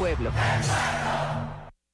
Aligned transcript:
pueblo. 0.00 0.32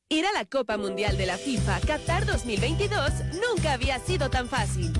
Ir 0.08 0.24
a 0.26 0.32
la 0.32 0.44
Copa 0.44 0.76
Mundial 0.76 1.16
de 1.18 1.26
la 1.26 1.36
FIFA 1.36 1.80
Qatar 1.80 2.24
2022 2.24 3.12
nunca 3.42 3.72
había 3.72 3.98
sido 3.98 4.30
tan 4.30 4.48
fácil. 4.48 4.92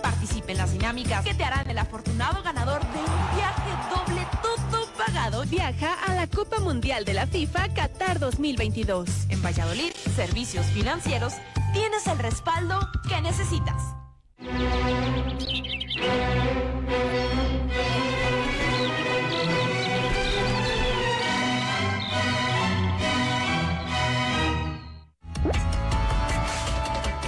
Participe 0.00 0.52
en 0.52 0.58
las 0.58 0.72
dinámicas 0.72 1.24
que 1.24 1.34
te 1.34 1.42
harán 1.42 1.68
el 1.68 1.78
afortunado 1.78 2.44
ganador 2.44 2.80
de 2.80 2.98
un 3.00 3.36
viaje 3.36 3.70
doble 3.92 4.24
todo 4.40 4.86
pagado. 4.96 5.44
Viaja 5.46 5.94
a 5.94 6.14
la 6.14 6.28
Copa 6.28 6.60
Mundial 6.60 7.04
de 7.04 7.14
la 7.14 7.26
FIFA 7.26 7.74
Qatar 7.74 8.20
2022. 8.20 9.08
En 9.30 9.42
Valladolid, 9.42 9.92
Servicios 10.14 10.66
Financieros, 10.66 11.34
tienes 11.72 12.06
el 12.06 12.18
respaldo 12.20 12.78
que 13.08 13.20
necesitas. 13.20 13.82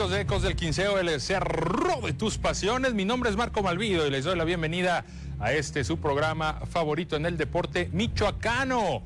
Amigos 0.00 0.16
de 0.16 0.22
Ecos 0.22 0.42
del 0.42 0.56
Quinceo, 0.56 0.98
el 0.98 1.20
cerro 1.20 2.00
de 2.00 2.14
tus 2.14 2.38
pasiones? 2.38 2.94
Mi 2.94 3.04
nombre 3.04 3.28
es 3.28 3.36
Marco 3.36 3.62
Malvido 3.62 4.06
y 4.06 4.10
les 4.10 4.24
doy 4.24 4.34
la 4.34 4.44
bienvenida 4.44 5.04
a 5.38 5.52
este 5.52 5.84
su 5.84 5.98
programa 5.98 6.62
favorito 6.70 7.16
en 7.16 7.26
el 7.26 7.36
deporte 7.36 7.90
michoacano. 7.92 9.02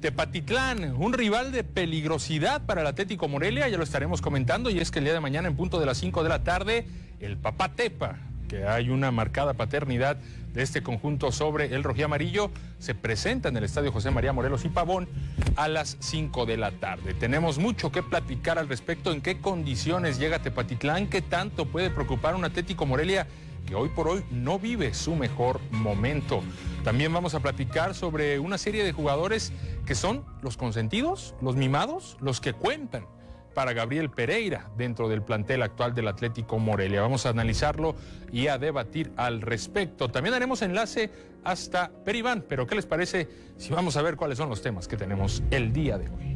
Tepatitlán, 0.00 0.96
un 0.96 1.12
rival 1.12 1.52
de 1.52 1.62
peligrosidad 1.62 2.66
para 2.66 2.80
el 2.80 2.88
Atlético 2.88 3.28
Morelia, 3.28 3.68
ya 3.68 3.76
lo 3.76 3.84
estaremos 3.84 4.20
comentando, 4.20 4.68
y 4.68 4.80
es 4.80 4.90
que 4.90 4.98
el 4.98 5.04
día 5.04 5.14
de 5.14 5.20
mañana 5.20 5.46
en 5.46 5.54
punto 5.54 5.78
de 5.78 5.86
las 5.86 5.98
5 5.98 6.24
de 6.24 6.28
la 6.28 6.42
tarde, 6.42 6.88
el 7.20 7.36
papá 7.36 7.68
Tepa, 7.68 8.18
que 8.52 8.66
hay 8.66 8.90
una 8.90 9.10
marcada 9.10 9.54
paternidad 9.54 10.18
de 10.52 10.62
este 10.62 10.82
conjunto 10.82 11.32
sobre 11.32 11.74
el 11.74 11.82
rojí 11.82 12.02
amarillo, 12.02 12.50
se 12.78 12.94
presenta 12.94 13.48
en 13.48 13.56
el 13.56 13.64
Estadio 13.64 13.90
José 13.90 14.10
María 14.10 14.34
Morelos 14.34 14.66
y 14.66 14.68
Pavón 14.68 15.08
a 15.56 15.68
las 15.68 15.96
5 16.00 16.44
de 16.44 16.58
la 16.58 16.70
tarde. 16.72 17.14
Tenemos 17.14 17.56
mucho 17.56 17.90
que 17.90 18.02
platicar 18.02 18.58
al 18.58 18.68
respecto, 18.68 19.10
en 19.10 19.22
qué 19.22 19.40
condiciones 19.40 20.18
llega 20.18 20.42
Tepatitlán, 20.42 21.06
qué 21.06 21.22
tanto 21.22 21.64
puede 21.64 21.88
preocupar 21.88 22.34
un 22.34 22.44
Atlético 22.44 22.84
Morelia 22.84 23.26
que 23.64 23.74
hoy 23.74 23.88
por 23.88 24.06
hoy 24.06 24.22
no 24.30 24.58
vive 24.58 24.92
su 24.92 25.14
mejor 25.14 25.58
momento. 25.70 26.42
También 26.84 27.10
vamos 27.10 27.34
a 27.34 27.40
platicar 27.40 27.94
sobre 27.94 28.38
una 28.38 28.58
serie 28.58 28.84
de 28.84 28.92
jugadores 28.92 29.50
que 29.86 29.94
son 29.94 30.26
los 30.42 30.58
consentidos, 30.58 31.34
los 31.40 31.56
mimados, 31.56 32.18
los 32.20 32.42
que 32.42 32.52
cuentan 32.52 33.06
para 33.52 33.72
Gabriel 33.72 34.10
Pereira 34.10 34.70
dentro 34.76 35.08
del 35.08 35.22
plantel 35.22 35.62
actual 35.62 35.94
del 35.94 36.08
Atlético 36.08 36.58
Morelia. 36.58 37.02
Vamos 37.02 37.26
a 37.26 37.30
analizarlo 37.30 37.94
y 38.32 38.48
a 38.48 38.58
debatir 38.58 39.12
al 39.16 39.40
respecto. 39.40 40.08
También 40.08 40.34
haremos 40.34 40.62
enlace 40.62 41.10
hasta 41.44 41.90
Peribán, 42.04 42.44
pero 42.48 42.66
¿qué 42.66 42.74
les 42.74 42.86
parece 42.86 43.28
si 43.56 43.70
vamos 43.70 43.96
a 43.96 44.02
ver 44.02 44.16
cuáles 44.16 44.38
son 44.38 44.48
los 44.48 44.62
temas 44.62 44.88
que 44.88 44.96
tenemos 44.96 45.42
el 45.50 45.72
día 45.72 45.98
de 45.98 46.08
hoy? 46.08 46.32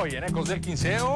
Hoy 0.00 0.14
en 0.14 0.24
Ecos 0.24 0.48
del 0.48 0.60
Quinceo, 0.60 1.14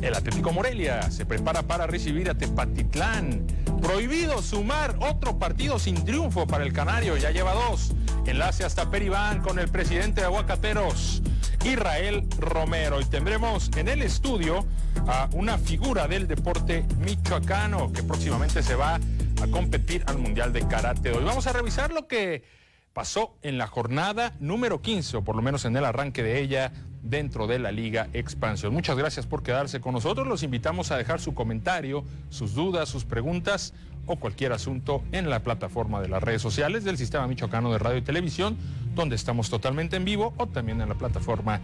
el 0.00 0.14
Atlético 0.14 0.52
Morelia 0.52 1.10
se 1.10 1.26
prepara 1.26 1.62
para 1.62 1.86
recibir 1.86 2.30
a 2.30 2.34
Tepatitlán. 2.34 3.46
Prohibido 3.82 4.40
sumar 4.42 4.96
otro 5.00 5.38
partido 5.38 5.78
sin 5.78 6.04
triunfo 6.04 6.46
para 6.46 6.64
el 6.64 6.72
Canario, 6.72 7.16
ya 7.16 7.30
lleva 7.30 7.52
dos. 7.54 7.92
Enlace 8.26 8.64
hasta 8.64 8.90
Peribán 8.90 9.40
con 9.40 9.58
el 9.58 9.68
presidente 9.68 10.20
de 10.20 10.26
Aguacateros, 10.26 11.22
Israel 11.64 12.26
Romero. 12.38 13.00
Y 13.00 13.04
tendremos 13.04 13.70
en 13.76 13.88
el 13.88 14.02
estudio 14.02 14.66
a 15.06 15.28
una 15.32 15.58
figura 15.58 16.06
del 16.06 16.28
deporte 16.28 16.84
michoacano 16.98 17.92
que 17.92 18.02
próximamente 18.02 18.62
se 18.62 18.74
va 18.74 18.96
a 18.96 19.46
competir 19.50 20.04
al 20.06 20.18
Mundial 20.18 20.52
de 20.52 20.66
Karate. 20.66 21.12
Hoy 21.12 21.24
vamos 21.24 21.46
a 21.46 21.52
revisar 21.52 21.92
lo 21.92 22.06
que 22.06 22.44
pasó 22.92 23.36
en 23.42 23.58
la 23.58 23.66
jornada 23.66 24.34
número 24.40 24.82
15, 24.82 25.18
o 25.18 25.24
por 25.24 25.36
lo 25.36 25.42
menos 25.42 25.64
en 25.64 25.76
el 25.76 25.84
arranque 25.84 26.22
de 26.22 26.40
ella, 26.40 26.72
dentro 27.02 27.46
de 27.46 27.58
la 27.58 27.72
Liga 27.72 28.08
Expansión. 28.12 28.72
Muchas 28.72 28.96
gracias 28.96 29.26
por 29.26 29.42
quedarse 29.42 29.80
con 29.80 29.94
nosotros. 29.94 30.26
Los 30.26 30.42
invitamos 30.42 30.90
a 30.90 30.96
dejar 30.96 31.20
su 31.20 31.34
comentario, 31.34 32.04
sus 32.28 32.54
dudas, 32.54 32.88
sus 32.88 33.04
preguntas 33.04 33.72
o 34.06 34.16
cualquier 34.16 34.52
asunto 34.52 35.02
en 35.12 35.30
la 35.30 35.40
plataforma 35.40 36.00
de 36.00 36.08
las 36.08 36.22
redes 36.22 36.42
sociales 36.42 36.84
del 36.84 36.96
Sistema 36.98 37.26
Michoacano 37.26 37.72
de 37.72 37.78
Radio 37.78 37.98
y 37.98 38.02
Televisión, 38.02 38.56
donde 38.94 39.14
estamos 39.14 39.50
totalmente 39.50 39.96
en 39.96 40.04
vivo, 40.04 40.34
o 40.36 40.46
también 40.46 40.80
en 40.80 40.88
la 40.88 40.96
plataforma 40.96 41.60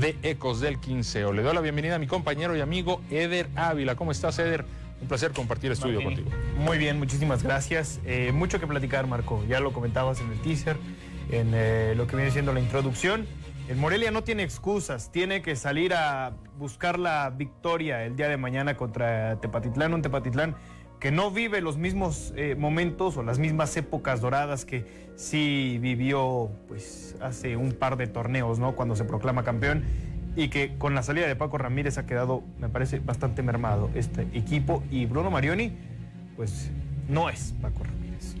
de 0.00 0.16
Ecos 0.22 0.60
del 0.60 0.78
Quinceo. 0.78 1.32
Le 1.32 1.42
doy 1.42 1.54
la 1.54 1.60
bienvenida 1.60 1.96
a 1.96 1.98
mi 1.98 2.06
compañero 2.06 2.56
y 2.56 2.60
amigo 2.60 3.02
Eder 3.10 3.48
Ávila. 3.56 3.94
¿Cómo 3.94 4.10
estás, 4.10 4.38
Eder? 4.38 4.64
Un 5.02 5.08
placer 5.08 5.32
compartir 5.32 5.72
estudio 5.72 6.00
Muy 6.00 6.14
bien. 6.14 6.24
contigo. 6.24 6.36
Muy 6.58 6.78
bien, 6.78 6.98
muchísimas 6.98 7.42
gracias. 7.42 8.00
Eh, 8.06 8.30
mucho 8.32 8.60
que 8.60 8.66
platicar, 8.66 9.06
Marco. 9.06 9.44
Ya 9.48 9.58
lo 9.60 9.72
comentabas 9.72 10.20
en 10.20 10.30
el 10.30 10.40
teaser, 10.40 10.76
en 11.30 11.50
eh, 11.52 11.94
lo 11.96 12.06
que 12.06 12.14
viene 12.16 12.30
siendo 12.30 12.52
la 12.52 12.60
introducción. 12.60 13.26
El 13.72 13.78
Morelia 13.78 14.10
no 14.10 14.22
tiene 14.22 14.42
excusas, 14.42 15.10
tiene 15.10 15.40
que 15.40 15.56
salir 15.56 15.94
a 15.94 16.34
buscar 16.58 16.98
la 16.98 17.30
victoria 17.30 18.04
el 18.04 18.16
día 18.16 18.28
de 18.28 18.36
mañana 18.36 18.76
contra 18.76 19.40
Tepatitlán, 19.40 19.94
un 19.94 20.02
Tepatitlán 20.02 20.56
que 21.00 21.10
no 21.10 21.30
vive 21.30 21.62
los 21.62 21.78
mismos 21.78 22.34
eh, 22.36 22.54
momentos 22.54 23.16
o 23.16 23.22
las 23.22 23.38
mismas 23.38 23.74
épocas 23.78 24.20
doradas 24.20 24.66
que 24.66 24.84
sí 25.16 25.78
vivió 25.80 26.50
pues 26.68 27.16
hace 27.22 27.56
un 27.56 27.72
par 27.72 27.96
de 27.96 28.08
torneos, 28.08 28.58
¿no? 28.58 28.76
Cuando 28.76 28.94
se 28.94 29.04
proclama 29.04 29.42
campeón 29.42 29.84
y 30.36 30.48
que 30.48 30.76
con 30.76 30.94
la 30.94 31.02
salida 31.02 31.26
de 31.26 31.34
Paco 31.34 31.56
Ramírez 31.56 31.96
ha 31.96 32.04
quedado, 32.04 32.42
me 32.58 32.68
parece, 32.68 32.98
bastante 32.98 33.42
mermado 33.42 33.88
este 33.94 34.28
equipo 34.34 34.82
y 34.90 35.06
Bruno 35.06 35.30
Marioni, 35.30 35.72
pues 36.36 36.70
no 37.08 37.30
es 37.30 37.54
Paco 37.62 37.84
Ramírez. 37.84 38.34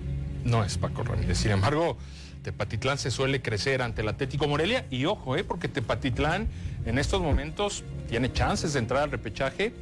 No 0.44 0.62
es 0.62 0.76
Paco 0.76 1.04
Ramírez. 1.04 1.38
Sin 1.38 1.52
embargo, 1.52 1.96
Tepatitlán 2.42 2.98
se 2.98 3.10
suele 3.10 3.40
crecer 3.40 3.82
ante 3.82 4.02
el 4.02 4.08
Atlético 4.08 4.48
Morelia 4.48 4.86
y 4.90 5.04
ojo, 5.04 5.36
eh, 5.36 5.44
porque 5.44 5.68
Tepatitlán 5.68 6.48
en 6.84 6.98
estos 6.98 7.20
momentos 7.20 7.84
tiene 8.08 8.32
chances 8.32 8.72
de 8.72 8.80
entrar 8.80 9.04
al 9.04 9.10
repechaje, 9.10 9.72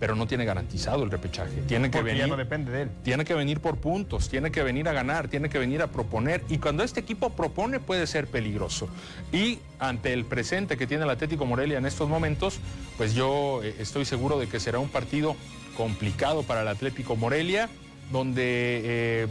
pero 0.00 0.14
no 0.14 0.26
tiene 0.26 0.44
garantizado 0.44 1.02
el 1.04 1.10
repechaje. 1.10 1.62
Tiene 1.66 1.90
que 1.90 1.98
Porque 1.98 2.10
venir 2.12 2.24
ya 2.24 2.26
no 2.28 2.36
depende 2.36 2.70
de 2.70 2.82
él. 2.82 2.90
tiene 3.02 3.24
que 3.24 3.34
venir 3.34 3.60
por 3.60 3.78
puntos, 3.78 4.28
tiene 4.28 4.50
que 4.50 4.62
venir 4.62 4.88
a 4.88 4.92
ganar, 4.92 5.28
tiene 5.28 5.48
que 5.48 5.58
venir 5.58 5.82
a 5.82 5.88
proponer. 5.88 6.44
Y 6.48 6.58
cuando 6.58 6.84
este 6.84 7.00
equipo 7.00 7.30
propone 7.30 7.80
puede 7.80 8.06
ser 8.06 8.28
peligroso. 8.28 8.88
Y 9.32 9.58
ante 9.80 10.12
el 10.12 10.24
presente 10.24 10.76
que 10.76 10.86
tiene 10.86 11.04
el 11.04 11.10
Atlético 11.10 11.46
Morelia 11.46 11.78
en 11.78 11.86
estos 11.86 12.08
momentos, 12.08 12.60
pues 12.96 13.14
yo 13.14 13.60
eh, 13.62 13.74
estoy 13.78 14.04
seguro 14.04 14.38
de 14.38 14.48
que 14.48 14.60
será 14.60 14.78
un 14.78 14.88
partido 14.88 15.36
complicado 15.76 16.42
para 16.44 16.62
el 16.62 16.68
Atlético 16.68 17.16
Morelia, 17.16 17.68
donde 18.12 18.42
eh, 18.84 19.26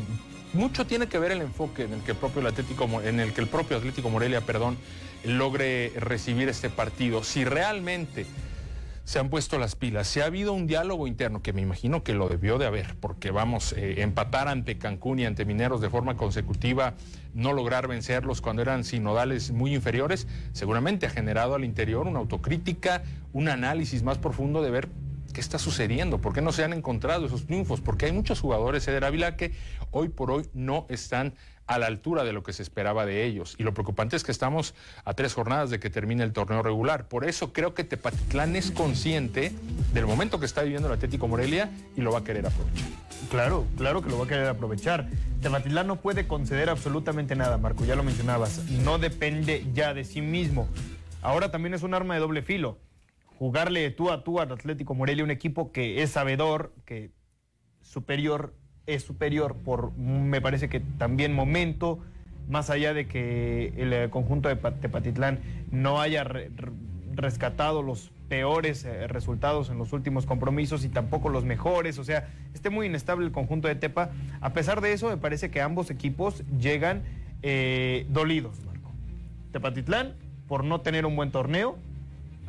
mucho 0.54 0.86
tiene 0.86 1.08
que 1.08 1.20
ver 1.20 1.32
el 1.32 1.42
enfoque 1.42 1.84
en 1.84 1.94
el 1.94 2.02
que 2.02 2.12
el 2.12 2.18
propio 2.18 2.48
Atlético, 2.48 3.02
en 3.04 3.20
el 3.20 3.34
que 3.34 3.42
el 3.42 3.48
propio 3.48 3.78
Atlético 3.78 4.10
Morelia, 4.10 4.42
perdón, 4.42 4.78
logre 5.24 5.92
recibir 5.98 6.50
este 6.50 6.70
partido. 6.70 7.24
Si 7.24 7.44
realmente 7.44 8.26
se 9.08 9.20
han 9.20 9.30
puesto 9.30 9.58
las 9.58 9.78
pilas. 9.78 10.06
Si 10.06 10.20
ha 10.20 10.26
habido 10.26 10.52
un 10.52 10.68
diálogo 10.68 11.08
interno, 11.08 11.42
que 11.42 11.54
me 11.54 11.62
imagino 11.62 12.04
que 12.04 12.14
lo 12.14 12.28
debió 12.28 12.58
de 12.58 12.66
haber, 12.66 12.98
porque 13.00 13.32
vamos, 13.32 13.72
eh, 13.72 14.02
empatar 14.02 14.50
ante 14.50 14.78
Cancún 14.78 15.20
y 15.20 15.26
ante 15.26 15.46
Mineros 15.46 15.80
de 15.80 15.90
forma 15.90 16.18
consecutiva, 16.18 16.94
no 17.34 17.54
lograr 17.54 17.88
vencerlos 17.88 18.42
cuando 18.42 18.64
eran 18.64 18.84
sinodales 18.84 19.52
muy 19.52 19.74
inferiores, 19.74 20.28
seguramente 20.52 21.06
ha 21.06 21.10
generado 21.10 21.56
al 21.56 21.64
interior 21.64 22.06
una 22.06 22.20
autocrítica, 22.20 23.02
un 23.32 23.48
análisis 23.48 24.04
más 24.04 24.18
profundo 24.18 24.62
de 24.62 24.72
ver 24.72 24.90
qué 25.38 25.42
está 25.42 25.60
sucediendo, 25.60 26.18
por 26.18 26.34
qué 26.34 26.42
no 26.42 26.52
se 26.52 26.64
han 26.64 26.74
encontrado 26.74 27.28
esos 27.28 27.46
triunfos, 27.46 27.80
porque 27.80 28.08
hay 28.08 28.12
muchos 28.12 28.40
jugadores, 28.40 28.88
Eder 28.88 29.06
Ávila, 29.06 29.36
que 29.36 29.52
hoy 29.92 30.10
por 30.10 30.32
hoy 30.32 30.50
no 30.56 30.88
están 30.90 31.36
a 31.68 31.78
la 31.78 31.86
altura 31.86 32.24
de 32.24 32.34
lo 32.34 32.42
que 32.42 32.54
se 32.54 32.64
esperaba 32.64 33.06
de 33.06 33.24
ellos. 33.24 33.54
Y 33.60 33.64
lo 33.64 33.72
preocupante 33.72 34.16
es 34.16 34.24
que 34.24 34.32
estamos 34.32 34.74
a 35.06 35.14
tres 35.14 35.36
jornadas 35.36 35.70
de 35.70 35.80
que 35.80 35.92
termine 35.92 36.24
el 36.24 36.34
torneo 36.34 36.64
regular. 36.64 37.08
Por 37.08 37.24
eso 37.24 37.54
creo 37.54 37.76
que 37.76 37.84
Tepatitlán 37.84 38.56
es 38.56 38.72
consciente 38.72 39.52
del 39.94 40.08
momento 40.08 40.40
que 40.40 40.48
está 40.48 40.64
viviendo 40.64 40.88
el 40.88 40.96
Atlético 40.96 41.28
Morelia 41.28 41.70
y 41.96 42.02
lo 42.02 42.12
va 42.12 42.20
a 42.20 42.24
querer 42.24 42.48
aprovechar. 42.48 42.88
Claro, 43.30 43.68
claro 43.78 44.02
que 44.02 44.10
lo 44.10 44.18
va 44.18 44.26
a 44.26 44.28
querer 44.28 44.48
aprovechar. 44.48 45.08
Tepatitlán 45.44 45.86
no 45.86 45.98
puede 45.98 46.26
conceder 46.26 46.72
absolutamente 46.72 47.36
nada, 47.36 47.60
Marco, 47.60 47.86
ya 47.86 47.96
lo 47.96 48.02
mencionabas. 48.02 48.64
No 48.72 48.98
depende 48.98 49.68
ya 49.72 49.94
de 49.94 50.04
sí 50.04 50.22
mismo. 50.24 50.68
Ahora 51.22 51.52
también 51.52 51.76
es 51.76 51.84
un 51.84 51.94
arma 51.94 52.16
de 52.16 52.22
doble 52.22 52.42
filo. 52.42 52.80
Jugarle 53.38 53.92
tú 53.92 54.10
a 54.10 54.24
tú 54.24 54.40
al 54.40 54.52
Atlético 54.52 54.96
Morelia, 54.96 55.24
un 55.24 55.32
equipo 55.32 55.72
que 55.72 56.02
es 56.02 56.12
sabedor, 56.12 56.74
que 56.86 57.12
superior, 57.82 58.54
es 58.88 59.04
superior 59.04 59.56
por, 59.56 59.96
me 59.96 60.42
parece 60.42 60.70
que 60.70 60.80
también 60.80 61.34
momento, 61.34 62.00
más 62.50 62.70
allá 62.70 62.94
de 62.94 63.08
que 63.08 63.74
el 63.78 63.94
eh, 63.94 64.10
conjunto 64.10 64.50
de 64.50 64.56
Tepatitlán 64.56 65.40
no 65.72 66.02
haya 66.02 66.26
rescatado 67.14 67.84
los 67.84 68.12
peores 68.28 68.86
eh, 68.86 69.08
resultados 69.08 69.70
en 69.70 69.78
los 69.78 69.94
últimos 69.94 70.26
compromisos 70.26 70.84
y 70.84 70.90
tampoco 70.90 71.30
los 71.30 71.46
mejores, 71.46 72.00
o 72.00 72.04
sea, 72.04 72.30
esté 72.54 72.70
muy 72.70 72.88
inestable 72.88 73.26
el 73.26 73.32
conjunto 73.32 73.68
de 73.68 73.76
Tepa. 73.76 74.12
A 74.42 74.54
pesar 74.54 74.82
de 74.82 74.94
eso, 74.94 75.10
me 75.10 75.18
parece 75.18 75.52
que 75.52 75.62
ambos 75.62 75.92
equipos 75.92 76.44
llegan 76.60 77.04
eh, 77.44 78.06
dolidos, 78.10 78.60
Marco. 78.66 78.92
Tepatitlán 79.52 80.16
por 80.48 80.64
no 80.64 80.82
tener 80.82 81.06
un 81.06 81.16
buen 81.16 81.32
torneo, 81.32 81.78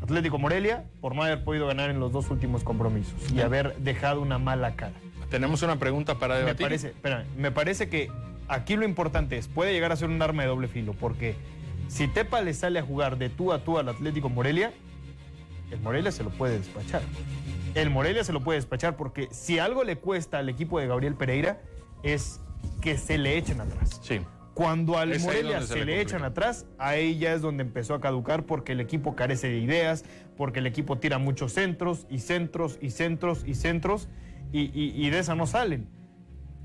Atlético 0.03 0.39
Morelia 0.39 0.85
por 1.01 1.15
no 1.15 1.23
haber 1.23 1.45
podido 1.45 1.67
ganar 1.67 1.91
en 1.91 2.01
los 2.01 2.13
dos 2.13 2.31
últimos 2.31 2.65
compromisos 2.65 3.31
y 3.33 3.41
haber 3.41 3.77
dejado 3.79 4.21
una 4.21 4.39
mala 4.39 4.77
cara. 4.77 4.95
Tenemos 5.31 5.63
una 5.63 5.79
pregunta 5.79 6.19
para 6.19 6.37
debatir. 6.39 6.61
Me 6.61 6.79
parece, 6.79 6.95
me 7.37 7.51
parece 7.51 7.89
que 7.89 8.11
aquí 8.49 8.77
lo 8.77 8.85
importante 8.85 9.37
es, 9.37 9.49
puede 9.49 9.73
llegar 9.73 9.93
a 9.93 9.97
ser 9.97 10.09
un 10.09 10.21
arma 10.23 10.43
de 10.43 10.49
doble 10.49 10.69
filo, 10.69 10.95
porque 10.95 11.37
si 11.89 12.09
Tepa 12.09 12.41
le 12.41 12.55
sale 12.55 12.79
a 12.79 12.83
jugar 12.83 13.19
de 13.19 13.29
tú 13.29 13.53
a 13.53 13.65
tú 13.65 13.79
al 13.79 13.89
Atlético 13.89 14.29
Morelia, 14.29 14.73
el 15.71 15.81
Morelia 15.81 16.13
se 16.13 16.23
lo 16.23 16.31
puede 16.31 16.59
despachar. 16.59 17.03
El 17.75 17.91
Morelia 17.91 18.25
se 18.25 18.33
lo 18.33 18.43
puede 18.43 18.59
despachar 18.59 18.97
porque 18.97 19.29
si 19.31 19.59
algo 19.59 19.85
le 19.85 19.97
cuesta 19.97 20.39
al 20.39 20.49
equipo 20.49 20.81
de 20.81 20.87
Gabriel 20.87 21.15
Pereira 21.15 21.61
es 22.03 22.41
que 22.81 22.97
se 22.97 23.19
le 23.19 23.37
echen 23.37 23.61
atrás. 23.61 24.01
Sí. 24.03 24.21
Cuando 24.59 24.99
al 24.99 25.17
Morelia 25.21 25.63
se, 25.63 25.85
le, 25.85 26.01
echan 26.01 26.25
atrás, 26.25 26.67
ahí 26.79 27.17
ya 27.17 27.33
es 27.33 27.43
donde 27.43 27.63
empezó 27.63 27.95
a 27.95 28.01
caducar 28.01 28.43
porque 28.43 28.73
el 28.73 28.81
equipo 28.81 29.15
carece 29.15 29.49
de 29.49 29.59
ideas, 29.59 30.05
porque 30.37 30.59
el 30.59 30.67
equipo 30.67 30.99
tira 30.99 31.19
muchos 31.19 31.53
centros 31.53 32.09
y 32.11 32.19
centros 32.19 32.77
y 32.83 32.91
centros 32.91 33.45
y 33.47 33.55
centros 33.55 34.09
y, 34.51 35.11
de 35.11 35.17
esa 35.17 35.37
no 35.37 35.47
salen. 35.47 35.87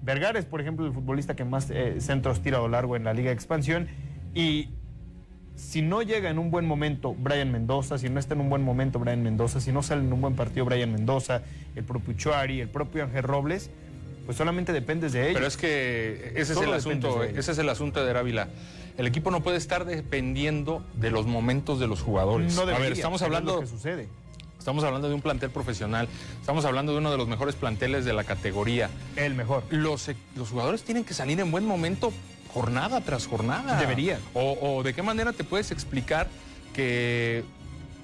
Vergares, 0.02 0.46
por 0.46 0.60
ejemplo, 0.60 0.88
el 0.88 0.92
futbolista 0.92 1.36
que 1.36 1.46
más 1.46 1.70
eh, 1.70 2.02
centros 2.02 2.42
tira 2.42 2.58
a 2.58 2.62
lo 2.62 2.68
largo 2.68 2.96
en 2.96 3.04
la 3.04 3.14
Liga 3.14 3.28
de 3.28 3.36
Expansión 3.36 3.88
y 4.34 4.70
si 5.54 5.84
no 5.84 6.02
llega 6.02 6.32
en 6.32 6.40
un 6.40 6.50
buen 6.50 6.66
momento 6.66 7.14
Brian 7.14 7.52
Mendoza, 7.52 8.00
si 8.00 8.10
no 8.10 8.20
está 8.20 8.34
en 8.34 8.42
un 8.42 8.50
buen 8.50 8.64
momento 8.64 8.98
Brian 8.98 9.22
Mendoza, 9.22 9.60
si 9.60 9.72
no 9.72 9.84
sale 9.84 10.02
en 10.02 10.12
un 10.12 10.20
buen 10.20 10.36
partido 10.36 10.66
Brian 10.66 10.92
Mendoza, 10.92 11.44
el 11.76 11.84
propio 11.84 12.16
Chuari, 12.16 12.60
el 12.60 12.70
propio 12.70 13.04
Ángel 13.04 13.22
Robles, 13.22 13.70
pues 14.26 14.38
solamente 14.38 14.74
dependes 14.74 15.14
de 15.14 15.24
ellos. 15.24 15.34
Pero 15.36 15.48
es 15.48 15.58
que 15.58 16.34
ese 16.36 16.54
es 16.54 16.60
el 16.60 16.74
asunto, 16.74 17.24
ese 17.24 17.52
es 17.52 17.58
el 17.58 17.70
asunto 17.70 18.04
de 18.04 18.18
Ávila. 18.18 18.50
El 18.98 19.08
equipo 19.08 19.32
no 19.32 19.42
puede 19.42 19.58
estar 19.58 19.86
dependiendo 19.86 20.84
de 20.96 21.10
los 21.10 21.26
momentos 21.26 21.80
de 21.80 21.88
los 21.88 22.02
jugadores. 22.02 22.56
No 22.56 22.62
debería, 22.62 22.78
A 22.78 22.82
ver, 22.82 22.92
estamos 22.94 23.22
hablando 23.22 23.56
de 23.56 23.62
que 23.62 23.68
sucede. 23.68 24.08
Estamos 24.60 24.86
hablando 24.86 25.10
de 25.10 25.16
un 25.16 25.22
plantel 25.22 25.50
profesional, 25.50 26.08
estamos 26.40 26.64
hablando 26.64 26.94
de 26.94 27.00
uno 27.00 27.12
de 27.12 27.18
los 27.18 27.28
mejores 27.28 27.54
planteles 27.56 28.06
de 28.06 28.14
la 28.14 28.24
categoría. 28.24 28.90
El 29.18 29.36
mejor. 29.36 29.64
Los, 29.70 30.10
los 30.38 30.50
jugadores 30.50 30.84
tienen 30.84 31.04
que 31.04 31.14
salir 31.14 31.38
en 31.42 31.52
buen 31.52 31.66
momento 31.66 32.14
jornada 32.54 33.02
tras 33.02 33.28
jornada. 33.28 33.78
Debería. 33.80 34.20
O, 34.34 34.82
de 34.84 34.94
qué 34.94 35.02
manera 35.02 35.34
te 35.34 35.44
puedes 35.44 35.72
explicar 35.72 36.28
que 36.74 37.44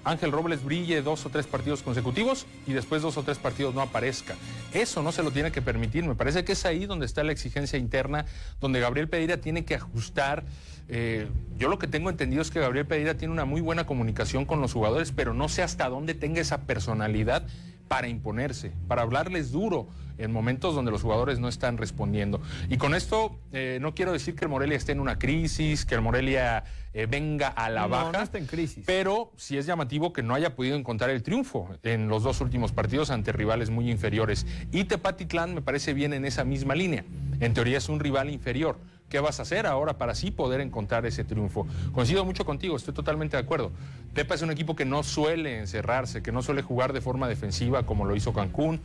Ángel 0.03 0.31
Robles 0.31 0.63
brille 0.63 1.01
dos 1.01 1.25
o 1.25 1.29
tres 1.29 1.47
partidos 1.47 1.83
consecutivos 1.83 2.45
y 2.65 2.73
después 2.73 3.01
dos 3.01 3.17
o 3.17 3.23
tres 3.23 3.37
partidos 3.37 3.75
no 3.75 3.81
aparezca. 3.81 4.35
Eso 4.73 5.03
no 5.03 5.11
se 5.11 5.23
lo 5.23 5.31
tiene 5.31 5.51
que 5.51 5.61
permitir. 5.61 6.05
Me 6.05 6.15
parece 6.15 6.43
que 6.43 6.53
es 6.53 6.65
ahí 6.65 6.85
donde 6.85 7.05
está 7.05 7.23
la 7.23 7.31
exigencia 7.31 7.77
interna, 7.77 8.25
donde 8.59 8.79
Gabriel 8.79 9.09
Pereira 9.09 9.37
tiene 9.37 9.65
que 9.65 9.75
ajustar. 9.75 10.43
Eh, 10.87 11.27
yo 11.57 11.69
lo 11.69 11.77
que 11.77 11.87
tengo 11.87 12.09
entendido 12.09 12.41
es 12.41 12.49
que 12.49 12.59
Gabriel 12.59 12.85
Pereira 12.85 13.15
tiene 13.15 13.33
una 13.33 13.45
muy 13.45 13.61
buena 13.61 13.85
comunicación 13.85 14.45
con 14.45 14.61
los 14.61 14.73
jugadores, 14.73 15.11
pero 15.11 15.33
no 15.33 15.49
sé 15.49 15.61
hasta 15.61 15.89
dónde 15.89 16.13
tenga 16.13 16.41
esa 16.41 16.61
personalidad 16.61 17.45
para 17.89 18.07
imponerse, 18.07 18.71
para 18.87 19.01
hablarles 19.01 19.51
duro 19.51 19.89
en 20.19 20.31
momentos 20.31 20.75
donde 20.75 20.91
los 20.91 21.01
jugadores 21.01 21.39
no 21.39 21.47
están 21.47 21.77
respondiendo. 21.77 22.41
Y 22.69 22.77
con 22.77 22.93
esto 22.93 23.39
eh, 23.51 23.79
no 23.81 23.95
quiero 23.95 24.11
decir 24.13 24.35
que 24.35 24.45
el 24.45 24.49
Morelia 24.49 24.77
esté 24.77 24.91
en 24.91 24.99
una 24.99 25.17
crisis, 25.17 25.85
que 25.85 25.95
el 25.95 26.01
Morelia 26.01 26.63
eh, 26.93 27.07
venga 27.09 27.47
a 27.47 27.69
la 27.69 27.87
baja. 27.87 28.11
No 28.11 28.21
está 28.21 28.37
en 28.37 28.45
crisis. 28.45 28.83
Pero 28.85 29.31
sí 29.37 29.57
es 29.57 29.65
llamativo 29.65 30.13
que 30.13 30.21
no 30.21 30.35
haya 30.35 30.55
podido 30.55 30.75
encontrar 30.75 31.09
el 31.09 31.23
triunfo 31.23 31.69
en 31.83 32.09
los 32.09 32.23
dos 32.23 32.41
últimos 32.41 32.71
partidos 32.71 33.09
ante 33.09 33.31
rivales 33.31 33.69
muy 33.69 33.89
inferiores. 33.89 34.45
Y 34.71 34.83
Tepatitlán 34.83 35.55
me 35.55 35.61
parece 35.61 35.93
bien 35.93 36.13
en 36.13 36.25
esa 36.25 36.43
misma 36.43 36.75
línea. 36.75 37.05
En 37.39 37.53
teoría 37.53 37.77
es 37.77 37.89
un 37.89 37.99
rival 37.99 38.29
inferior. 38.29 38.77
¿Qué 39.09 39.19
vas 39.19 39.39
a 39.39 39.41
hacer 39.41 39.65
ahora 39.65 39.97
para 39.97 40.13
sí 40.13 40.29
poder 40.29 40.61
encontrar 40.61 41.05
ese 41.05 41.23
triunfo? 41.23 41.67
Coincido 41.91 42.23
mucho 42.25 42.45
contigo, 42.45 42.77
estoy 42.77 42.93
totalmente 42.93 43.37
de 43.37 43.43
acuerdo. 43.43 43.71
Tepa 44.13 44.35
es 44.35 44.41
un 44.43 44.51
equipo 44.51 44.75
que 44.75 44.85
no 44.85 45.01
suele 45.03 45.57
encerrarse, 45.57 46.21
que 46.21 46.31
no 46.31 46.43
suele 46.43 46.61
jugar 46.61 46.93
de 46.93 47.01
forma 47.01 47.27
defensiva 47.27 47.85
como 47.85 48.05
lo 48.05 48.15
hizo 48.15 48.33
Cancún. 48.33 48.79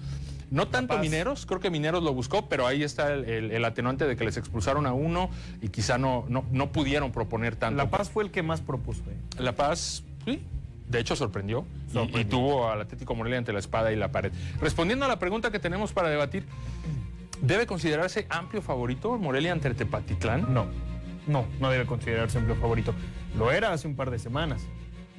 No 0.50 0.68
tanto 0.68 0.98
Mineros, 0.98 1.46
creo 1.46 1.60
que 1.60 1.68
Mineros 1.70 2.02
lo 2.02 2.14
buscó, 2.14 2.48
pero 2.48 2.66
ahí 2.66 2.82
está 2.82 3.12
el, 3.12 3.64
atenuante 3.64 4.06
de 4.06 4.16
que 4.16 4.24
les 4.24 4.36
expulsaron 4.36 4.86
a 4.86 4.92
uno 4.92 5.28
y 5.60 5.68
quizá 5.68 5.98
no, 5.98 6.24
no, 6.28 6.72
pudieron 6.72 7.12
proponer 7.12 7.56
tanto. 7.56 7.76
La 7.76 7.90
Paz 7.90 8.10
fue 8.10 8.24
el 8.24 8.30
que 8.30 8.42
más 8.42 8.60
propuso. 8.60 9.02
¿eh? 9.10 9.42
La 9.42 9.52
Paz, 9.52 10.04
sí, 10.24 10.40
de 10.88 11.00
hecho 11.00 11.16
sorprendió, 11.16 11.64
Y, 12.14 12.24
tuvo 12.24 12.70
al 12.70 12.82
Atlético 12.82 13.14
Morelia 13.14 13.38
ante 13.38 13.52
la 13.52 13.58
espada 13.58 13.92
y 13.92 13.96
la 13.96 14.12
pared. 14.12 14.32
Respondiendo 14.60 15.04
a 15.04 15.08
la 15.08 15.18
pregunta 15.18 15.50
que 15.50 15.58
tenemos 15.58 15.92
para 15.92 16.08
debatir, 16.08 16.44
¿debe 17.40 17.66
considerarse 17.66 18.26
amplio 18.30 18.62
favorito 18.62 19.16
Morelia 19.18 19.52
ante 19.52 19.72
Tepatitlán? 19.74 20.52
No, 20.52 20.66
no, 21.26 21.46
no 21.60 21.70
debe 21.70 21.86
considerarse 21.86 22.38
amplio 22.38 22.56
favorito. 22.56 22.94
Lo 23.36 23.50
era 23.50 23.72
hace 23.72 23.88
un 23.88 23.96
par 23.96 24.10
de 24.10 24.18
semanas. 24.18 24.66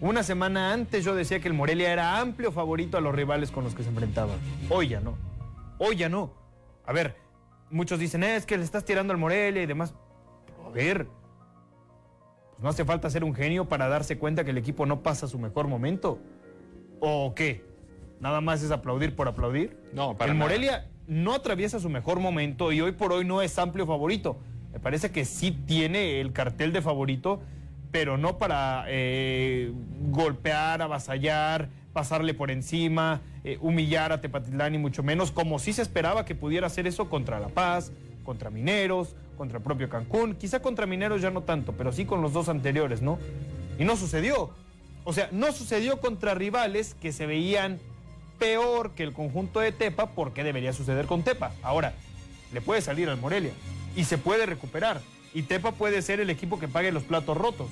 Una 0.02 0.24
semana 0.24 0.74
antes 0.74 1.06
yo 1.06 1.16
decía 1.16 1.40
que 1.40 1.48
el 1.48 1.54
Morelia 1.54 1.92
era 1.92 2.20
amplio 2.20 2.52
favorito 2.52 2.98
a 2.98 3.02
los 3.02 3.16
rivales 3.16 3.52
con 3.52 3.64
los 3.64 3.74
que 3.74 3.84
se 3.84 3.90
enfrentaban. 3.90 4.38
Hoy 4.70 4.90
ya 4.90 5.00
no. 5.00 5.16
Hoy 5.78 5.96
ya 5.96 6.10
no. 6.10 6.34
A 6.86 6.94
ver, 6.94 7.16
muchos 7.70 8.00
dicen, 8.00 8.24
es 8.24 8.46
que 8.46 8.58
le 8.58 8.64
estás 8.64 8.84
tirando 8.84 9.14
al 9.14 9.20
Morelia 9.20 9.64
y 9.64 9.66
demás. 9.66 9.94
a 10.66 10.70
ver, 10.70 11.08
pues 11.08 12.64
no 12.64 12.70
hace 12.70 12.86
falta 12.86 13.10
ser 13.10 13.24
un 13.24 13.34
genio 13.34 13.66
para 13.66 13.88
darse 13.88 14.18
cuenta 14.18 14.44
que 14.44 14.52
el 14.52 14.58
equipo 14.58 14.86
no 14.86 15.02
pasa 15.02 15.28
su 15.28 15.40
mejor 15.40 15.68
momento. 15.68 16.20
¿O 17.00 17.34
qué? 17.36 17.66
¿Nada 18.20 18.42
más 18.42 18.64
es 18.64 18.72
aplaudir 18.72 19.16
por 19.16 19.28
aplaudir? 19.28 19.78
No, 19.94 20.18
para 20.18 20.32
El 20.32 20.38
Morelia 20.38 20.90
no 21.08 21.34
atraviesa 21.34 21.80
su 21.80 21.90
mejor 21.90 22.20
momento 22.20 22.72
y 22.72 22.82
hoy 22.82 22.92
por 22.92 23.14
hoy 23.14 23.26
no 23.26 23.42
es 23.42 23.58
amplio 23.60 23.86
favorito. 23.86 24.38
Me 24.74 24.80
parece 24.80 25.12
que 25.12 25.26
sí 25.26 25.52
tiene 25.52 26.20
el 26.20 26.34
cartel 26.34 26.74
de 26.74 26.82
favorito 26.82 27.42
pero 27.96 28.18
no 28.18 28.38
para 28.38 28.84
eh, 28.90 29.72
golpear, 30.10 30.82
avasallar, 30.82 31.70
pasarle 31.94 32.34
por 32.34 32.52
encima, 32.52 33.22
eh, 33.46 33.58
humillar 33.62 34.12
a 34.12 34.20
Tepatitlán 34.20 34.76
y 34.76 34.78
mucho 34.78 35.02
menos, 35.02 35.32
como 35.32 35.60
sí 35.60 35.72
se 35.72 35.82
esperaba 35.82 36.26
que 36.26 36.36
pudiera 36.36 36.68
hacer 36.68 36.88
eso 36.88 37.10
contra 37.10 37.40
La 37.40 37.48
Paz, 37.48 37.94
contra 38.26 38.50
Mineros, 38.50 39.16
contra 39.38 39.60
el 39.60 39.64
propio 39.64 39.88
Cancún, 39.88 40.36
quizá 40.36 40.62
contra 40.62 40.86
Mineros 40.86 41.22
ya 41.22 41.32
no 41.32 41.44
tanto, 41.44 41.72
pero 41.72 41.94
sí 41.94 42.04
con 42.04 42.22
los 42.22 42.34
dos 42.34 42.50
anteriores, 42.50 43.02
¿no? 43.02 43.18
Y 43.80 43.86
no 43.86 43.96
sucedió. 43.96 44.50
O 45.06 45.14
sea, 45.14 45.30
no 45.32 45.54
sucedió 45.54 46.02
contra 46.02 46.34
rivales 46.34 46.96
que 46.96 47.14
se 47.14 47.26
veían 47.26 47.80
peor 48.40 48.92
que 48.92 49.04
el 49.04 49.14
conjunto 49.14 49.60
de 49.60 49.72
Tepa, 49.72 50.08
porque 50.08 50.44
debería 50.44 50.74
suceder 50.74 51.06
con 51.06 51.24
Tepa. 51.24 51.52
Ahora, 51.62 51.94
le 52.54 52.62
puede 52.62 52.82
salir 52.82 53.10
al 53.10 53.18
Morelia 53.18 53.52
y 53.96 54.06
se 54.06 54.18
puede 54.18 54.46
recuperar 54.46 55.02
y 55.36 55.44
Tepa 55.44 55.74
puede 55.74 56.02
ser 56.02 56.22
el 56.22 56.30
equipo 56.30 56.60
que 56.60 56.70
pague 56.70 56.94
los 56.94 57.04
platos 57.04 57.36
rotos. 57.36 57.68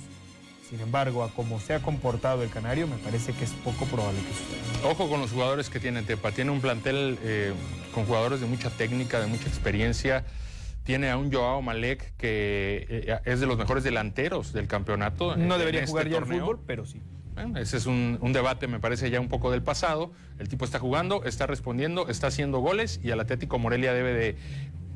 Sin 0.70 0.82
embargo, 0.82 1.24
a 1.24 1.30
como 1.30 1.60
se 1.62 1.74
ha 1.74 1.82
comportado 1.82 2.44
el 2.44 2.50
Canario, 2.50 2.88
me 2.88 2.98
parece 2.98 3.32
que 3.32 3.46
es 3.46 3.52
poco 3.52 3.86
probable 3.86 4.20
que 4.20 4.34
suceda. 4.34 4.90
Ojo 4.90 5.10
con 5.10 5.22
los 5.22 5.32
jugadores 5.32 5.70
que 5.70 5.80
tiene 5.80 6.02
Tepa. 6.04 6.32
Tiene 6.32 6.52
un 6.52 6.60
plantel 6.60 7.18
eh, 7.24 7.54
con 7.94 8.06
jugadores 8.06 8.42
de 8.42 8.48
mucha 8.48 8.70
técnica, 8.70 9.22
de 9.22 9.28
mucha 9.28 9.48
experiencia. 9.48 10.26
Tiene 10.84 11.10
a 11.10 11.16
un 11.16 11.32
Joao 11.32 11.62
Malek 11.62 12.18
que 12.18 12.86
eh, 12.90 13.20
es 13.24 13.40
de 13.40 13.46
los 13.46 13.58
mejores 13.58 13.86
delanteros 13.86 14.52
del 14.52 14.68
campeonato. 14.68 15.38
No 15.38 15.58
debería 15.58 15.88
jugar 15.88 16.10
ya 16.10 16.18
el 16.18 16.26
fútbol, 16.26 16.60
pero 16.68 16.86
sí. 16.86 17.02
Ese 17.56 17.78
es 17.78 17.86
un, 17.86 18.18
un, 18.22 18.34
debate, 18.34 18.68
me 18.68 18.80
parece, 18.80 19.10
ya 19.10 19.20
un 19.20 19.30
poco 19.30 19.52
del 19.52 19.64
pasado. 19.64 20.12
El 20.40 20.50
tipo 20.50 20.66
está 20.66 20.80
jugando, 20.80 21.24
está 21.26 21.48
respondiendo, 21.48 22.08
está 22.08 22.28
haciendo 22.28 22.60
goles 22.60 23.00
y 23.04 23.12
al 23.12 23.20
Atlético 23.20 23.60
Morelia 23.60 23.94
debe 23.94 24.14
de 24.14 24.36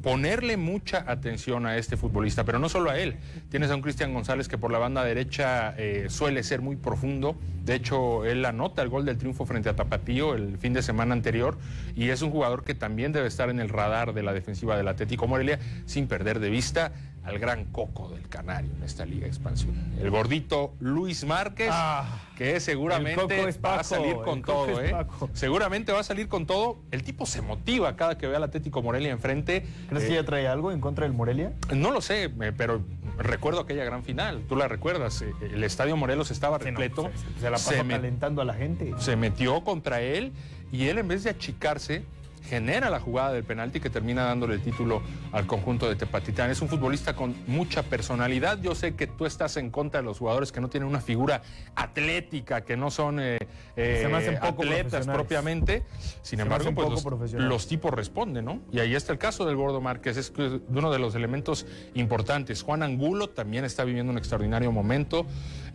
ponerle 0.08 0.58
mucha 0.58 1.04
atención 1.08 1.66
a 1.66 1.76
este 1.78 1.98
futbolista, 1.98 2.44
pero 2.44 2.60
no 2.60 2.70
solo 2.70 2.90
a 2.90 2.98
él. 2.98 3.18
Tienes 3.50 3.72
a 3.72 3.76
un 3.76 3.82
Cristian 3.82 4.14
González 4.14 4.48
que 4.48 4.58
por 4.58 4.72
la 4.72 4.78
banda 4.78 5.04
derecha 5.04 5.74
eh, 5.78 6.06
suele 6.10 6.44
ser 6.44 6.62
muy 6.62 6.76
profundo. 6.76 7.36
De 7.66 7.76
hecho, 7.76 8.24
él 8.26 8.46
anota 8.46 8.82
el 8.82 8.90
gol 8.90 9.04
del 9.04 9.18
triunfo 9.18 9.46
frente 9.46 9.68
a 9.68 9.76
Tapatío 9.76 10.36
el 10.36 10.58
fin 10.58 10.72
de 10.72 10.82
semana 10.82 11.14
anterior 11.14 11.58
y 11.96 12.10
es 12.10 12.22
un 12.22 12.32
jugador 12.32 12.64
que 12.64 12.74
también 12.74 13.12
debe 13.12 13.28
estar 13.28 13.50
en 13.50 13.60
el 13.60 13.70
radar 13.70 14.14
de 14.14 14.24
la 14.24 14.34
defensiva 14.34 14.78
del 14.78 14.88
Atlético 14.88 15.28
Morelia 15.28 15.60
sin 15.86 16.08
perder 16.08 16.40
de 16.40 16.52
vista 16.52 16.94
al 17.28 17.40
gran 17.40 17.66
coco 17.66 18.08
del 18.10 18.28
Canario 18.30 18.72
en 18.78 18.84
esta 18.84 19.06
Liga 19.06 19.24
de 19.24 19.28
Expansión. 19.28 19.76
El 20.00 20.10
gordito 20.10 20.74
Luis 20.80 21.26
Márquez, 21.26 21.70
Ah, 21.72 22.22
que 22.38 22.60
seguramente 22.62 23.26
va 23.64 23.80
a 23.80 23.84
salir 23.84 24.16
con 24.16 24.42
todo, 24.42 24.82
¿eh? 24.82 24.96
Seguramente 25.34 25.92
va 25.92 26.00
a 26.00 26.04
salir 26.04 26.28
con 26.30 26.46
todo. 26.46 26.80
El 26.92 27.04
tipo 27.04 27.26
se 27.26 27.42
motiva 27.42 27.96
cada 27.98 28.18
que 28.18 28.28
ve 28.28 28.36
al 28.38 28.44
Atlético 28.44 28.82
Morelia 28.82 29.12
enfrente. 29.12 29.66
¿Crees 29.90 30.06
Eh, 30.06 30.08
que 30.08 30.14
ya 30.14 30.24
trae 30.24 30.48
algo 30.48 30.72
en 30.72 30.80
contra 30.80 31.04
del 31.06 31.14
Morelia? 31.14 31.52
no 31.76 31.92
lo 31.92 32.00
sé, 32.00 32.26
eh, 32.26 32.54
pero 32.56 32.82
recuerdo 33.18 33.60
aquella 33.62 33.84
gran 33.84 34.04
final. 34.04 34.44
Tú 34.48 34.56
la 34.56 34.68
recuerdas. 34.70 35.22
eh, 35.22 35.34
El 35.42 35.64
Estadio 35.66 35.98
Morelos 35.98 36.32
estaba 36.32 36.58
Sí, 36.60 36.66
no, 36.66 36.80
repleto. 36.80 37.12
se, 37.36 37.40
se 37.42 37.46
la 37.50 37.52
pasó 37.58 37.72
Se 37.72 37.84
me- 37.84 37.96
calentando 37.96 38.42
a 38.42 38.46
la 38.46 38.54
gente. 38.54 38.94
se 39.00 39.16
metió 39.18 39.64
contra 39.66 40.00
él 40.02 40.32
y 40.72 40.88
él 40.88 40.98
en 41.00 41.08
vez 41.10 41.24
de 41.26 41.32
achicarse 41.32 42.04
genera 42.44 42.90
la 42.90 43.00
jugada 43.00 43.34
del 43.34 43.44
penalti 43.44 43.80
que 43.80 43.90
termina 43.90 44.24
dándole 44.24 44.56
el 44.56 44.62
título 44.62 45.02
al 45.32 45.46
conjunto 45.46 45.90
de 45.90 45.96
Tepatitlán. 45.96 46.50
Es 46.50 46.62
un 46.62 46.70
futbolista 46.70 47.16
con 47.16 47.36
mucha 47.48 47.84
personalidad. 47.84 48.60
Yo 48.62 48.76
sé 48.76 48.96
que 48.96 49.08
tú 49.08 49.26
estás 49.26 49.58
en 49.58 49.70
contra 49.70 50.02
de 50.02 50.06
los 50.06 50.20
jugadores 50.20 50.52
que 50.52 50.62
no 50.62 50.70
tienen 50.70 50.90
una 50.90 51.02
figura 51.02 51.42
atlética, 51.76 52.62
que 52.62 52.78
no 52.78 52.92
son 52.92 53.20
eh, 53.20 53.38
eh, 53.76 54.40
poco 54.42 54.64
atletas 54.64 55.08
propiamente. 55.08 55.84
Sin 56.22 56.40
embargo, 56.40 56.74
pues 56.74 57.34
los, 57.34 57.68
tipos 57.68 57.94
responden, 57.94 58.46
¿no? 58.46 58.62
Y 58.72 58.80
ahí 58.80 58.96
está 58.96 59.12
el 59.12 59.20
caso 59.20 59.46
del 59.46 59.56
Gordo 59.56 59.82
Márquez, 59.82 60.18
es 60.18 60.32
uno 60.70 60.92
de 60.92 61.00
los 61.00 61.16
elementos 61.16 61.66
importantes. 61.96 62.64
Juan 62.64 62.84
Angulo 62.84 63.30
también 63.30 63.66
está 63.66 63.84
viviendo 63.84 64.12
un 64.12 64.18
extraordinario 64.18 64.72
momento. 64.72 65.26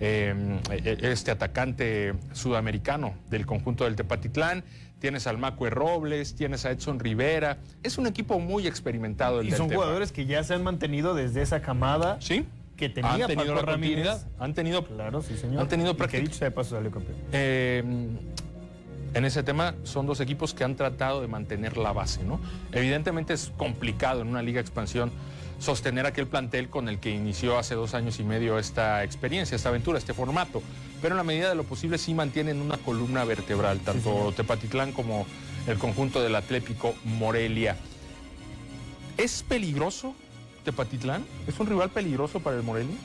Eh, 0.01 0.61
este 1.03 1.31
atacante 1.31 2.15
sudamericano 2.33 3.15
del 3.31 3.47
conjunto 3.47 3.85
del 3.85 3.95
Tepatitlán. 3.97 4.65
Tienes 5.03 5.27
al 5.27 5.37
Macue 5.37 5.69
Robles, 5.69 6.37
tienes 6.37 6.65
a 6.65 6.71
Edson 6.71 7.01
Rivera. 7.01 7.59
Es 7.83 7.99
un 7.99 8.07
equipo 8.07 8.39
muy 8.39 8.69
experimentado. 8.69 9.41
El 9.41 9.49
Y 9.49 9.51
del 9.51 9.59
son 9.59 9.69
jugadores 9.69 10.13
que 10.13 10.27
ya 10.27 10.45
se 10.45 10.55
han 10.55 10.63
mantenido 10.63 11.13
desde 11.13 11.43
esa 11.43 11.61
camada 11.61 12.19
Sí. 12.21 12.47
que 12.77 12.89
tenía 12.89 13.11
han 13.11 13.21
tenido 13.27 13.35
Paco 13.47 13.55
la 13.67 13.73
Ramírez. 13.73 14.07
continuidad. 14.07 14.29
Han 14.39 14.55
tenido 14.55 14.85
Claro, 14.87 15.21
sí, 15.21 15.37
señor. 15.37 15.61
Han 15.61 15.67
tenido 15.69 15.97
práctica- 15.97 16.23
dicho 16.23 16.45
de 16.45 16.53
paso 16.53 16.77
salió 16.77 16.93
campeón. 16.93 17.17
Eh, 17.33 17.83
en 19.15 19.25
ese 19.25 19.43
tema 19.43 19.75
son 19.83 20.07
dos 20.07 20.21
equipos 20.21 20.55
que 20.55 20.63
han 20.63 20.77
tratado 20.77 21.21
de 21.21 21.27
mantener 21.27 21.79
la 21.79 21.91
base, 21.93 22.23
¿no? 22.23 22.39
Evidentemente 22.71 23.33
es 23.35 23.51
complicado 23.57 24.21
en 24.23 24.29
una 24.29 24.41
liga 24.41 24.59
de 24.59 24.61
expansión 24.69 25.11
sostener 25.63 26.07
aquel 26.07 26.27
plantel 26.27 26.69
con 26.69 26.89
el 26.89 26.99
que 26.99 27.11
inició 27.11 27.57
hace 27.57 27.77
dos 27.77 27.95
años 27.95 28.19
y 28.19 28.25
medio 28.25 28.59
esta 28.59 29.05
experiencia, 29.05 29.55
esta 29.55 29.69
aventura, 29.69 29.97
este 29.97 30.13
formato. 30.13 30.61
Pero 31.01 31.15
en 31.15 31.19
la 31.19 31.23
medida 31.23 31.49
de 31.49 31.55
lo 31.55 31.63
posible 31.63 31.99
sí 31.99 32.15
mantienen 32.15 32.61
una 32.61 32.79
columna 32.79 33.25
vertebral, 33.25 33.79
tanto 33.79 34.33
Tepatitlán 34.37 34.91
como 34.93 35.25
el 35.69 35.79
conjunto 35.79 36.21
del 36.21 36.35
Atlético 36.35 36.95
Morelia. 37.05 37.77
¿Es 39.17 39.45
peligroso 39.45 40.17
Tepatitlán? 40.65 41.25
¿Es 41.47 41.59
un 41.61 41.69
rival 41.69 41.91
peligroso 41.91 42.41
para 42.41 42.57
el 42.57 42.65
Morelia? 42.65 42.97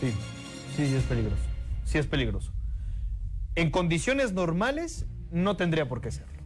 Sí, 0.00 0.10
sí, 0.76 0.86
sí 0.88 0.94
es 0.96 1.04
peligroso. 1.04 1.42
Sí 1.84 1.98
es 1.98 2.06
peligroso. 2.06 2.50
En 3.54 3.70
condiciones 3.70 4.32
normales 4.32 5.06
no 5.30 5.56
tendría 5.56 5.88
por 5.88 6.00
qué 6.00 6.10
serlo. 6.10 6.42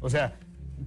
O 0.00 0.10
sea, 0.10 0.38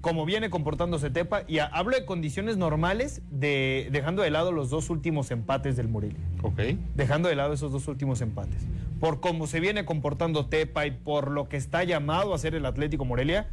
como 0.01 0.25
viene 0.25 0.49
comportándose 0.49 1.09
Tepa, 1.09 1.43
y 1.47 1.59
a- 1.59 1.65
hablo 1.65 1.95
de 1.95 2.05
condiciones 2.05 2.57
normales, 2.57 3.21
de, 3.29 3.89
dejando 3.91 4.21
de 4.21 4.31
lado 4.31 4.51
los 4.51 4.69
dos 4.69 4.89
últimos 4.89 5.29
empates 5.31 5.75
del 5.77 5.87
Morelia. 5.87 6.19
Ok. 6.41 6.59
Dejando 6.95 7.29
de 7.29 7.35
lado 7.35 7.53
esos 7.53 7.71
dos 7.71 7.87
últimos 7.87 8.21
empates. 8.21 8.63
Por 8.99 9.19
cómo 9.19 9.47
se 9.47 9.59
viene 9.59 9.85
comportando 9.85 10.45
Tepa 10.47 10.85
y 10.85 10.91
por 10.91 11.29
lo 11.31 11.49
que 11.49 11.57
está 11.57 11.83
llamado 11.83 12.33
a 12.33 12.37
ser 12.37 12.55
el 12.55 12.65
Atlético 12.65 13.05
Morelia, 13.05 13.49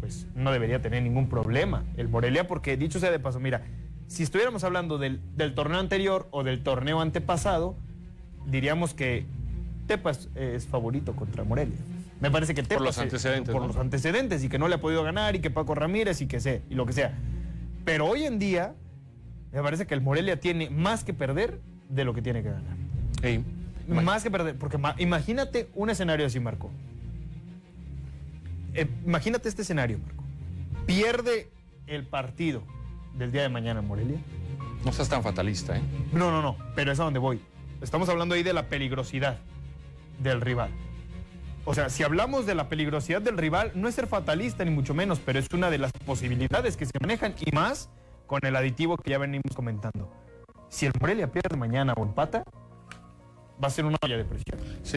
pues 0.00 0.26
no 0.34 0.52
debería 0.52 0.80
tener 0.80 1.02
ningún 1.02 1.28
problema 1.28 1.84
el 1.96 2.08
Morelia, 2.08 2.46
porque 2.46 2.76
dicho 2.76 3.00
sea 3.00 3.10
de 3.10 3.18
paso, 3.18 3.40
mira, 3.40 3.62
si 4.06 4.22
estuviéramos 4.22 4.64
hablando 4.64 4.96
del, 4.96 5.20
del 5.36 5.54
torneo 5.54 5.78
anterior 5.80 6.28
o 6.30 6.42
del 6.44 6.62
torneo 6.62 7.00
antepasado, 7.00 7.76
diríamos 8.46 8.94
que 8.94 9.26
Tepa 9.86 10.10
es, 10.12 10.28
es 10.34 10.66
favorito 10.66 11.14
contra 11.14 11.44
Morelia. 11.44 11.76
Me 12.20 12.30
parece 12.30 12.54
que 12.54 12.62
Tepa 12.62 12.82
los 12.82 12.96
se- 12.96 13.02
antecedentes, 13.02 13.52
por 13.52 13.62
¿no? 13.62 13.68
los 13.68 13.76
antecedentes 13.76 14.42
y 14.42 14.48
que 14.48 14.58
no 14.58 14.66
le 14.68 14.74
ha 14.76 14.80
podido 14.80 15.02
ganar 15.04 15.36
y 15.36 15.40
que 15.40 15.50
Paco 15.50 15.74
Ramírez 15.74 16.20
y 16.20 16.26
que 16.26 16.40
sé, 16.40 16.62
y 16.68 16.74
lo 16.74 16.84
que 16.86 16.92
sea. 16.92 17.16
Pero 17.84 18.06
hoy 18.06 18.24
en 18.24 18.38
día, 18.38 18.74
me 19.52 19.62
parece 19.62 19.86
que 19.86 19.94
el 19.94 20.00
Morelia 20.00 20.40
tiene 20.40 20.68
más 20.70 21.04
que 21.04 21.14
perder 21.14 21.60
de 21.88 22.04
lo 22.04 22.12
que 22.14 22.22
tiene 22.22 22.42
que 22.42 22.50
ganar. 22.50 22.76
Más 23.88 24.22
que 24.22 24.30
perder, 24.30 24.56
porque 24.56 24.76
ma- 24.78 24.94
imagínate 24.98 25.68
un 25.74 25.88
escenario 25.90 26.26
así, 26.26 26.40
Marco. 26.40 26.70
Eh, 28.74 28.86
imagínate 29.06 29.48
este 29.48 29.62
escenario, 29.62 29.98
Marco. 29.98 30.22
Pierde 30.86 31.50
el 31.86 32.04
partido 32.06 32.62
del 33.16 33.32
día 33.32 33.42
de 33.42 33.48
mañana 33.48 33.80
en 33.80 33.86
Morelia. 33.86 34.18
No 34.84 34.92
seas 34.92 35.08
tan 35.08 35.22
fatalista, 35.22 35.76
¿eh? 35.76 35.80
No, 36.12 36.30
no, 36.30 36.42
no, 36.42 36.56
pero 36.74 36.92
es 36.92 37.00
a 37.00 37.04
donde 37.04 37.18
voy. 37.18 37.40
Estamos 37.80 38.08
hablando 38.08 38.34
ahí 38.34 38.42
de 38.42 38.52
la 38.52 38.68
peligrosidad 38.68 39.38
del 40.22 40.40
rival. 40.40 40.70
O 41.70 41.74
sea, 41.74 41.90
si 41.90 42.02
hablamos 42.02 42.46
de 42.46 42.54
la 42.54 42.70
peligrosidad 42.70 43.20
del 43.20 43.36
rival, 43.36 43.72
no 43.74 43.88
es 43.88 43.94
ser 43.94 44.06
fatalista 44.06 44.64
ni 44.64 44.70
mucho 44.70 44.94
menos, 44.94 45.20
pero 45.22 45.38
es 45.38 45.46
una 45.52 45.68
de 45.68 45.76
las 45.76 45.92
posibilidades 46.06 46.78
que 46.78 46.86
se 46.86 46.92
manejan 46.98 47.34
y 47.44 47.52
más 47.54 47.90
con 48.26 48.40
el 48.46 48.56
aditivo 48.56 48.96
que 48.96 49.10
ya 49.10 49.18
venimos 49.18 49.54
comentando. 49.54 50.10
Si 50.70 50.86
el 50.86 50.92
Morelia 50.98 51.30
pierde 51.30 51.58
mañana 51.58 51.92
o 51.94 52.02
empata, 52.04 52.42
va 53.62 53.68
a 53.68 53.70
ser 53.70 53.84
una 53.84 53.98
olla 54.02 54.16
de 54.16 54.24
presión. 54.24 54.58
Sí. 54.82 54.96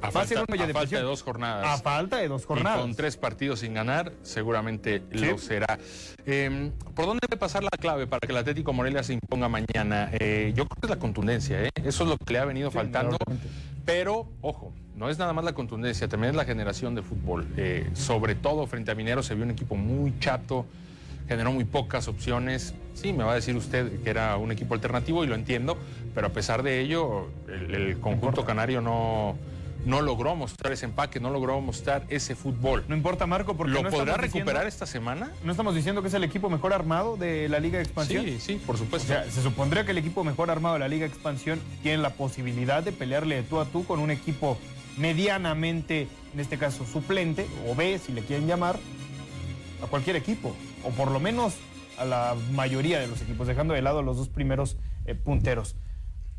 A 0.00 0.08
Va 0.10 0.22
a 0.22 0.26
ser 0.26 0.38
una 0.38 0.46
olla 0.50 0.64
a 0.64 0.66
de 0.68 0.72
falta 0.72 0.80
presión. 0.88 1.02
de 1.02 1.06
dos 1.06 1.22
jornadas. 1.22 1.66
A 1.66 1.82
falta 1.82 2.16
de 2.16 2.28
dos 2.28 2.42
Y 2.42 2.46
jornadas. 2.46 2.80
con 2.80 2.94
tres 2.94 3.16
partidos 3.18 3.60
sin 3.60 3.74
ganar, 3.74 4.12
seguramente 4.22 5.02
Sí. 5.12 5.18
lo 5.26 5.36
será. 5.36 5.78
Eh, 6.24 6.72
¿Por 6.94 7.04
dónde 7.04 7.26
debe 7.28 7.38
pasar 7.38 7.62
la 7.62 7.70
clave 7.78 8.06
para 8.06 8.20
que 8.20 8.32
el 8.32 8.38
Atlético 8.38 8.72
Morelia 8.72 9.02
se 9.02 9.12
imponga 9.12 9.48
mañana? 9.50 10.08
Eh, 10.12 10.52
yo 10.56 10.64
creo 10.66 10.80
que 10.80 10.86
es 10.86 10.90
la 10.90 10.98
contundencia, 10.98 11.62
¿eh? 11.62 11.70
Eso 11.74 12.04
es 12.04 12.08
lo 12.10 12.16
que 12.16 12.32
le 12.32 12.38
ha 12.38 12.44
venido 12.46 12.70
Sí, 12.70 12.76
faltando. 12.78 13.18
Pero, 13.84 14.28
ojo, 14.40 14.74
no 14.96 15.08
es 15.10 15.18
nada 15.18 15.32
más 15.32 15.44
la 15.44 15.52
contundencia, 15.52 16.08
también 16.08 16.30
es 16.30 16.36
la 16.36 16.44
generación 16.44 16.94
de 16.94 17.02
fútbol. 17.02 17.46
Eh, 17.56 17.88
sobre 17.94 18.34
todo 18.34 18.66
frente 18.66 18.90
a 18.90 18.94
Mineros 18.94 19.26
se 19.26 19.34
vio 19.34 19.44
un 19.44 19.50
equipo 19.50 19.76
muy 19.76 20.18
chato, 20.20 20.64
generó 21.28 21.52
muy 21.52 21.64
pocas 21.64 22.08
opciones. 22.08 22.74
Sí, 22.94 23.12
me 23.12 23.24
va 23.24 23.32
a 23.32 23.34
decir 23.34 23.56
usted 23.56 24.02
que 24.02 24.08
era 24.10 24.36
un 24.36 24.52
equipo 24.52 24.74
alternativo 24.74 25.22
y 25.24 25.26
lo 25.26 25.34
entiendo, 25.34 25.76
pero 26.14 26.28
a 26.28 26.30
pesar 26.30 26.62
de 26.62 26.80
ello, 26.80 27.28
el, 27.48 27.74
el 27.74 28.00
conjunto 28.00 28.44
canario 28.46 28.80
no, 28.80 29.36
no 29.84 30.00
logró 30.00 30.34
mostrar 30.34 30.72
ese 30.72 30.86
empaque, 30.86 31.20
no 31.20 31.28
logró 31.28 31.60
mostrar 31.60 32.04
ese 32.08 32.34
fútbol. 32.34 32.84
No 32.88 32.96
importa, 32.96 33.26
Marco, 33.26 33.54
porque 33.54 33.74
¿Lo 33.74 33.82
no 33.82 33.90
podrá 33.90 34.14
diciendo- 34.14 34.38
recuperar 34.38 34.66
esta 34.66 34.86
semana? 34.86 35.30
¿No 35.44 35.50
estamos 35.50 35.74
diciendo 35.74 36.00
que 36.00 36.08
es 36.08 36.14
el 36.14 36.24
equipo 36.24 36.48
mejor 36.48 36.72
armado 36.72 37.18
de 37.18 37.50
la 37.50 37.60
Liga 37.60 37.76
de 37.76 37.84
Expansión? 37.84 38.24
Sí, 38.24 38.38
sí, 38.40 38.62
por 38.64 38.76
O 38.76 38.78
supuesto. 38.78 39.08
sea, 39.08 39.30
se 39.30 39.42
supondría 39.42 39.84
que 39.84 39.90
el 39.90 39.98
equipo 39.98 40.24
mejor 40.24 40.50
armado 40.50 40.74
de 40.76 40.80
la 40.80 40.88
Liga 40.88 41.06
de 41.06 41.12
Expansión 41.12 41.60
tiene 41.82 41.98
la 41.98 42.10
posibilidad 42.14 42.82
de 42.82 42.92
pelearle 42.92 43.34
de 43.36 43.42
tú 43.42 43.60
a 43.60 43.66
tú 43.66 43.84
con 43.84 44.00
un 44.00 44.10
equipo 44.10 44.56
medianamente, 44.96 46.08
en 46.32 46.40
este 46.40 46.58
caso, 46.58 46.86
suplente, 46.86 47.46
o 47.66 47.74
B, 47.74 47.98
si 47.98 48.12
le 48.12 48.22
quieren 48.22 48.46
llamar, 48.46 48.78
a 49.82 49.86
cualquier 49.86 50.16
equipo, 50.16 50.56
o 50.84 50.90
por 50.90 51.10
lo 51.10 51.20
menos 51.20 51.54
a 51.98 52.04
la 52.04 52.36
mayoría 52.52 52.98
de 52.98 53.06
los 53.06 53.20
equipos, 53.22 53.46
dejando 53.46 53.74
de 53.74 53.82
lado 53.82 54.02
los 54.02 54.16
dos 54.16 54.28
primeros 54.28 54.76
eh, 55.04 55.14
punteros. 55.14 55.76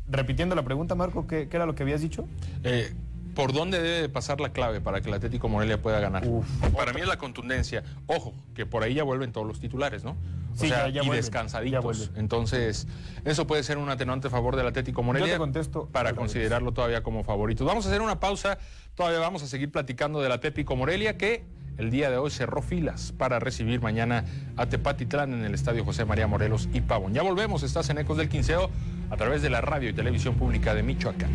Repitiendo 0.08 0.54
la 0.54 0.62
pregunta, 0.62 0.94
Marco, 0.94 1.26
¿qué, 1.26 1.48
qué 1.48 1.56
era 1.56 1.66
lo 1.66 1.74
que 1.74 1.82
habías 1.82 2.00
dicho? 2.00 2.26
Eh, 2.64 2.92
¿Por 3.38 3.52
dónde 3.52 3.80
debe 3.80 4.00
de 4.00 4.08
pasar 4.08 4.40
la 4.40 4.48
clave 4.48 4.80
para 4.80 5.00
que 5.00 5.06
el 5.08 5.14
Atlético 5.14 5.48
Morelia 5.48 5.80
pueda 5.80 6.00
ganar? 6.00 6.26
Uf. 6.26 6.44
para 6.74 6.92
mí 6.92 7.00
es 7.00 7.06
la 7.06 7.18
contundencia. 7.18 7.84
Ojo, 8.08 8.34
que 8.52 8.66
por 8.66 8.82
ahí 8.82 8.94
ya 8.94 9.04
vuelven 9.04 9.30
todos 9.30 9.46
los 9.46 9.60
titulares, 9.60 10.02
¿no? 10.02 10.10
O 10.10 10.56
Sí, 10.56 10.66
sea, 10.66 10.88
ya- 10.88 10.94
ya 10.94 11.02
y 11.02 11.06
vuelven, 11.06 11.22
descansaditos. 11.24 12.10
Entonces, 12.16 12.88
eso 13.24 13.46
puede 13.46 13.62
ser 13.62 13.78
un 13.78 13.90
atenuante 13.90 14.26
a 14.26 14.30
favor 14.30 14.56
del 14.56 14.66
Atlético 14.66 15.04
Morelia. 15.04 15.28
Yo 15.28 15.34
te 15.34 15.38
contesto 15.38 15.86
Para 15.92 16.14
considerarlo 16.14 16.72
todavía 16.72 17.04
como 17.04 17.22
favorito. 17.22 17.64
Vamos 17.64 17.86
a 17.86 17.90
hacer 17.90 18.00
una 18.02 18.18
pausa. 18.18 18.58
Todavía 18.96 19.20
vamos 19.20 19.44
a 19.44 19.46
seguir 19.46 19.70
platicando 19.70 20.20
del 20.20 20.32
Atlético 20.32 20.74
Morelia, 20.74 21.16
que 21.16 21.44
el 21.76 21.92
día 21.92 22.10
de 22.10 22.16
hoy 22.16 22.32
cerró 22.32 22.60
filas 22.60 23.12
para 23.16 23.38
recibir 23.38 23.80
mañana 23.80 24.24
a 24.56 24.66
Tepatitlán 24.66 25.32
en 25.32 25.44
el 25.44 25.54
Estadio 25.54 25.84
José 25.84 26.04
María 26.04 26.26
Morelos 26.26 26.68
y 26.72 26.80
Pavón. 26.80 27.14
Ya 27.14 27.22
volvemos, 27.22 27.62
estás 27.62 27.88
en 27.90 27.98
Ecos 27.98 28.16
del 28.16 28.28
Quinceo 28.28 28.68
a 29.10 29.16
través 29.16 29.42
de 29.42 29.50
la 29.50 29.60
radio 29.60 29.88
y 29.88 29.92
televisión 29.92 30.34
pública 30.34 30.74
de 30.74 30.82
Michoacán. 30.82 31.30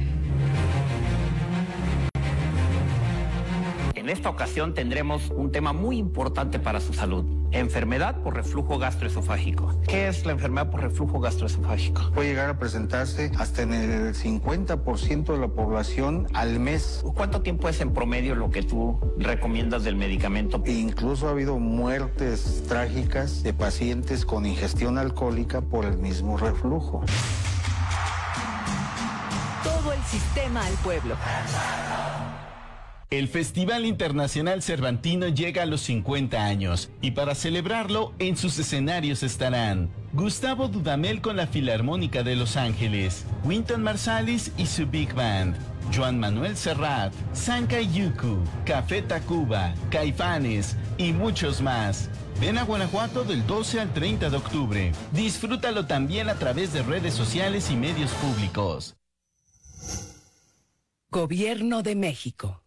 En 4.04 4.10
esta 4.10 4.30
ocasión 4.30 4.74
tendremos 4.74 5.30
un 5.30 5.50
tema 5.50 5.72
muy 5.72 5.98
importante 5.98 6.60
para 6.60 6.82
su 6.82 6.94
salud. 6.94 7.24
Enfermedad 7.54 8.22
por 8.22 8.36
reflujo 8.36 8.78
gastroesofágico. 8.78 9.80
¿Qué 9.88 10.10
es 10.10 10.26
la 10.26 10.34
enfermedad 10.34 10.70
por 10.70 10.82
reflujo 10.82 11.22
gastroesofágico? 11.22 12.12
puede 12.14 12.28
llegar 12.28 12.50
a 12.50 12.60
presentarse 12.60 13.32
hasta 13.40 13.62
en 13.62 13.74
el 13.74 14.14
50% 14.14 15.24
de 15.32 15.38
la 15.38 15.48
población 15.48 16.28
al 16.34 16.60
mes. 16.60 17.02
¿Cuánto 17.16 17.44
tiempo 17.44 17.70
es 17.70 17.80
en 17.80 17.94
promedio 17.94 18.36
lo 18.36 18.50
que 18.50 18.62
tú 18.62 19.00
recomiendas 19.18 19.86
del 19.86 19.96
medicamento? 19.96 20.62
E 20.66 20.74
incluso 20.74 21.30
ha 21.30 21.32
habido 21.32 21.58
muertes 21.58 22.66
trágicas 22.68 23.42
de 23.42 23.54
pacientes 23.54 24.26
con 24.26 24.46
ingestión 24.46 24.98
alcohólica 24.98 25.62
por 25.62 25.86
el 25.86 25.98
mismo 25.98 26.36
reflujo. 26.36 27.06
Todo 29.64 29.94
el 29.94 30.04
sistema 30.04 30.66
al 30.66 30.74
pueblo. 30.84 31.16
El 33.14 33.28
Festival 33.28 33.86
Internacional 33.86 34.64
Cervantino 34.64 35.28
llega 35.28 35.62
a 35.62 35.66
los 35.68 35.82
50 35.82 36.44
años 36.44 36.90
y 37.00 37.12
para 37.12 37.36
celebrarlo 37.36 38.12
en 38.18 38.36
sus 38.36 38.58
escenarios 38.58 39.22
estarán 39.22 39.92
Gustavo 40.14 40.68
Dudamel 40.68 41.22
con 41.22 41.38
la 41.38 41.46
Filarmónica 41.46 42.24
de 42.24 42.36
Los 42.36 42.58
Ángeles, 42.58 43.24
Winton 43.44 43.84
Marsalis 43.84 44.52
y 44.58 44.66
su 44.66 44.88
Big 44.88 45.14
Band, 45.14 45.56
Joan 45.96 46.20
Manuel 46.20 46.58
Serrat, 46.58 47.14
Sanka 47.34 47.80
Yuku, 47.82 48.40
Café 48.66 49.04
Tacuba, 49.04 49.76
Caifanes 49.92 50.76
y 50.98 51.14
muchos 51.14 51.62
más. 51.62 52.10
Ven 52.42 52.58
a 52.58 52.64
Guanajuato 52.64 53.24
del 53.24 53.46
12 53.46 53.80
al 53.80 53.94
30 53.94 54.32
de 54.32 54.38
octubre. 54.38 54.92
Disfrútalo 55.12 55.86
también 55.86 56.30
a 56.30 56.40
través 56.40 56.74
de 56.74 56.82
redes 56.82 57.14
sociales 57.14 57.70
y 57.70 57.76
medios 57.76 58.10
públicos. 58.14 58.96
Gobierno 61.12 61.84
de 61.84 61.96
México. 61.96 62.63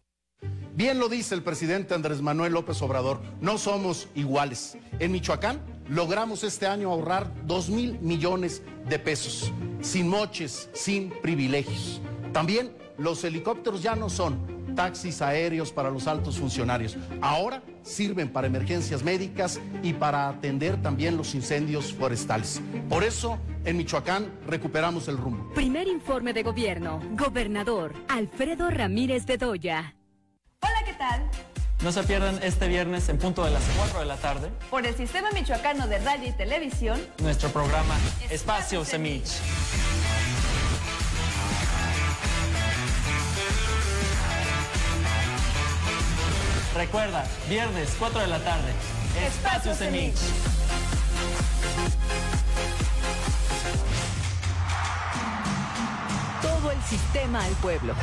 Bien 0.77 0.99
lo 0.99 1.09
dice 1.09 1.33
el 1.33 1.41
presidente 1.41 1.95
Andrés 1.95 2.21
Manuel 2.21 2.53
López 2.53 2.79
Obrador, 2.83 3.19
no 3.41 3.57
somos 3.57 4.09
iguales. 4.13 4.77
En 4.99 5.11
Michoacán 5.11 5.59
logramos 5.89 6.43
este 6.43 6.67
año 6.67 6.91
ahorrar 6.91 7.33
2 7.47 7.69
mil 7.69 7.99
millones 7.99 8.61
de 8.87 8.99
pesos, 8.99 9.51
sin 9.81 10.07
moches, 10.07 10.69
sin 10.73 11.09
privilegios. 11.09 11.99
También 12.31 12.71
los 12.99 13.23
helicópteros 13.23 13.81
ya 13.81 13.95
no 13.95 14.07
son 14.07 14.75
taxis 14.75 15.23
aéreos 15.23 15.71
para 15.71 15.89
los 15.89 16.05
altos 16.05 16.37
funcionarios. 16.37 16.95
Ahora 17.21 17.63
sirven 17.81 18.29
para 18.29 18.45
emergencias 18.45 19.01
médicas 19.01 19.59
y 19.81 19.93
para 19.93 20.29
atender 20.29 20.79
también 20.83 21.17
los 21.17 21.33
incendios 21.33 21.91
forestales. 21.91 22.61
Por 22.87 23.03
eso, 23.03 23.39
en 23.65 23.77
Michoacán 23.77 24.31
recuperamos 24.45 25.07
el 25.07 25.17
rumbo. 25.17 25.51
Primer 25.55 25.87
informe 25.87 26.33
de 26.33 26.43
gobierno. 26.43 27.01
Gobernador 27.13 27.95
Alfredo 28.09 28.69
Ramírez 28.69 29.25
Bedoya. 29.25 29.96
Hola, 30.61 30.83
¿qué 30.85 30.93
tal? 30.93 31.29
No 31.83 31.91
se 31.91 32.03
pierdan 32.03 32.39
este 32.41 32.67
viernes 32.67 33.07
en 33.09 33.19
punto 33.19 33.45
de 33.45 33.51
las 33.51 33.61
4 33.77 33.99
de 33.99 34.05
la 34.05 34.15
tarde. 34.17 34.49
Por 34.71 34.85
el 34.87 34.95
Sistema 34.95 35.29
Michoacano 35.31 35.87
de 35.87 35.99
Radio 35.99 36.29
y 36.29 36.31
Televisión. 36.31 36.99
Nuestro 37.19 37.49
programa 37.49 37.95
Espacio, 38.29 38.83
Semich. 38.83 39.29
Recuerda, 46.75 47.25
viernes 47.49 47.95
4 47.97 48.21
de 48.21 48.27
la 48.27 48.39
tarde. 48.39 48.71
Espacio 49.25 49.73
Semich. 49.73 50.17
Todo 56.41 56.71
el 56.71 56.81
sistema 56.83 57.43
al 57.43 57.51
pueblo. 57.53 57.93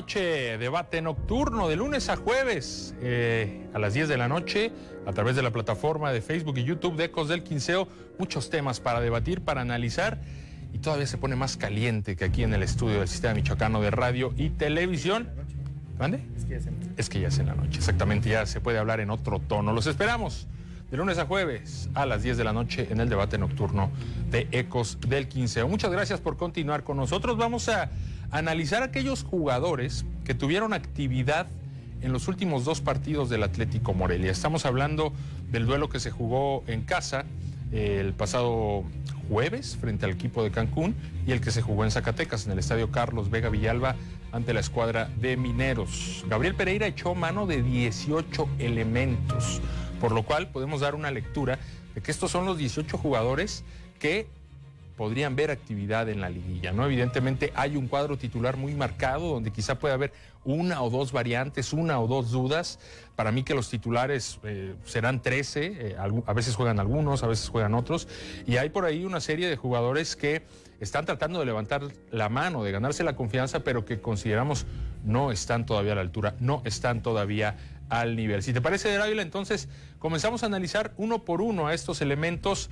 Noche, 0.00 0.56
debate 0.56 1.02
nocturno 1.02 1.68
de 1.68 1.76
lunes 1.76 2.08
a 2.08 2.16
jueves 2.16 2.94
eh, 3.02 3.68
a 3.74 3.78
las 3.78 3.92
10 3.92 4.08
de 4.08 4.16
la 4.16 4.28
noche 4.28 4.72
a 5.04 5.12
través 5.12 5.36
de 5.36 5.42
la 5.42 5.50
plataforma 5.50 6.10
de 6.10 6.22
Facebook 6.22 6.56
y 6.56 6.64
YouTube 6.64 6.96
de 6.96 7.04
Ecos 7.04 7.28
del 7.28 7.42
Quinceo. 7.42 7.86
Muchos 8.18 8.48
temas 8.48 8.80
para 8.80 9.02
debatir, 9.02 9.42
para 9.42 9.60
analizar 9.60 10.18
y 10.72 10.78
todavía 10.78 11.06
se 11.06 11.18
pone 11.18 11.36
más 11.36 11.58
caliente 11.58 12.16
que 12.16 12.24
aquí 12.24 12.42
en 12.44 12.54
el 12.54 12.62
estudio 12.62 13.00
del 13.00 13.08
Sistema 13.08 13.34
Michoacano 13.34 13.82
de 13.82 13.90
Radio 13.90 14.32
y 14.38 14.48
Televisión. 14.48 15.28
¿Mande? 15.98 16.22
Es 16.34 16.46
que 16.46 16.50
ya 16.52 16.56
es 16.56 16.66
en 16.66 16.78
la 16.78 16.80
noche. 16.80 16.94
Es 16.96 17.08
que 17.10 17.20
ya 17.20 17.28
es 17.28 17.38
en 17.38 17.46
la 17.46 17.54
noche, 17.54 17.76
exactamente, 17.76 18.30
ya 18.30 18.46
se 18.46 18.62
puede 18.62 18.78
hablar 18.78 19.00
en 19.00 19.10
otro 19.10 19.38
tono. 19.38 19.74
Los 19.74 19.86
esperamos 19.86 20.48
de 20.90 20.96
lunes 20.96 21.18
a 21.18 21.26
jueves 21.26 21.90
a 21.92 22.06
las 22.06 22.22
10 22.22 22.38
de 22.38 22.44
la 22.44 22.54
noche 22.54 22.88
en 22.90 23.00
el 23.00 23.10
debate 23.10 23.36
nocturno 23.36 23.90
de 24.30 24.48
Ecos 24.50 24.96
del 25.06 25.28
Quinceo. 25.28 25.68
Muchas 25.68 25.90
gracias 25.90 26.20
por 26.22 26.38
continuar 26.38 26.84
con 26.84 26.96
nosotros. 26.96 27.36
Vamos 27.36 27.68
a 27.68 27.90
analizar 28.30 28.82
aquellos 28.82 29.24
jugadores 29.24 30.04
que 30.24 30.34
tuvieron 30.34 30.72
actividad 30.72 31.46
en 32.02 32.12
los 32.12 32.28
últimos 32.28 32.64
dos 32.64 32.80
partidos 32.80 33.28
del 33.28 33.42
Atlético 33.42 33.92
Morelia. 33.92 34.30
Estamos 34.30 34.64
hablando 34.64 35.12
del 35.50 35.66
duelo 35.66 35.88
que 35.88 36.00
se 36.00 36.10
jugó 36.10 36.64
en 36.66 36.82
casa 36.82 37.24
eh, 37.72 37.98
el 38.00 38.14
pasado 38.14 38.84
jueves 39.28 39.76
frente 39.76 40.06
al 40.06 40.12
equipo 40.12 40.42
de 40.42 40.50
Cancún 40.50 40.94
y 41.26 41.32
el 41.32 41.40
que 41.40 41.50
se 41.50 41.62
jugó 41.62 41.84
en 41.84 41.90
Zacatecas, 41.90 42.46
en 42.46 42.52
el 42.52 42.58
estadio 42.58 42.90
Carlos 42.90 43.30
Vega 43.30 43.48
Villalba, 43.48 43.96
ante 44.32 44.54
la 44.54 44.60
escuadra 44.60 45.10
de 45.20 45.36
Mineros. 45.36 46.24
Gabriel 46.28 46.54
Pereira 46.54 46.86
echó 46.86 47.14
mano 47.14 47.46
de 47.46 47.62
18 47.62 48.48
elementos, 48.58 49.60
por 50.00 50.12
lo 50.12 50.22
cual 50.24 50.48
podemos 50.48 50.80
dar 50.80 50.94
una 50.94 51.10
lectura 51.10 51.58
de 51.94 52.00
que 52.00 52.10
estos 52.10 52.30
son 52.30 52.46
los 52.46 52.58
18 52.58 52.96
jugadores 52.96 53.64
que 53.98 54.28
podrían 55.00 55.34
ver 55.34 55.50
actividad 55.50 56.10
en 56.10 56.20
la 56.20 56.28
liguilla, 56.28 56.72
¿no? 56.72 56.84
Evidentemente 56.84 57.54
hay 57.54 57.74
un 57.74 57.88
cuadro 57.88 58.18
titular 58.18 58.58
muy 58.58 58.74
marcado 58.74 59.28
donde 59.30 59.50
quizá 59.50 59.78
pueda 59.78 59.94
haber 59.94 60.12
una 60.44 60.82
o 60.82 60.90
dos 60.90 61.10
variantes, 61.10 61.72
una 61.72 61.98
o 62.00 62.06
dos 62.06 62.32
dudas. 62.32 62.78
Para 63.16 63.32
mí 63.32 63.42
que 63.42 63.54
los 63.54 63.70
titulares 63.70 64.40
eh, 64.42 64.74
serán 64.84 65.22
13, 65.22 65.64
eh, 65.64 65.96
a 65.98 66.32
veces 66.34 66.54
juegan 66.54 66.78
algunos, 66.80 67.22
a 67.22 67.28
veces 67.28 67.48
juegan 67.48 67.72
otros, 67.72 68.08
y 68.46 68.58
hay 68.58 68.68
por 68.68 68.84
ahí 68.84 69.06
una 69.06 69.20
serie 69.20 69.48
de 69.48 69.56
jugadores 69.56 70.16
que 70.16 70.42
están 70.80 71.06
tratando 71.06 71.38
de 71.38 71.46
levantar 71.46 71.80
la 72.10 72.28
mano, 72.28 72.62
de 72.62 72.70
ganarse 72.70 73.02
la 73.02 73.16
confianza, 73.16 73.60
pero 73.60 73.86
que 73.86 74.02
consideramos 74.02 74.66
no 75.02 75.32
están 75.32 75.64
todavía 75.64 75.92
a 75.92 75.94
la 75.94 76.02
altura, 76.02 76.34
no 76.40 76.60
están 76.66 77.02
todavía 77.02 77.56
al 77.88 78.16
nivel. 78.16 78.42
Si 78.42 78.52
te 78.52 78.60
parece, 78.60 78.96
Ávila, 78.96 79.22
entonces 79.22 79.68
comenzamos 79.98 80.42
a 80.42 80.46
analizar 80.46 80.92
uno 80.96 81.24
por 81.24 81.42
uno 81.42 81.66
a 81.66 81.74
estos 81.74 82.00
elementos 82.00 82.70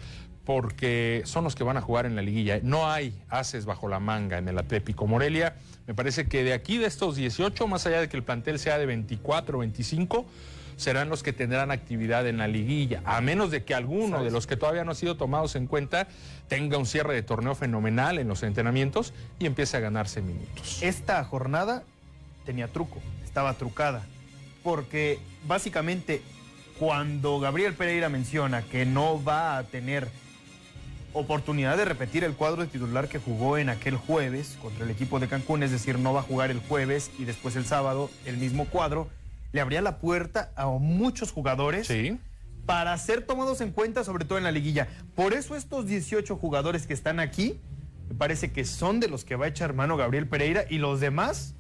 porque 0.49 1.21
son 1.27 1.45
los 1.45 1.55
que 1.55 1.63
van 1.63 1.77
a 1.77 1.83
jugar 1.83 2.07
en 2.07 2.17
la 2.17 2.23
liguilla. 2.23 2.59
No 2.63 2.91
hay 2.91 3.13
haces 3.29 3.67
bajo 3.67 3.87
la 3.87 4.01
manga 4.01 4.39
en 4.39 4.49
el 4.49 4.57
Atlético 4.57 5.07
Morelia. 5.07 5.57
Me 5.87 5.93
parece 5.93 6.27
que 6.27 6.43
de 6.43 6.55
aquí, 6.55 6.79
de 6.79 6.87
estos 6.87 7.17
18, 7.17 7.67
más 7.67 7.85
allá 7.85 8.01
de 8.01 8.09
que 8.09 8.17
el 8.17 8.23
plantel 8.23 8.59
sea 8.59 8.79
de 8.79 8.87
24 8.87 9.59
o 9.59 9.61
25, 9.61 10.25
serán 10.79 11.11
los 11.11 11.23
que 11.23 11.35
tendrán 11.35 11.71
actividad 11.71 12.27
en 12.27 12.39
la 12.39 12.49
liguilla, 12.49 13.03
a 13.05 13.21
menos 13.21 13.51
de 13.51 13.63
que 13.65 13.75
alguno 13.75 14.25
de 14.25 14.31
los 14.31 14.47
que 14.47 14.57
todavía 14.57 14.85
no 14.85 14.93
han 14.93 14.97
sido 14.97 15.19
tomados 15.19 15.55
en 15.55 15.67
cuenta 15.67 16.09
tenga 16.49 16.79
un 16.79 16.87
cierre 16.87 17.13
de 17.13 17.23
torneo 17.23 17.55
fenomenal 17.55 18.19
en 18.19 18.27
los 18.27 18.43
entrenamientos 18.43 19.13
y 19.39 19.45
empiece 19.45 19.77
a 19.77 19.81
ganarse 19.81 20.23
minutos. 20.23 20.83
Esta 20.83 21.23
jornada 21.25 21.83
tenía 22.47 22.69
truco, 22.69 23.03
estaba 23.23 23.53
trucada, 23.53 24.03
porque 24.63 25.19
básicamente 25.47 26.23
cuando 26.79 27.39
Gabriel 27.39 27.75
Pereira 27.75 28.09
menciona 28.09 28.63
que 28.63 28.87
no 28.87 29.23
va 29.23 29.59
a 29.59 29.65
tener 29.65 30.09
oportunidad 31.13 31.77
de 31.77 31.85
repetir 31.85 32.25
el 32.25 32.35
cuadro 32.35 32.63
de 32.63 32.69
titular 32.69 33.09
que 33.09 33.19
jugó 33.19 33.59
en 33.59 33.69
aquel 33.69 33.97
jueves 33.97 34.59
contra 34.61 34.85
el 34.85 34.91
equipo 34.91 35.19
de 35.21 35.29
Cancún, 35.29 35.63
es 35.63 35.71
decir, 35.71 35.99
no 35.99 36.13
va 36.13 36.21
a 36.21 36.23
jugar 36.23 36.51
el 36.51 36.61
jueves 36.61 37.11
y 37.19 37.25
después 37.25 37.57
el 37.57 37.65
sábado 37.65 38.11
el 38.27 38.37
mismo 38.37 38.67
cuadro, 38.67 39.09
le 39.53 39.61
abría 39.61 39.81
la 39.81 39.99
puerta 39.99 40.53
a 40.57 40.67
muchos 40.67 41.33
jugadores 41.33 41.91
para 42.67 42.97
ser 42.99 43.23
tomados 43.23 43.61
en 43.63 43.73
cuenta, 43.73 44.05
sobre 44.05 44.27
todo 44.27 44.37
en 44.37 44.45
la 44.45 44.51
liguilla. 44.51 44.89
Por 45.15 45.33
eso 45.33 45.57
estos 45.57 45.87
18 45.87 46.37
jugadores 46.37 46.87
que 46.87 46.93
están 46.93 47.19
aquí, 47.19 47.59
me 48.09 48.15
parece 48.15 48.53
que 48.53 48.65
son 48.65 49.01
de 49.01 49.09
los 49.09 49.25
que 49.25 49.37
va 49.37 49.47
a 49.47 49.49
echar 49.49 49.73
mano 49.73 49.97
Gabriel 49.97 50.29
Pereira 50.29 50.65
y 50.69 50.79
los 50.79 51.01
demás, 51.01 51.55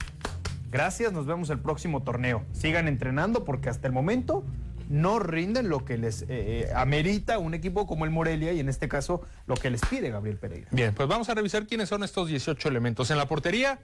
gracias, 0.70 1.12
nos 1.12 1.26
vemos 1.26 1.48
el 1.50 1.60
próximo 1.60 2.02
torneo. 2.02 2.44
Sigan 2.52 2.88
entrenando 2.88 3.44
porque 3.44 3.70
hasta 3.70 3.86
el 3.86 3.94
momento 3.94 4.44
no 4.88 5.18
rinden 5.18 5.68
lo 5.68 5.84
que 5.84 5.98
les 5.98 6.22
eh, 6.22 6.26
eh, 6.28 6.70
amerita 6.74 7.38
un 7.38 7.54
equipo 7.54 7.86
como 7.86 8.04
el 8.04 8.10
Morelia 8.10 8.52
y 8.52 8.60
en 8.60 8.68
este 8.68 8.88
caso 8.88 9.20
lo 9.46 9.54
que 9.54 9.70
les 9.70 9.80
pide 9.82 10.10
Gabriel 10.10 10.38
Pereira. 10.38 10.68
Bien, 10.70 10.94
pues 10.94 11.08
vamos 11.08 11.28
a 11.28 11.34
revisar 11.34 11.66
quiénes 11.66 11.88
son 11.88 12.02
estos 12.02 12.28
18 12.28 12.68
elementos. 12.68 13.10
En 13.10 13.18
la 13.18 13.26
portería 13.26 13.78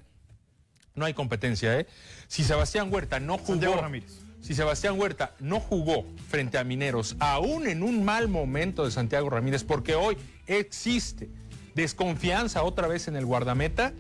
no 0.94 1.04
hay 1.04 1.14
competencia, 1.14 1.78
¿eh? 1.78 1.86
Si 2.28 2.44
Sebastián 2.44 2.92
Huerta 2.92 3.20
no 3.20 3.38
jugó... 3.38 3.80
Ramírez. 3.80 4.20
si 4.40 4.54
Sebastián 4.54 4.98
Huerta 4.98 5.34
no 5.40 5.60
jugó 5.60 6.06
frente 6.28 6.56
a 6.58 6.64
Mineros, 6.64 7.16
aún 7.18 7.66
en 7.66 7.82
un 7.82 8.04
mal 8.04 8.28
momento 8.28 8.84
de 8.84 8.90
Santiago 8.90 9.28
Ramírez, 9.28 9.64
porque 9.64 9.94
hoy 9.94 10.16
existe 10.46 11.28
desconfianza 11.74 12.62
otra 12.62 12.86
vez 12.86 13.08
en 13.08 13.16
el 13.16 13.26
guardameta, 13.26 13.92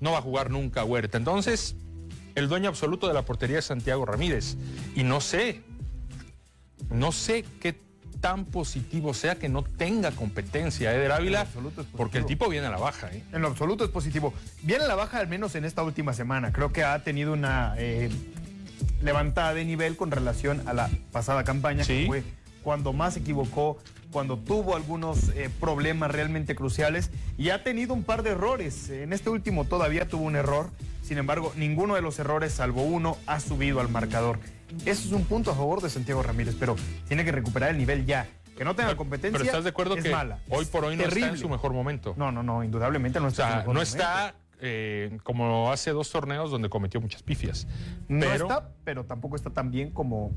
no 0.00 0.12
va 0.12 0.18
a 0.18 0.22
jugar 0.22 0.50
nunca 0.50 0.84
Huerta. 0.84 1.18
Entonces, 1.18 1.76
el 2.34 2.48
dueño 2.48 2.68
absoluto 2.68 3.08
de 3.08 3.14
la 3.14 3.24
portería 3.24 3.58
es 3.58 3.64
Santiago 3.64 4.04
Ramírez. 4.04 4.56
Y 4.94 5.02
no 5.02 5.20
sé, 5.20 5.62
no 6.88 7.12
sé 7.12 7.44
qué 7.60 7.78
tan 8.20 8.44
positivo 8.44 9.14
sea 9.14 9.36
que 9.36 9.48
no 9.48 9.62
tenga 9.62 10.10
competencia 10.10 10.94
Eder 10.94 11.12
Ávila, 11.12 11.46
porque 11.96 12.18
el 12.18 12.26
tipo 12.26 12.48
viene 12.48 12.66
a 12.66 12.70
la 12.70 12.78
baja. 12.78 13.10
¿eh? 13.12 13.22
En 13.32 13.42
lo 13.42 13.48
absoluto 13.48 13.84
es 13.84 13.90
positivo. 13.90 14.34
Viene 14.62 14.84
a 14.84 14.88
la 14.88 14.94
baja 14.94 15.18
al 15.18 15.28
menos 15.28 15.54
en 15.54 15.64
esta 15.64 15.82
última 15.82 16.12
semana. 16.12 16.52
Creo 16.52 16.72
que 16.72 16.84
ha 16.84 17.02
tenido 17.02 17.32
una 17.32 17.74
eh, 17.78 18.10
levantada 19.02 19.54
de 19.54 19.64
nivel 19.64 19.96
con 19.96 20.10
relación 20.10 20.66
a 20.68 20.74
la 20.74 20.90
pasada 21.12 21.44
campaña, 21.44 21.84
que 21.84 22.04
fue 22.06 22.22
cuando 22.62 22.92
más 22.92 23.14
se 23.14 23.20
equivocó, 23.20 23.78
cuando 24.12 24.36
tuvo 24.36 24.76
algunos 24.76 25.30
eh, 25.30 25.48
problemas 25.60 26.10
realmente 26.10 26.54
cruciales 26.54 27.10
y 27.38 27.50
ha 27.50 27.62
tenido 27.62 27.94
un 27.94 28.02
par 28.02 28.22
de 28.22 28.30
errores. 28.30 28.90
En 28.90 29.12
este 29.12 29.30
último 29.30 29.64
todavía 29.64 30.08
tuvo 30.08 30.24
un 30.24 30.36
error, 30.36 30.70
sin 31.02 31.18
embargo, 31.18 31.52
ninguno 31.56 31.94
de 31.94 32.02
los 32.02 32.18
errores, 32.18 32.52
salvo 32.52 32.82
uno, 32.82 33.16
ha 33.26 33.40
subido 33.40 33.80
al 33.80 33.88
marcador. 33.88 34.38
Eso 34.84 35.06
es 35.08 35.12
un 35.12 35.24
punto 35.24 35.50
a 35.50 35.54
favor 35.54 35.80
de 35.82 35.90
Santiago 35.90 36.22
Ramírez, 36.22 36.56
pero 36.58 36.76
tiene 37.08 37.24
que 37.24 37.32
recuperar 37.32 37.70
el 37.70 37.78
nivel 37.78 38.06
ya. 38.06 38.26
Que 38.56 38.64
no 38.64 38.74
tenga 38.76 38.94
competencia. 38.96 39.32
Pero 39.38 39.44
estás 39.44 39.64
de 39.64 39.70
acuerdo 39.70 39.96
es 39.96 40.04
que 40.04 40.10
mala. 40.10 40.38
hoy 40.50 40.66
por 40.66 40.84
hoy 40.84 40.96
no 40.96 41.04
terrible. 41.04 41.26
está 41.28 41.34
en 41.36 41.40
su 41.40 41.48
mejor 41.48 41.72
momento. 41.72 42.14
No, 42.18 42.30
no, 42.30 42.42
no, 42.42 42.62
indudablemente 42.62 43.18
no 43.18 43.26
O 43.26 43.28
está. 43.28 43.42
en 43.44 43.48
su 43.48 43.52
sea, 43.52 43.56
mejor 43.60 43.74
no 43.74 43.80
momento. 43.80 43.96
está 43.96 44.34
eh, 44.60 45.18
como 45.22 45.72
hace 45.72 45.90
dos 45.92 46.10
torneos 46.10 46.50
donde 46.50 46.68
cometió 46.68 47.00
muchas 47.00 47.22
pifias. 47.22 47.66
No 48.08 48.20
pero, 48.20 48.32
está, 48.48 48.68
pero 48.84 49.04
tampoco 49.04 49.36
está 49.36 49.48
tan 49.50 49.70
bien 49.70 49.90
como 49.90 50.32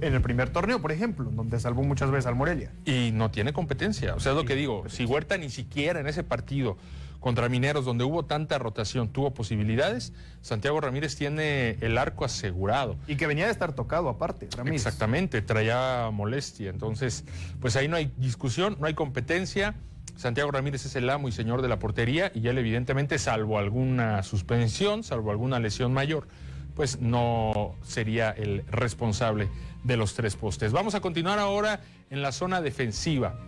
en 0.00 0.12
el 0.14 0.20
primer 0.20 0.50
torneo, 0.50 0.80
por 0.82 0.90
ejemplo, 0.90 1.30
donde 1.30 1.60
salvó 1.60 1.84
muchas 1.84 2.10
veces 2.10 2.26
al 2.26 2.34
Morelia. 2.34 2.72
Y 2.84 3.10
no 3.12 3.30
tiene 3.30 3.52
competencia. 3.52 4.16
O 4.16 4.20
sea, 4.20 4.32
es 4.32 4.36
lo 4.38 4.44
que 4.44 4.56
digo. 4.56 4.88
Si 4.88 5.04
Huerta 5.04 5.38
ni 5.38 5.48
siquiera 5.50 6.00
en 6.00 6.08
ese 6.08 6.24
partido 6.24 6.76
contra 7.24 7.48
Mineros, 7.48 7.86
donde 7.86 8.04
hubo 8.04 8.26
tanta 8.26 8.58
rotación, 8.58 9.08
tuvo 9.08 9.32
posibilidades, 9.32 10.12
Santiago 10.42 10.78
Ramírez 10.78 11.16
tiene 11.16 11.78
el 11.80 11.96
arco 11.96 12.26
asegurado. 12.26 12.96
Y 13.06 13.16
que 13.16 13.26
venía 13.26 13.46
de 13.46 13.50
estar 13.50 13.72
tocado 13.72 14.10
aparte, 14.10 14.46
Ramírez. 14.54 14.82
Exactamente, 14.82 15.40
traía 15.40 16.10
molestia. 16.12 16.68
Entonces, 16.68 17.24
pues 17.62 17.76
ahí 17.76 17.88
no 17.88 17.96
hay 17.96 18.12
discusión, 18.18 18.76
no 18.78 18.86
hay 18.86 18.92
competencia. 18.92 19.74
Santiago 20.16 20.50
Ramírez 20.50 20.84
es 20.84 20.96
el 20.96 21.08
amo 21.08 21.26
y 21.28 21.32
señor 21.32 21.62
de 21.62 21.68
la 21.68 21.78
portería 21.78 22.30
y 22.34 22.46
él 22.46 22.58
evidentemente, 22.58 23.18
salvo 23.18 23.58
alguna 23.58 24.22
suspensión, 24.22 25.02
salvo 25.02 25.30
alguna 25.30 25.58
lesión 25.60 25.94
mayor, 25.94 26.28
pues 26.76 27.00
no 27.00 27.74
sería 27.82 28.32
el 28.32 28.66
responsable 28.66 29.48
de 29.82 29.96
los 29.96 30.12
tres 30.12 30.36
postes. 30.36 30.72
Vamos 30.72 30.94
a 30.94 31.00
continuar 31.00 31.38
ahora 31.38 31.80
en 32.10 32.20
la 32.20 32.32
zona 32.32 32.60
defensiva, 32.60 33.40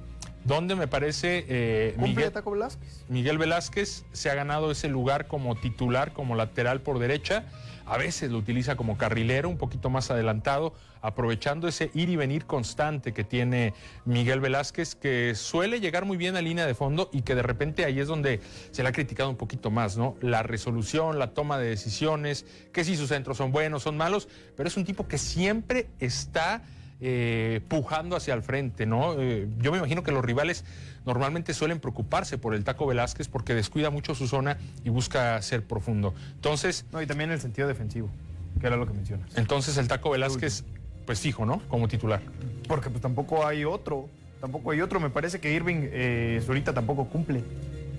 donde 0.47 0.77
me 0.77 0.87
parece 0.87 1.45
eh, 1.49 1.93
¿Cumple 1.97 2.15
Miguel, 2.15 2.43
Velázquez? 2.45 3.05
Miguel 3.09 3.39
Velázquez 3.39 4.05
se 4.13 4.31
ha 4.31 4.35
ganado 4.35 4.71
ese 4.71 4.89
lugar 4.89 5.27
como 5.27 5.57
titular, 5.57 6.13
como 6.13 6.37
lateral 6.37 6.81
por 6.81 6.99
derecha. 6.99 7.45
A 7.85 7.99
veces 7.99 8.33
lo 8.33 8.39
utiliza 8.39 8.75
como 8.75 8.99
carrilero, 8.99 9.49
un 9.49 9.59
poquito 9.59 9.91
más 9.91 10.11
adelantado, 10.11 10.75
aprovechando 11.03 11.69
ese 11.69 11.91
ir 11.95 12.09
y 12.09 12.17
venir 12.17 12.45
constante 12.45 13.13
que 13.13 13.23
tiene 13.23 13.75
Miguel 14.05 14.41
Velázquez, 14.41 14.97
que 14.97 15.35
suele 15.37 15.79
llegar 15.79 16.05
muy 16.05 16.17
bien 16.17 16.35
a 16.35 16.43
línea 16.43 16.67
de 16.67 16.75
fondo 16.75 17.11
y 17.13 17.23
que 17.23 17.37
de 17.37 17.43
repente 17.43 17.85
ahí 17.85 18.01
es 18.01 18.09
donde 18.09 18.41
se 18.73 18.83
le 18.83 18.89
ha 18.89 18.93
criticado 18.93 19.31
un 19.31 19.37
poquito 19.37 19.71
más, 19.71 19.97
¿no? 19.97 20.17
La 20.21 20.43
resolución, 20.43 21.21
la 21.21 21.33
toma 21.33 21.59
de 21.59 21.69
decisiones, 21.69 22.45
que 22.73 22.83
si 22.83 22.97
sus 22.97 23.09
centros 23.09 23.37
son 23.37 23.53
buenos, 23.53 23.85
son 23.85 23.97
malos, 23.97 24.29
pero 24.57 24.69
es 24.69 24.77
un 24.77 24.85
tipo 24.85 25.07
que 25.07 25.19
siempre 25.19 25.87
está 26.01 26.65
eh, 27.01 27.61
pujando 27.69 28.17
hacia 28.17 28.35
el 28.35 28.43
frente, 28.43 28.87
¿no? 28.87 29.15
Eh, 29.21 29.49
yo 29.59 29.71
me 29.73 29.79
imagino 29.79 30.03
que 30.03 30.13
los 30.13 30.25
rivales 30.25 30.65
normalmente 31.05 31.53
suelen 31.55 31.79
preocuparse 31.79 32.39
por 32.39 32.55
el 32.55 32.65
Taco 32.65 32.87
Velázquez 32.87 33.29
porque 33.29 33.55
descuida 33.55 33.91
mucho 33.91 34.15
su 34.15 34.27
zona 34.27 34.57
y 34.85 34.89
busca 34.89 35.41
ser 35.43 35.63
profundo. 35.65 36.15
Entonces, 36.35 36.87
No, 36.93 37.03
y 37.03 37.07
también 37.07 37.31
el 37.31 37.41
sentido 37.41 37.69
defensivo, 37.69 38.09
que 38.61 38.67
era 38.67 38.77
lo 38.77 38.87
que 38.87 38.95
mencionas. 38.95 39.37
entonces 39.37 39.77
el 39.77 39.89
Taco 39.89 40.11
Velázquez, 40.11 40.65
pues 41.05 41.21
fijo, 41.21 41.45
¿no? 41.45 41.61
Como 41.69 41.87
titular. 41.87 42.23
Porque 42.67 42.91
pues 42.91 43.03
tampoco 43.03 43.47
hay 43.47 43.65
otro, 43.65 44.09
tampoco 44.41 44.71
hay 44.71 44.81
otro. 44.81 44.99
Me 44.99 45.11
parece 45.11 45.39
que 45.39 45.53
Irving 45.53 45.89
eh, 45.93 46.43
Zurita 46.45 46.73
tampoco 46.73 47.07
cumple 47.09 47.45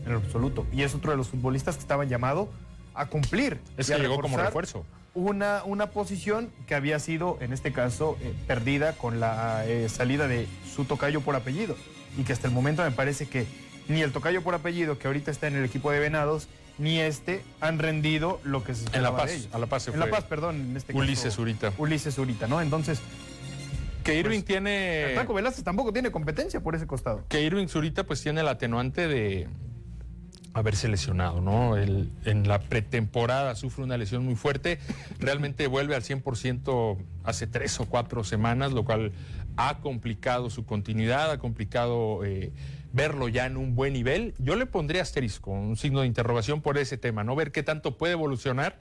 en 0.05 0.11
lo 0.11 0.17
absoluto. 0.19 0.65
Y 0.73 0.81
es 0.81 0.95
otro 0.95 1.11
de 1.11 1.17
los 1.17 1.27
futbolistas 1.27 1.75
que 1.75 1.81
estaban 1.81 2.09
llamados 2.09 2.49
a 2.93 3.05
cumplir. 3.05 3.59
Es 3.77 3.89
que 3.89 3.97
llegó 3.99 4.19
como 4.19 4.37
refuerzo. 4.37 4.85
Una, 5.17 5.63
una 5.65 5.87
posición 5.89 6.51
que 6.67 6.75
había 6.75 6.99
sido, 6.99 7.39
en 7.41 7.51
este 7.51 7.71
caso, 7.73 8.19
eh, 8.21 8.33
perdida 8.45 8.93
con 8.93 9.19
la 9.19 9.65
eh, 9.65 9.89
salida 9.89 10.27
de 10.27 10.47
su 10.75 10.85
tocayo 10.85 11.21
por 11.21 11.35
apellido. 11.35 11.75
Y 12.19 12.23
que 12.23 12.33
hasta 12.33 12.45
el 12.47 12.53
momento 12.53 12.83
me 12.83 12.91
parece 12.91 13.27
que 13.27 13.47
ni 13.87 14.03
el 14.03 14.11
tocayo 14.11 14.43
por 14.43 14.53
apellido, 14.53 14.99
que 14.99 15.07
ahorita 15.07 15.31
está 15.31 15.47
en 15.47 15.55
el 15.55 15.65
equipo 15.65 15.89
de 15.89 15.99
Venados, 15.99 16.47
ni 16.77 16.99
este 16.99 17.41
han 17.61 17.79
rendido 17.79 18.39
lo 18.43 18.63
que 18.63 18.75
se 18.75 18.85
En 18.95 19.01
La 19.01 19.17
Paz, 19.17 19.31
de 19.31 19.35
ellos. 19.37 19.49
a 19.53 19.57
La 19.57 19.65
Paz 19.65 19.83
se 19.83 19.91
En 19.91 19.99
La 19.99 20.05
fue 20.05 20.11
Paz, 20.11 20.25
perdón, 20.25 20.55
en 20.57 20.77
este 20.77 20.93
Ulises 20.93 21.23
caso. 21.25 21.37
Zurita. 21.37 21.73
Ulises 21.79 22.13
Zurita, 22.13 22.45
¿no? 22.47 22.61
Entonces, 22.61 22.99
Que 24.03 24.19
Irving 24.19 24.37
el 24.37 24.43
tiene... 24.43 25.13
Taco 25.15 25.33
Velázquez 25.33 25.63
tampoco 25.63 25.91
tiene 25.91 26.11
competencia 26.11 26.59
por 26.61 26.75
ese 26.75 26.85
costado. 26.85 27.23
que 27.27 27.41
Irving 27.41 27.67
Zurita 27.67 28.03
pues 28.03 28.21
tiene 28.21 28.41
el 28.41 28.47
atenuante 28.47 29.07
de 29.07 29.47
haberse 30.57 30.87
lesionado, 30.87 31.39
¿no? 31.39 31.77
Él, 31.77 32.09
en 32.25 32.47
la 32.47 32.59
pretemporada 32.59 33.55
sufre 33.55 33.83
una 33.83 33.95
lesión 33.95 34.25
muy 34.25 34.35
fuerte, 34.35 34.79
realmente 35.19 35.67
vuelve 35.67 35.95
al 35.95 36.01
100% 36.01 36.97
hace 37.23 37.45
tres 37.45 37.79
o 37.79 37.85
cuatro 37.85 38.23
semanas, 38.23 38.73
lo 38.73 38.83
cual 38.83 39.11
ha 39.55 39.79
complicado 39.79 40.49
su 40.49 40.65
continuidad, 40.65 41.31
ha 41.31 41.37
complicado 41.37 42.25
eh, 42.25 42.51
verlo 42.91 43.27
ya 43.27 43.45
en 43.45 43.55
un 43.55 43.75
buen 43.75 43.93
nivel. 43.93 44.33
Yo 44.39 44.55
le 44.55 44.65
pondría 44.65 45.03
asterisco, 45.03 45.51
un 45.51 45.77
signo 45.77 46.01
de 46.01 46.07
interrogación 46.07 46.61
por 46.61 46.79
ese 46.79 46.97
tema, 46.97 47.23
¿no? 47.23 47.35
Ver 47.35 47.51
qué 47.51 47.61
tanto 47.61 47.95
puede 47.95 48.13
evolucionar, 48.13 48.79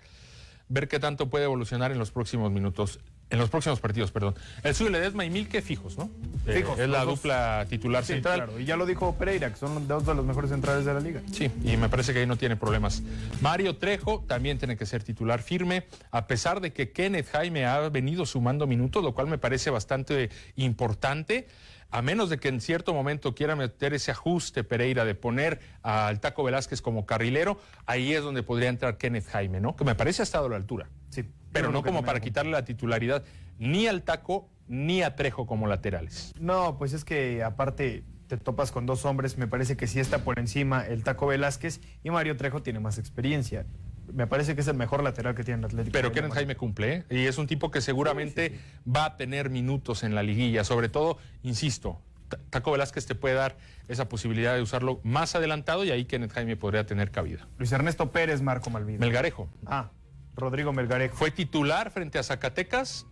ver 0.68 0.88
qué 0.88 0.98
tanto 0.98 1.28
puede 1.28 1.44
evolucionar 1.44 1.92
en 1.92 1.98
los 1.98 2.10
próximos 2.10 2.50
minutos. 2.50 3.00
En 3.28 3.38
los 3.40 3.50
próximos 3.50 3.80
partidos, 3.80 4.12
perdón. 4.12 4.36
El 4.62 4.72
suyo 4.76 4.88
Ledesma 4.90 5.24
y 5.24 5.30
Milke 5.30 5.60
fijos, 5.60 5.98
¿no? 5.98 6.08
Eh, 6.46 6.52
Fijos, 6.58 6.78
es 6.78 6.88
la 6.88 7.04
dos. 7.04 7.16
dupla 7.16 7.66
titular 7.68 8.04
Sí, 8.04 8.12
central. 8.14 8.44
claro. 8.44 8.60
Y 8.60 8.64
ya 8.64 8.76
lo 8.76 8.86
dijo 8.86 9.16
Pereira, 9.16 9.50
que 9.50 9.56
son 9.56 9.88
dos 9.88 10.06
de 10.06 10.14
los 10.14 10.24
mejores 10.24 10.50
centrales 10.50 10.84
de 10.84 10.94
la 10.94 11.00
liga. 11.00 11.22
Sí, 11.32 11.50
y 11.64 11.76
me 11.76 11.88
parece 11.88 12.12
que 12.12 12.20
ahí 12.20 12.26
no 12.26 12.36
tiene 12.36 12.54
problemas. 12.54 13.02
Mario 13.40 13.78
Trejo 13.78 14.24
también 14.28 14.58
tiene 14.58 14.76
que 14.76 14.86
ser 14.86 15.02
titular 15.02 15.42
firme, 15.42 15.86
a 16.12 16.28
pesar 16.28 16.60
de 16.60 16.72
que 16.72 16.92
Kenneth 16.92 17.28
Jaime 17.32 17.66
ha 17.66 17.88
venido 17.88 18.26
sumando 18.26 18.68
minutos, 18.68 19.02
lo 19.02 19.12
cual 19.12 19.26
me 19.26 19.38
parece 19.38 19.70
bastante 19.70 20.30
importante. 20.54 21.48
A 21.90 22.02
menos 22.02 22.30
de 22.30 22.38
que 22.38 22.48
en 22.48 22.60
cierto 22.60 22.92
momento 22.92 23.34
quiera 23.34 23.54
meter 23.54 23.94
ese 23.94 24.10
ajuste 24.10 24.64
Pereira 24.64 25.04
de 25.04 25.14
poner 25.14 25.60
al 25.82 26.18
Taco 26.20 26.42
Velázquez 26.42 26.82
como 26.82 27.06
carrilero, 27.06 27.60
ahí 27.86 28.12
es 28.12 28.22
donde 28.22 28.42
podría 28.42 28.68
entrar 28.68 28.98
Kenneth 28.98 29.26
Jaime, 29.28 29.60
¿no? 29.60 29.76
Que 29.76 29.84
me 29.84 29.94
parece 29.94 30.22
ha 30.22 30.24
estado 30.24 30.46
a 30.46 30.50
la 30.50 30.56
altura. 30.56 30.88
Sí. 31.10 31.24
Pero 31.60 31.72
no 31.72 31.82
como 31.82 32.02
para 32.04 32.20
quitarle 32.20 32.52
la 32.52 32.64
titularidad 32.64 33.24
ni 33.58 33.86
al 33.86 34.02
Taco 34.02 34.48
ni 34.68 35.02
a 35.02 35.14
Trejo 35.16 35.46
como 35.46 35.66
laterales. 35.66 36.34
No, 36.40 36.76
pues 36.78 36.92
es 36.92 37.04
que 37.04 37.42
aparte 37.44 38.04
te 38.26 38.36
topas 38.36 38.72
con 38.72 38.86
dos 38.86 39.04
hombres, 39.04 39.38
me 39.38 39.46
parece 39.46 39.76
que 39.76 39.86
sí 39.86 40.00
está 40.00 40.18
por 40.18 40.38
encima 40.40 40.84
el 40.86 41.04
Taco 41.04 41.28
Velázquez 41.28 41.80
y 42.02 42.10
Mario 42.10 42.36
Trejo 42.36 42.62
tiene 42.62 42.80
más 42.80 42.98
experiencia. 42.98 43.64
Me 44.12 44.26
parece 44.26 44.54
que 44.54 44.60
es 44.60 44.68
el 44.68 44.76
mejor 44.76 45.02
lateral 45.02 45.34
que 45.34 45.42
tiene 45.44 45.60
el 45.60 45.64
Atlético. 45.66 45.92
Pero 45.92 46.08
Guatemala. 46.10 46.34
Jaime 46.34 46.56
cumple, 46.56 46.94
¿eh? 46.94 47.04
y 47.10 47.26
es 47.26 47.38
un 47.38 47.46
tipo 47.46 47.70
que 47.70 47.80
seguramente 47.80 48.58
va 48.88 49.04
a 49.04 49.16
tener 49.16 49.50
minutos 49.50 50.02
en 50.04 50.14
la 50.14 50.22
liguilla. 50.22 50.62
Sobre 50.64 50.88
todo, 50.88 51.18
insisto, 51.42 52.00
Ta- 52.28 52.38
Taco 52.50 52.72
Velázquez 52.72 53.06
te 53.06 53.14
puede 53.14 53.34
dar 53.36 53.56
esa 53.88 54.08
posibilidad 54.08 54.54
de 54.54 54.62
usarlo 54.62 55.00
más 55.04 55.34
adelantado 55.36 55.84
y 55.84 55.90
ahí 55.90 56.04
Kenneth 56.04 56.32
Jaime 56.32 56.56
podría 56.56 56.86
tener 56.86 57.10
cabida. 57.12 57.46
Luis 57.58 57.70
Ernesto 57.72 58.10
Pérez, 58.10 58.42
Marco 58.42 58.70
Malvido. 58.70 58.98
Melgarejo 59.00 59.48
ah, 59.66 59.90
Rodrigo 60.36 60.72
Melgarejo. 60.72 61.16
fue 61.16 61.30
titular 61.30 61.90
frente 61.90 62.18
a 62.18 62.22
Zacatecas, 62.22 63.06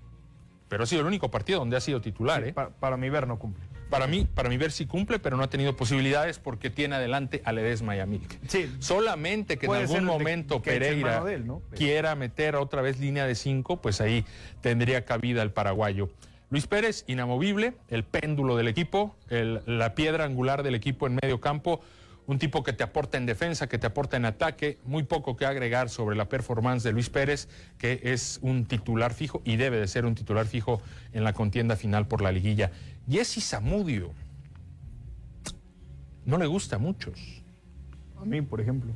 pero 0.68 0.84
ha 0.84 0.86
sido 0.86 1.02
el 1.02 1.06
único 1.06 1.30
partido 1.30 1.58
donde 1.60 1.76
ha 1.76 1.80
sido 1.80 2.00
titular. 2.00 2.42
Sí, 2.42 2.48
¿eh? 2.50 2.52
pa- 2.52 2.70
para 2.70 2.96
mi 2.96 3.08
ver 3.10 3.26
no 3.26 3.38
cumple. 3.38 3.64
Para 3.90 4.06
mí, 4.06 4.24
para 4.24 4.48
mí 4.48 4.56
ver 4.56 4.72
si 4.72 4.86
cumple, 4.86 5.18
pero 5.20 5.36
no 5.36 5.44
ha 5.44 5.50
tenido 5.50 5.76
posibilidades 5.76 6.38
porque 6.38 6.70
tiene 6.70 6.96
adelante 6.96 7.42
a 7.44 7.52
Ledesma 7.52 7.94
y 7.94 8.00
a. 8.00 8.06
Sí. 8.48 8.74
Solamente 8.80 9.56
que 9.58 9.66
en 9.66 9.70
Puede 9.70 9.82
algún 9.82 10.04
momento 10.04 10.62
que 10.62 10.70
Pereira 10.72 11.10
mano 11.12 11.24
de 11.26 11.34
él, 11.34 11.46
¿no? 11.46 11.60
Pero- 11.70 11.76
quiera 11.78 12.14
meter 12.16 12.56
otra 12.56 12.82
vez 12.82 12.98
línea 12.98 13.26
de 13.26 13.34
cinco, 13.34 13.80
pues 13.80 14.00
ahí 14.00 14.24
tendría 14.62 15.04
cabida 15.04 15.42
el 15.42 15.50
paraguayo. 15.52 16.08
Luis 16.50 16.66
Pérez, 16.66 17.04
inamovible, 17.08 17.74
el 17.88 18.04
péndulo 18.04 18.56
del 18.56 18.68
equipo, 18.68 19.14
el- 19.28 19.62
la 19.66 19.94
piedra 19.94 20.24
angular 20.24 20.62
del 20.62 20.74
equipo 20.74 21.06
en 21.06 21.18
medio 21.22 21.40
campo, 21.40 21.80
un 22.26 22.38
tipo 22.38 22.62
que 22.62 22.72
te 22.72 22.82
aporta 22.82 23.18
en 23.18 23.26
defensa, 23.26 23.68
que 23.68 23.78
te 23.78 23.86
aporta 23.86 24.16
en 24.16 24.24
ataque, 24.24 24.78
muy 24.84 25.02
poco 25.02 25.36
que 25.36 25.46
agregar 25.46 25.90
sobre 25.90 26.16
la 26.16 26.28
performance 26.28 26.82
de 26.82 26.92
Luis 26.92 27.10
Pérez, 27.10 27.48
que 27.78 28.00
es 28.02 28.38
un 28.42 28.64
titular 28.64 29.12
fijo 29.12 29.42
y 29.44 29.56
debe 29.56 29.78
de 29.78 29.86
ser 29.86 30.06
un 30.06 30.14
titular 30.14 30.46
fijo 30.46 30.80
en 31.12 31.24
la 31.24 31.32
contienda 31.32 31.76
final 31.76 32.06
por 32.06 32.22
la 32.22 32.32
liguilla. 32.32 32.70
Jesse 33.08 33.42
Zamudio, 33.42 34.12
no 36.24 36.38
le 36.38 36.46
gusta 36.46 36.76
a 36.76 36.78
muchos. 36.78 37.42
A 38.20 38.24
mí, 38.24 38.40
por 38.40 38.60
ejemplo. 38.60 38.92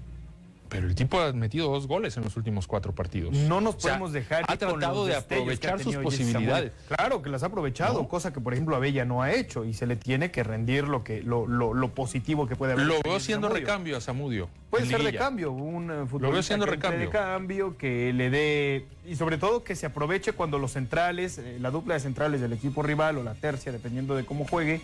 Pero 0.68 0.86
el 0.86 0.94
tipo 0.94 1.18
ha 1.20 1.32
metido 1.32 1.70
dos 1.70 1.86
goles 1.86 2.16
en 2.16 2.24
los 2.24 2.36
últimos 2.36 2.66
cuatro 2.66 2.94
partidos. 2.94 3.34
No 3.34 3.60
nos 3.60 3.76
O 3.76 3.80
sea, 3.80 3.92
podemos 3.92 4.12
dejar. 4.12 4.44
Ha 4.48 4.56
tratado 4.56 5.06
de 5.06 5.14
aprovechar 5.16 5.80
sus 5.82 5.96
posibilidades. 5.96 6.72
Claro 6.88 7.22
que 7.22 7.30
las 7.30 7.42
ha 7.42 7.46
aprovechado, 7.46 8.02
No. 8.02 8.08
cosa 8.08 8.32
que 8.32 8.40
por 8.40 8.52
ejemplo 8.52 8.76
Abella 8.76 9.04
no 9.04 9.22
ha 9.22 9.32
hecho 9.32 9.64
y 9.64 9.72
se 9.72 9.86
le 9.86 9.96
tiene 9.96 10.30
que 10.30 10.42
rendir 10.42 10.86
lo 10.86 11.04
que 11.04 11.22
lo, 11.22 11.46
lo- 11.46 11.72
lo 11.74 11.88
positivo 11.94 12.46
que 12.46 12.54
puede 12.56 12.74
haber. 12.74 12.86
Lo 12.86 13.00
veo 13.02 13.18
siendo 13.20 13.48
recambio 13.48 13.96
a 13.96 14.00
Zamudio. 14.00 14.48
Puede 14.70 14.86
ser 14.86 15.02
de 15.02 15.14
cambio, 15.14 15.52
un 15.52 15.90
eh, 15.90 15.94
futbolista 16.06 16.32
veo 16.32 16.42
siendo 16.42 16.66
que 16.66 16.72
recambio. 16.72 17.00
de 17.00 17.08
cambio, 17.08 17.76
que 17.78 18.12
le 18.12 18.28
dé 18.28 18.86
y 19.06 19.16
sobre 19.16 19.38
todo 19.38 19.64
que 19.64 19.74
se 19.74 19.86
aproveche 19.86 20.32
cuando 20.32 20.58
los 20.58 20.72
centrales, 20.72 21.38
eh, 21.38 21.56
la 21.60 21.70
dupla 21.70 21.94
de 21.94 22.00
centrales 22.00 22.40
del 22.42 22.52
equipo 22.52 22.82
rival 22.82 23.16
o 23.16 23.22
la 23.22 23.34
tercia, 23.34 23.72
dependiendo 23.72 24.14
de 24.16 24.26
cómo 24.26 24.44
juegue, 24.46 24.82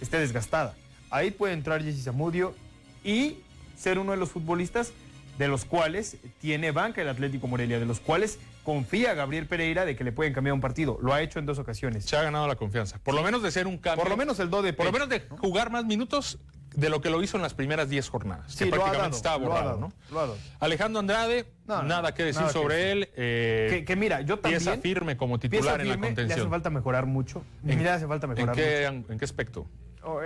esté 0.00 0.18
desgastada. 0.20 0.74
Ahí 1.10 1.32
puede 1.32 1.54
entrar 1.54 1.82
Jesse 1.82 2.04
Zamudio 2.04 2.54
y 3.02 3.38
ser 3.76 3.98
uno 3.98 4.12
de 4.12 4.18
los 4.18 4.28
futbolistas 4.30 4.92
de 5.38 5.48
los 5.48 5.64
cuales 5.64 6.16
tiene 6.40 6.70
banca 6.72 7.00
el 7.00 7.08
Atlético 7.08 7.46
Morelia, 7.46 7.78
de 7.78 7.86
los 7.86 8.00
cuales 8.00 8.38
confía 8.64 9.14
Gabriel 9.14 9.46
Pereira 9.46 9.84
de 9.84 9.96
que 9.96 10.04
le 10.04 10.12
pueden 10.12 10.32
cambiar 10.34 10.52
un 10.54 10.60
partido. 10.60 10.98
Lo 11.00 11.14
ha 11.14 11.22
hecho 11.22 11.38
en 11.38 11.46
dos 11.46 11.58
ocasiones. 11.58 12.04
Se 12.04 12.16
ha 12.16 12.22
ganado 12.22 12.46
la 12.48 12.56
confianza. 12.56 12.98
Por 13.02 13.14
lo 13.14 13.22
menos 13.22 13.42
de 13.42 13.50
ser 13.50 13.66
un 13.66 13.78
cambio. 13.78 14.02
Por 14.02 14.10
lo 14.10 14.16
menos 14.16 14.38
el 14.40 14.50
do 14.50 14.62
de 14.62 14.72
Por 14.72 14.86
lo 14.86 14.92
menos 14.92 15.08
de 15.08 15.20
jugar 15.28 15.70
más 15.70 15.84
minutos 15.84 16.38
de 16.74 16.90
lo 16.90 17.00
que 17.00 17.08
lo 17.08 17.22
hizo 17.22 17.36
en 17.38 17.42
las 17.42 17.54
primeras 17.54 17.88
10 17.88 18.08
jornadas. 18.10 18.52
Sí, 18.52 18.64
que 18.64 18.70
lo 18.70 18.76
ha 18.84 18.90
prácticamente 18.90 19.16
dado, 19.16 19.16
estaba 19.16 19.38
lo 19.38 19.44
ha 19.44 19.48
borrado, 19.48 19.92
dado, 20.10 20.28
¿no? 20.28 20.34
Alejandro 20.60 21.00
Andrade, 21.00 21.46
No, 21.66 21.76
no, 21.82 21.88
nada 21.88 22.12
que 22.14 22.24
decir 22.24 22.42
nada 22.42 22.52
sobre 22.52 22.92
él. 22.92 23.08
eh, 23.16 23.68
Que, 23.70 23.84
que 23.84 23.96
mira, 23.96 24.20
yo 24.20 24.38
también... 24.38 24.62
pieza 24.62 24.76
firme 24.78 25.16
como 25.16 25.38
titular 25.38 25.80
en 25.80 25.88
la 25.88 25.94
firme, 25.94 26.08
Le 26.08 26.12
hace 26.12 26.22
contención. 26.22 26.50
falta 26.50 26.70
mejorar 26.70 27.06
mucho. 27.06 27.42
¿En- 27.66 27.82
le 27.82 27.88
hace 27.88 28.06
falta 28.06 28.26
¿En 28.26 28.34
mejorar 28.34 28.54
qué, 28.54 28.90
mucho. 28.92 29.12
¿En 29.12 29.18
qué 29.18 29.24
aspecto? 29.24 29.66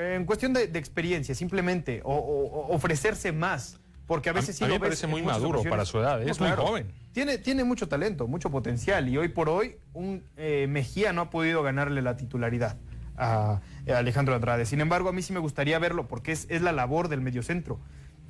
En 0.00 0.24
cuestión 0.26 0.52
de, 0.52 0.66
de 0.68 0.78
experiencia, 0.78 1.34
simplemente, 1.34 2.00
o 2.04 2.66
ofrecerse 2.74 3.32
más. 3.32 3.78
Porque 4.06 4.30
a 4.30 4.32
veces 4.32 4.56
sí 4.56 4.64
a 4.64 4.66
mí 4.66 4.74
lo 4.74 4.80
me 4.80 4.86
parece 4.86 5.06
muy 5.06 5.22
maduro 5.22 5.62
para 5.62 5.84
su 5.84 5.98
edad, 5.98 6.20
¿eh? 6.22 6.30
es 6.30 6.38
muy 6.40 6.50
joven. 6.50 6.92
Tiene, 7.12 7.38
tiene 7.38 7.64
mucho 7.64 7.88
talento, 7.88 8.26
mucho 8.26 8.50
potencial. 8.50 9.08
Y 9.08 9.16
hoy 9.16 9.28
por 9.28 9.48
hoy, 9.48 9.76
un 9.94 10.22
eh, 10.36 10.66
Mejía 10.68 11.12
no 11.12 11.20
ha 11.22 11.30
podido 11.30 11.62
ganarle 11.62 12.02
la 12.02 12.16
titularidad 12.16 12.76
a, 13.16 13.60
a 13.88 13.96
Alejandro 13.98 14.34
Andrade. 14.34 14.66
Sin 14.66 14.80
embargo, 14.80 15.08
a 15.08 15.12
mí 15.12 15.22
sí 15.22 15.32
me 15.32 15.38
gustaría 15.38 15.78
verlo, 15.78 16.08
porque 16.08 16.32
es, 16.32 16.46
es 16.50 16.62
la 16.62 16.72
labor 16.72 17.08
del 17.08 17.20
mediocentro. 17.20 17.78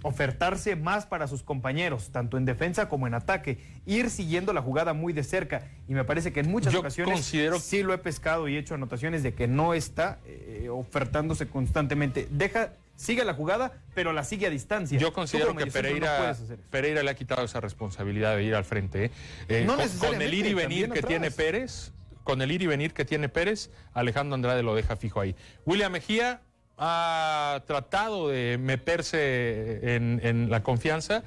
Ofertarse 0.04 0.74
más 0.74 1.06
para 1.06 1.28
sus 1.28 1.44
compañeros, 1.44 2.10
tanto 2.10 2.36
en 2.36 2.44
defensa 2.44 2.88
como 2.88 3.06
en 3.06 3.14
ataque. 3.14 3.58
Ir 3.86 4.10
siguiendo 4.10 4.52
la 4.52 4.60
jugada 4.60 4.94
muy 4.94 5.12
de 5.12 5.22
cerca. 5.22 5.68
Y 5.88 5.94
me 5.94 6.02
parece 6.04 6.32
que 6.32 6.40
en 6.40 6.50
muchas 6.50 6.72
Yo 6.72 6.80
ocasiones 6.80 7.14
considero- 7.14 7.60
sí 7.60 7.84
lo 7.84 7.94
he 7.94 7.98
pescado 7.98 8.48
y 8.48 8.56
he 8.56 8.58
hecho 8.58 8.74
anotaciones 8.74 9.22
de 9.22 9.32
que 9.34 9.46
no 9.46 9.74
está 9.74 10.18
eh, 10.26 10.68
ofertándose 10.70 11.46
constantemente. 11.46 12.26
Deja, 12.32 12.72
sigue 12.96 13.24
la 13.24 13.34
jugada, 13.34 13.72
pero 13.94 14.12
la 14.12 14.24
sigue 14.24 14.46
a 14.46 14.50
distancia. 14.50 14.98
Yo 14.98 15.12
considero 15.12 15.54
que 15.56 15.66
no 15.66 15.72
Pereira, 16.70 17.02
le 17.02 17.10
ha 17.10 17.14
quitado 17.14 17.44
esa 17.44 17.60
responsabilidad 17.60 18.36
de 18.36 18.44
ir 18.44 18.54
al 18.54 18.64
frente. 18.64 19.06
¿eh? 19.06 19.10
Eh, 19.48 19.64
No 19.66 19.76
con, 19.76 19.88
con 19.98 20.22
el 20.22 20.32
ir 20.34 20.46
y 20.46 20.54
venir 20.54 20.86
que 20.90 20.98
atrás. 21.00 21.08
tiene 21.08 21.30
Pérez, 21.30 21.92
con 22.24 22.42
el 22.42 22.52
ir 22.52 22.62
y 22.62 22.66
venir 22.66 22.92
que 22.94 23.04
tiene 23.04 23.28
Pérez, 23.28 23.70
Alejandro 23.92 24.34
Andrade 24.34 24.62
lo 24.62 24.74
deja 24.74 24.96
fijo 24.96 25.20
ahí. 25.20 25.34
William 25.66 25.92
Mejía 25.92 26.42
ha 26.78 27.62
tratado 27.66 28.28
de 28.28 28.58
meterse 28.58 29.94
en, 29.94 30.20
en 30.22 30.50
la 30.50 30.62
confianza. 30.62 31.22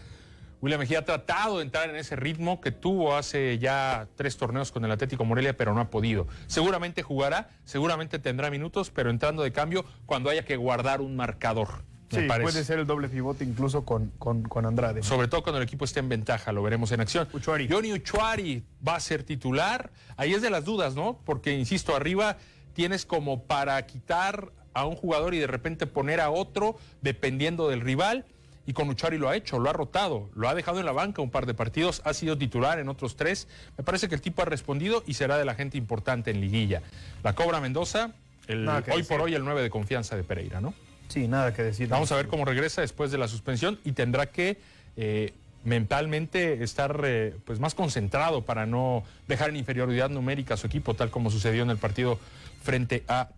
William 0.62 0.80
Mejía 0.80 1.00
ha 1.00 1.06
tratado 1.06 1.58
de 1.58 1.64
entrar 1.64 1.90
en 1.90 1.96
ese 1.96 2.16
ritmo 2.16 2.62
que 2.62 2.72
tuvo 2.72 3.16
hace 3.16 3.60
ya 3.60 4.08
tres 4.16 4.38
torneos 4.38 4.72
con 4.72 4.84
el 4.86 4.92
Atlético 4.92 5.26
Morelia, 5.26 5.56
pero 5.56 5.74
no 5.74 5.82
ha 5.82 5.90
podido. 5.90 6.28
Seguramente 6.48 7.04
jugará, 7.04 7.50
seguramente 7.66 8.20
tendrá 8.20 8.50
minutos, 8.50 8.90
pero 8.90 9.10
entrando 9.10 9.44
de 9.44 9.52
cambio 9.52 9.86
cuando 10.06 10.30
haya 10.30 10.46
que 10.46 10.56
guardar 10.56 11.02
un 11.02 11.16
marcador. 11.16 11.84
Sí, 12.10 12.28
puede 12.42 12.64
ser 12.64 12.80
el 12.80 12.86
doble 12.86 13.10
pivote 13.10 13.44
incluso 13.44 13.84
con, 13.84 14.12
con, 14.20 14.44
con 14.44 14.66
Andrade. 14.66 15.04
Sobre 15.04 15.28
todo 15.28 15.44
cuando 15.44 15.58
el 15.58 15.64
equipo 15.64 15.86
esté 15.86 16.00
en 16.00 16.10
ventaja, 16.10 16.52
lo 16.52 16.62
veremos 16.62 16.92
en 16.92 17.02
acción. 17.02 17.28
Uchuari. 17.34 17.68
Johnny 17.68 17.94
Uchuari 17.94 18.64
va 18.88 18.96
a 18.96 19.00
ser 19.00 19.24
titular. 19.24 19.92
Ahí 20.16 20.34
es 20.34 20.42
de 20.42 20.50
las 20.50 20.66
dudas, 20.66 20.96
¿no? 20.96 21.20
Porque, 21.26 21.54
insisto, 21.58 21.96
arriba 21.96 22.38
tienes 22.74 23.06
como 23.06 23.44
para 23.44 23.84
quitar 23.86 24.52
a 24.74 24.86
un 24.86 24.96
jugador 24.96 25.34
y 25.34 25.40
de 25.40 25.48
repente 25.48 25.88
poner 25.88 26.22
a 26.22 26.30
otro 26.30 26.78
dependiendo 27.02 27.70
del 27.70 27.82
rival. 27.82 28.26
Y 28.68 28.74
con 28.74 28.90
Uchuari 28.90 29.18
lo 29.18 29.30
ha 29.30 29.36
hecho, 29.36 29.60
lo 29.60 29.70
ha 29.70 29.74
rotado, 29.74 30.30
lo 30.36 30.50
ha 30.50 30.56
dejado 30.56 30.80
en 30.80 30.86
la 30.86 30.92
banca 30.92 31.22
un 31.22 31.30
par 31.30 31.46
de 31.46 31.54
partidos, 31.54 32.02
ha 32.04 32.14
sido 32.14 32.38
titular 32.38 32.80
en 32.80 32.90
otros 32.90 33.16
tres. 33.16 33.48
Me 33.78 33.84
parece 33.84 34.10
que 34.10 34.16
el 34.16 34.22
tipo 34.22 34.42
ha 34.42 34.46
respondido 34.46 35.04
y 35.06 35.14
será 35.14 35.38
de 35.38 35.46
la 35.46 35.56
gente 35.56 35.78
importante 35.78 36.32
en 36.32 36.42
liguilla. 36.42 36.82
La 37.24 37.34
Cobra 37.34 37.62
Mendoza, 37.62 38.12
el, 38.48 38.68
hoy 38.68 38.82
decir. 38.82 39.08
por 39.08 39.22
hoy 39.22 39.36
el 39.36 39.44
9 39.44 39.62
de 39.62 39.70
confianza 39.70 40.16
de 40.16 40.24
Pereira, 40.24 40.62
¿no? 40.62 40.74
Sí, 41.08 41.28
nada 41.28 41.54
que 41.54 41.64
decir. 41.64 41.88
Vamos 41.88 42.12
a 42.12 42.16
ver 42.16 42.28
cómo 42.28 42.46
regresa 42.46 42.82
después 42.82 43.12
de 43.12 43.18
la 43.18 43.28
suspensión 43.28 43.80
y 43.84 43.92
tendrá 43.92 44.28
que 44.28 44.58
eh, 44.98 45.34
mentalmente 45.64 46.64
estar 46.64 47.02
eh, 47.04 47.36
pues 47.46 47.60
más 47.60 47.76
concentrado 47.76 48.44
para 48.44 48.66
no 48.66 49.04
dejar 49.28 49.50
en 49.50 49.58
inferioridad 49.58 50.10
numérica 50.10 50.56
a 50.56 50.58
su 50.58 50.68
equipo, 50.68 50.94
tal 50.94 51.12
como 51.12 51.30
sucedió 51.30 51.64
en 51.64 51.70
el 51.70 51.78
partido 51.78 52.20
frente 52.64 53.04
a 53.08 53.30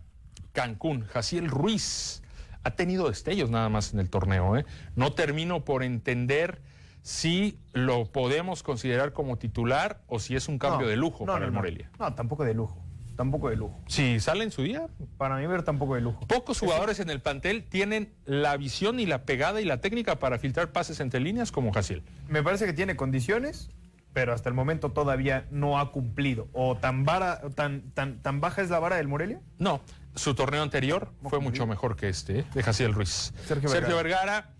Cancún. 0.52 1.04
Jaciel 1.06 1.48
Ruiz 1.48 2.22
ha 2.64 2.70
tenido 2.72 3.08
destellos 3.08 3.50
nada 3.50 3.68
más 3.68 3.92
en 3.92 4.00
el 4.00 4.10
torneo. 4.10 4.56
¿eh? 4.56 4.64
No 4.96 5.12
termino 5.12 5.64
por 5.64 5.82
entender 5.82 6.60
si 7.02 7.58
lo 7.72 8.06
podemos 8.06 8.62
considerar 8.62 9.12
como 9.12 9.38
titular 9.38 10.02
o 10.08 10.18
si 10.18 10.36
es 10.36 10.48
un 10.48 10.58
cambio 10.58 10.82
No, 10.82 10.88
de 10.88 10.96
lujo 10.96 11.24
no, 11.24 11.32
para 11.32 11.40
no, 11.40 11.46
el. 11.46 11.52
Morelia. 11.52 11.90
No, 11.98 12.14
tampoco 12.14 12.44
de 12.44 12.54
lujo. 12.54 12.84
Tampoco 13.16 13.48
de 13.50 13.56
lujo. 13.56 13.80
Si 13.88 14.20
sale 14.20 14.44
en 14.44 14.52
su 14.52 14.62
día, 14.62 14.86
Para 15.16 15.38
mí 15.38 15.46
ver 15.46 15.64
tampoco 15.64 15.96
de 15.96 16.00
lujo. 16.00 16.24
Pocos 16.28 16.60
jugadores 16.60 17.00
en 17.00 17.10
el 17.10 17.20
plantel 17.20 17.64
tienen 17.64 18.14
la 18.24 18.56
visión 18.56 19.00
y 19.00 19.06
la 19.06 19.24
pegada 19.24 19.60
y 19.60 19.64
la 19.64 19.80
técnica 19.80 20.20
para 20.20 20.38
filtrar 20.38 20.70
pases 20.70 21.00
entre 21.00 21.18
líneas 21.18 21.50
como 21.50 21.72
Jaciel. 21.72 22.04
Me 22.28 22.44
parece 22.44 22.64
que 22.66 22.72
tiene 22.72 22.94
condiciones, 22.94 23.70
pero 24.12 24.32
hasta 24.32 24.48
el 24.48 24.54
momento 24.54 24.92
todavía 24.92 25.46
no 25.50 25.80
ha 25.80 25.90
cumplido. 25.90 26.48
O 26.52 26.76
tan, 26.76 27.04
vara, 27.04 27.40
tan, 27.56 27.90
tan, 27.90 28.22
tan 28.22 28.40
baja 28.40 28.62
es 28.62 28.70
la 28.70 28.78
vara 28.78 28.96
del 28.96 29.08
Morelia. 29.08 29.40
No, 29.58 29.80
su 30.18 30.34
torneo 30.34 30.62
anterior 30.62 31.10
fue 31.28 31.40
mucho 31.40 31.66
mejor 31.66 31.96
que 31.96 32.08
este, 32.08 32.40
¿eh? 32.40 32.44
de 32.54 32.62
Jaciel 32.62 32.92
Ruiz. 32.92 33.32
Sergio 33.46 33.96
Vergara. 33.96 34.50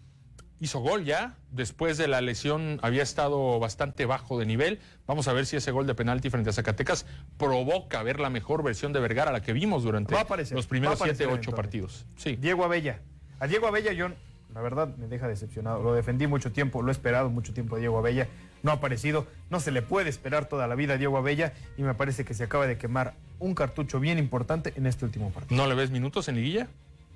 hizo 0.60 0.80
gol 0.80 1.04
ya. 1.04 1.36
Después 1.50 1.98
de 1.98 2.08
la 2.08 2.20
lesión 2.20 2.78
había 2.82 3.02
estado 3.02 3.58
bastante 3.58 4.06
bajo 4.06 4.38
de 4.38 4.46
nivel. 4.46 4.80
Vamos 5.06 5.28
a 5.28 5.32
ver 5.32 5.46
si 5.46 5.56
ese 5.56 5.70
gol 5.70 5.86
de 5.86 5.94
penalti 5.94 6.30
frente 6.30 6.50
a 6.50 6.52
Zacatecas 6.52 7.06
provoca 7.36 8.02
ver 8.02 8.20
la 8.20 8.30
mejor 8.30 8.62
versión 8.62 8.92
de 8.92 9.00
Vergara, 9.00 9.32
la 9.32 9.42
que 9.42 9.52
vimos 9.52 9.82
durante 9.82 10.16
aparecer, 10.16 10.56
los 10.56 10.66
primeros 10.66 10.96
aparecer 10.96 11.16
siete, 11.16 11.32
ocho 11.32 11.50
eventualmente. 11.50 11.62
partidos. 11.62 12.06
Sí. 12.16 12.36
Diego 12.36 12.64
Abella. 12.64 13.00
A 13.40 13.46
Diego 13.46 13.66
Abella 13.66 13.92
yo, 13.92 14.08
la 14.54 14.60
verdad, 14.60 14.96
me 14.96 15.06
deja 15.06 15.28
decepcionado. 15.28 15.82
Lo 15.82 15.92
defendí 15.94 16.26
mucho 16.26 16.52
tiempo, 16.52 16.82
lo 16.82 16.88
he 16.88 16.92
esperado 16.92 17.30
mucho 17.30 17.52
tiempo 17.52 17.76
a 17.76 17.78
Diego 17.78 17.98
Abella. 17.98 18.26
No 18.62 18.70
ha 18.70 18.74
aparecido. 18.74 19.26
No 19.50 19.60
se 19.60 19.70
le 19.70 19.82
puede 19.82 20.10
esperar 20.10 20.46
toda 20.48 20.66
la 20.66 20.74
vida 20.74 20.94
a 20.94 20.96
Diego 20.96 21.16
Abella 21.18 21.52
y 21.76 21.82
me 21.82 21.94
parece 21.94 22.24
que 22.24 22.34
se 22.34 22.44
acaba 22.44 22.66
de 22.66 22.78
quemar 22.78 23.14
un 23.38 23.54
cartucho 23.54 24.00
bien 24.00 24.18
importante 24.18 24.72
en 24.76 24.86
este 24.86 25.04
último 25.04 25.30
partido. 25.30 25.60
¿No 25.60 25.68
le 25.68 25.74
ves 25.74 25.90
minutos 25.90 26.28
en 26.28 26.36
liguilla? 26.36 26.68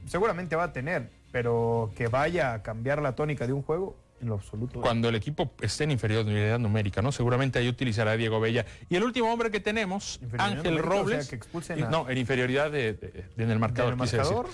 Seguramente 0.07 0.57
va 0.57 0.65
a 0.65 0.73
tener, 0.73 1.11
pero 1.33 1.93
que 1.97 2.09
vaya 2.09 2.55
a 2.55 2.63
cambiar 2.63 3.01
la 3.03 3.15
tónica 3.15 3.47
de 3.47 3.53
un 3.53 3.63
juego, 3.63 3.97
en 4.21 4.29
lo 4.29 4.35
absoluto. 4.35 4.81
Cuando 4.81 5.09
el 5.09 5.15
equipo 5.17 5.51
esté 5.61 5.85
en 5.85 5.91
inferioridad 5.93 6.59
numérica, 6.61 7.03
¿no? 7.03 7.11
Seguramente 7.13 7.59
ahí 7.59 7.69
utilizará 7.69 8.13
a 8.13 8.17
Diego 8.17 8.39
Bella. 8.41 8.65
Y 8.89 8.95
el 8.97 9.03
último 9.05 9.33
hombre 9.33 9.51
que 9.51 9.59
tenemos, 9.61 10.21
Ángel 10.39 10.75
numérica, 10.77 10.89
o 10.89 10.93
sea, 10.93 11.03
Robles. 11.03 11.29
que 11.77 11.83
a- 11.85 11.89
No, 11.91 12.09
en 12.09 12.19
inferioridad 12.19 12.71
de, 12.71 12.95
de- 12.95 13.27
de- 13.37 13.45
en 13.45 13.51
el 13.51 13.59
marcador. 13.59 13.95
¿En 13.95 14.01
el 14.01 14.07
marcador? 14.11 14.47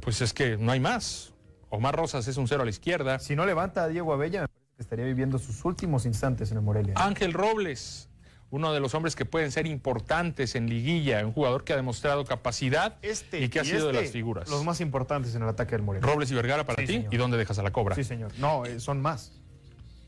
Pues 0.00 0.20
es 0.20 0.32
que 0.32 0.56
no 0.56 0.70
hay 0.72 0.80
más. 0.80 1.32
Omar 1.70 1.96
Rosas 1.96 2.28
es 2.28 2.36
un 2.36 2.46
cero 2.46 2.62
a 2.62 2.64
la 2.64 2.70
izquierda. 2.70 3.18
Si 3.18 3.34
no 3.34 3.46
levanta 3.46 3.84
a 3.84 3.88
Diego 3.88 4.12
Abella, 4.12 4.46
que 4.76 4.82
estaría 4.82 5.04
viviendo 5.04 5.38
sus 5.38 5.64
últimos 5.64 6.04
instantes 6.06 6.50
en 6.50 6.56
el 6.58 6.62
Morelia. 6.62 6.94
Ángel 6.96 7.32
Robles, 7.32 8.08
uno 8.50 8.72
de 8.72 8.80
los 8.80 8.94
hombres 8.94 9.14
que 9.14 9.24
pueden 9.24 9.52
ser 9.52 9.66
importantes 9.66 10.54
en 10.56 10.68
liguilla, 10.68 11.24
un 11.24 11.32
jugador 11.32 11.62
que 11.64 11.72
ha 11.72 11.76
demostrado 11.76 12.24
capacidad 12.24 12.96
Este 13.02 13.40
y 13.40 13.48
que 13.48 13.60
ha 13.60 13.64
sido 13.64 13.86
de 13.86 13.92
este, 13.92 14.02
las 14.02 14.10
figuras. 14.12 14.48
Los 14.50 14.64
más 14.64 14.80
importantes 14.80 15.34
en 15.36 15.42
el 15.42 15.48
ataque 15.48 15.72
del 15.76 15.82
Morelia. 15.82 16.06
Robles 16.08 16.30
y 16.30 16.34
Vergara 16.34 16.64
para 16.66 16.82
Sí, 16.82 16.86
ti. 16.86 16.92
señor. 16.94 17.14
¿Y 17.14 17.16
dónde 17.16 17.36
dejas 17.36 17.58
a 17.58 17.62
la 17.62 17.70
cobra? 17.72 17.94
Sí, 17.94 18.02
señor. 18.04 18.32
No, 18.38 18.64
eh, 18.66 18.80
son 18.80 19.00
más. 19.00 19.32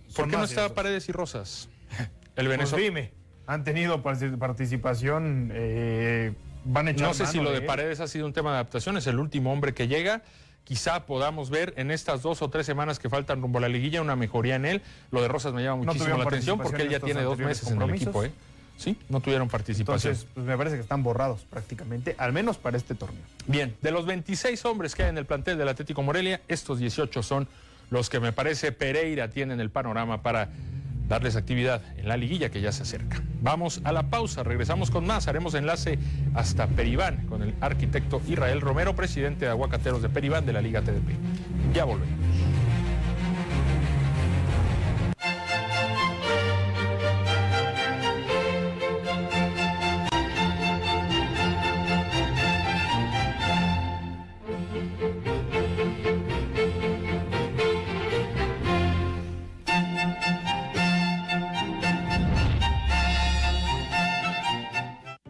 ¿Por 0.06 0.12
Son 0.24 0.30
qué 0.30 0.36
no 0.36 0.44
está. 0.44 0.74
Paredes 0.74 1.08
y 1.08 1.12
Rosas? 1.12 1.68
El 2.36 2.46
Pues 2.46 2.48
venezolano. 2.48 2.82
dime, 2.84 3.12
han 3.46 3.62
tenido 3.62 4.02
partic- 4.02 4.36
participación, 4.36 5.50
eh, 5.54 6.34
van 6.64 6.88
a 6.88 6.90
echar 6.90 7.06
No 7.08 7.14
sé 7.14 7.26
si 7.26 7.38
lo 7.40 7.52
de. 7.52 7.60
Paredes 7.62 8.00
ha 8.00 8.08
sido 8.08 8.26
un 8.26 8.32
tema 8.32 8.50
de 8.50 8.56
adaptación, 8.56 8.96
es 8.96 9.06
el 9.06 9.18
último 9.20 9.52
hombre 9.52 9.74
que 9.74 9.86
llega. 9.86 10.22
Quizá 10.66 11.06
podamos 11.06 11.48
ver 11.48 11.74
en 11.76 11.92
estas 11.92 12.22
dos 12.22 12.42
o 12.42 12.50
tres 12.50 12.66
semanas 12.66 12.98
que 12.98 13.08
faltan 13.08 13.40
rumbo 13.40 13.58
a 13.58 13.60
la 13.60 13.68
liguilla 13.68 14.02
una 14.02 14.16
mejoría 14.16 14.56
en 14.56 14.64
él. 14.64 14.82
Lo 15.12 15.22
de 15.22 15.28
Rosas 15.28 15.54
me 15.54 15.62
llama 15.62 15.84
muchísimo 15.84 16.18
la 16.18 16.24
atención 16.24 16.58
porque 16.58 16.82
él 16.82 16.88
ya 16.88 16.98
tiene 16.98 17.22
dos 17.22 17.38
meses 17.38 17.70
en 17.70 17.80
el 17.80 17.90
equipo. 17.90 18.24
¿eh? 18.24 18.32
Sí, 18.76 18.98
no 19.08 19.20
tuvieron 19.20 19.48
participación. 19.48 20.12
Entonces, 20.12 20.28
pues 20.34 20.44
me 20.44 20.56
parece 20.56 20.74
que 20.74 20.82
están 20.82 21.04
borrados 21.04 21.42
prácticamente, 21.48 22.16
al 22.18 22.32
menos 22.32 22.58
para 22.58 22.76
este 22.76 22.96
torneo. 22.96 23.22
Bien, 23.46 23.76
de 23.80 23.92
los 23.92 24.06
26 24.06 24.64
hombres 24.64 24.96
que 24.96 25.04
hay 25.04 25.10
en 25.10 25.18
el 25.18 25.24
plantel 25.24 25.56
del 25.56 25.68
Atlético 25.68 26.02
Morelia, 26.02 26.40
estos 26.48 26.80
18 26.80 27.22
son 27.22 27.46
los 27.90 28.10
que 28.10 28.18
me 28.18 28.32
parece 28.32 28.72
Pereira 28.72 29.30
tiene 29.30 29.54
en 29.54 29.60
el 29.60 29.70
panorama 29.70 30.20
para 30.20 30.50
darles 31.08 31.36
actividad 31.36 31.82
en 31.96 32.08
la 32.08 32.16
liguilla 32.16 32.50
que 32.50 32.60
ya 32.60 32.72
se 32.72 32.82
acerca. 32.82 33.22
Vamos 33.42 33.80
a 33.84 33.92
la 33.92 34.04
pausa, 34.10 34.42
regresamos 34.42 34.90
con 34.90 35.06
más, 35.06 35.28
haremos 35.28 35.54
enlace 35.54 35.98
hasta 36.34 36.66
Peribán 36.66 37.26
con 37.26 37.42
el 37.42 37.54
arquitecto 37.60 38.20
Israel 38.26 38.60
Romero, 38.60 38.96
presidente 38.96 39.44
de 39.44 39.50
Aguacateros 39.50 40.02
de 40.02 40.08
Peribán 40.08 40.46
de 40.46 40.52
la 40.52 40.60
Liga 40.60 40.82
TDP. 40.82 41.10
Ya 41.74 41.84
volvemos. 41.84 42.55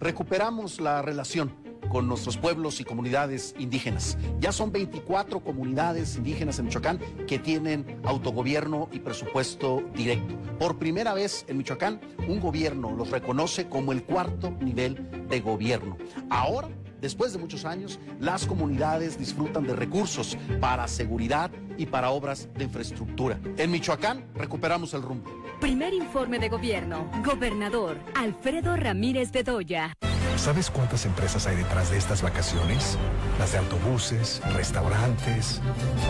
Recuperamos 0.07 0.81
la 0.81 1.03
relación 1.03 1.53
con 1.88 2.07
nuestros 2.07 2.37
pueblos 2.37 2.81
y 2.81 2.85
comunidades 2.85 3.57
indígenas. 3.59 4.16
Ya 4.38 4.53
son 4.53 4.71
24 4.71 5.40
comunidades 5.40 6.14
indígenas 6.14 6.61
en 6.61 6.66
Michoacán 6.66 7.01
que 7.27 7.40
tienen 7.40 8.01
autogobierno 8.05 8.88
y 8.92 9.01
presupuesto 9.01 9.83
directo. 9.97 10.37
Por 10.61 10.79
primera 10.79 11.12
vez 11.12 11.45
en 11.49 11.59
Michoacán, 11.59 12.01
un 12.29 12.38
gobierno 12.38 12.92
los 12.92 13.11
reconoce 13.11 13.69
como 13.69 13.90
el 13.90 14.05
cuarto 14.05 14.53
nivel 14.61 15.27
de 15.29 15.40
gobierno. 15.40 15.97
Ahora 16.31 16.69
Después 17.01 17.33
de 17.33 17.38
muchos 17.38 17.66
años, 17.66 18.01
las 18.21 18.47
comunidades 18.47 19.19
disfrutan 19.19 19.66
de 19.66 19.77
recursos 19.77 20.37
para 20.61 20.88
seguridad 20.88 21.51
y 21.77 21.85
para 21.85 22.11
obras 22.11 22.49
de 22.55 22.64
infraestructura. 22.64 23.38
En 23.59 23.71
Michoacán 23.71 24.25
recuperamos 24.35 24.95
el 24.95 25.03
rumbo. 25.03 25.31
Primer 25.61 25.95
informe 25.95 26.38
de 26.38 26.51
gobierno. 26.51 27.11
Gobernador 27.25 27.99
Alfredo 28.14 28.77
Ramírez 28.77 29.33
Bedoya. 29.33 29.95
¿Sabes 30.37 30.71
cuántas 30.71 31.07
empresas 31.07 31.47
hay 31.47 31.57
detrás 31.57 31.90
de 31.90 31.97
estas 31.97 32.21
vacaciones? 32.21 32.99
Las 33.38 33.53
de 33.53 33.59
autobuses, 33.59 34.42
restaurantes, 34.53 35.62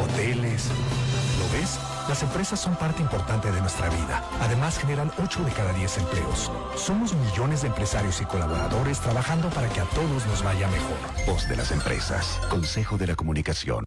hoteles. 0.03 0.69
¿Lo 1.39 1.59
ves? 1.59 1.79
Las 2.09 2.25
empresas 2.25 2.61
son 2.61 2.75
parte 2.77 3.03
importante 3.03 3.51
de 3.53 3.61
nuestra 3.61 3.89
vida. 3.89 4.25
Además, 4.41 4.79
generan 4.79 5.13
8 5.23 5.45
de 5.45 5.53
cada 5.53 5.73
10 5.73 5.99
empleos. 5.99 6.51
Somos 6.77 7.15
millones 7.15 7.63
de 7.63 7.69
empresarios 7.69 8.21
y 8.21 8.25
colaboradores 8.25 9.01
trabajando 9.01 9.49
para 9.51 9.69
que 9.69 9.81
a 9.81 9.85
todos 9.85 10.27
nos 10.27 10.43
vaya 10.43 10.69
mejor. 10.69 10.99
Voz 11.27 11.49
de 11.49 11.57
las 11.57 11.71
empresas. 11.71 12.41
Consejo 12.51 12.99
de 12.99 13.07
la 13.07 13.15
Comunicación. 13.15 13.85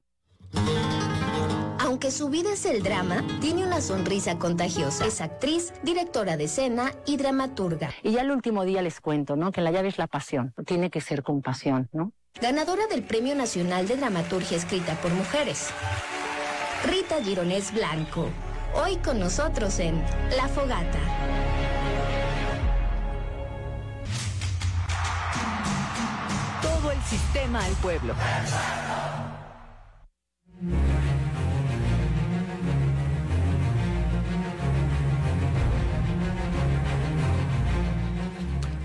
Aunque 1.90 2.12
su 2.12 2.30
vida 2.30 2.54
es 2.54 2.66
el 2.66 2.84
drama, 2.84 3.26
tiene 3.42 3.66
una 3.66 3.82
sonrisa 3.82 4.38
contagiosa. 4.38 5.08
Es 5.08 5.22
actriz, 5.22 5.74
directora 5.82 6.38
de 6.38 6.44
escena 6.44 6.92
y 7.08 7.18
dramaturga. 7.18 7.90
Y 8.04 8.12
ya 8.12 8.22
el 8.22 8.30
último 8.30 8.64
día 8.64 8.84
les 8.84 9.02
cuento, 9.02 9.36
¿no? 9.36 9.52
Que 9.52 9.62
la 9.62 9.72
llave 9.72 9.88
es 9.88 9.98
la 9.98 10.06
pasión. 10.06 10.54
Tiene 10.68 10.92
que 10.92 11.02
ser 11.02 11.24
con 11.24 11.42
pasión, 11.42 11.90
¿no? 11.92 12.12
Ganadora 12.40 12.86
del 12.86 13.02
Premio 13.02 13.34
Nacional 13.34 13.88
de 13.88 13.98
Dramaturgia 13.98 14.56
escrita 14.56 14.94
por 15.02 15.12
mujeres. 15.14 15.72
Rita 16.86 17.24
Gironés 17.24 17.74
Blanco. 17.74 18.28
Hoy 18.76 18.98
con 18.98 19.20
nosotros 19.20 19.80
en 19.80 20.00
La 20.38 20.48
Fogata. 20.48 21.00
Todo 26.62 26.92
el 26.92 27.02
sistema 27.02 27.66
al 27.66 27.74
pueblo. 27.78 28.14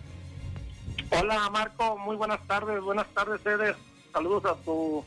Hola 1.10 1.48
Marco, 1.50 1.96
muy 1.98 2.16
buenas 2.16 2.44
tardes, 2.46 2.80
buenas 2.80 3.06
tardes 3.14 3.44
Eder. 3.44 3.76
Saludos 4.12 4.44
a 4.46 4.54
tu 4.64 5.04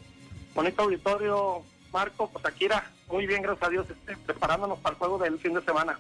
bonito 0.54 0.84
auditorio 0.84 1.64
Marco. 1.92 2.30
Pues 2.30 2.46
Akira, 2.46 2.92
muy 3.10 3.26
bien, 3.26 3.42
gracias 3.42 3.68
a 3.68 3.72
Dios, 3.72 3.90
este, 3.90 4.16
preparándonos 4.18 4.80
para 4.80 4.94
el 4.94 5.00
juego 5.00 5.18
del 5.18 5.40
fin 5.40 5.54
de 5.54 5.62
semana. 5.62 5.98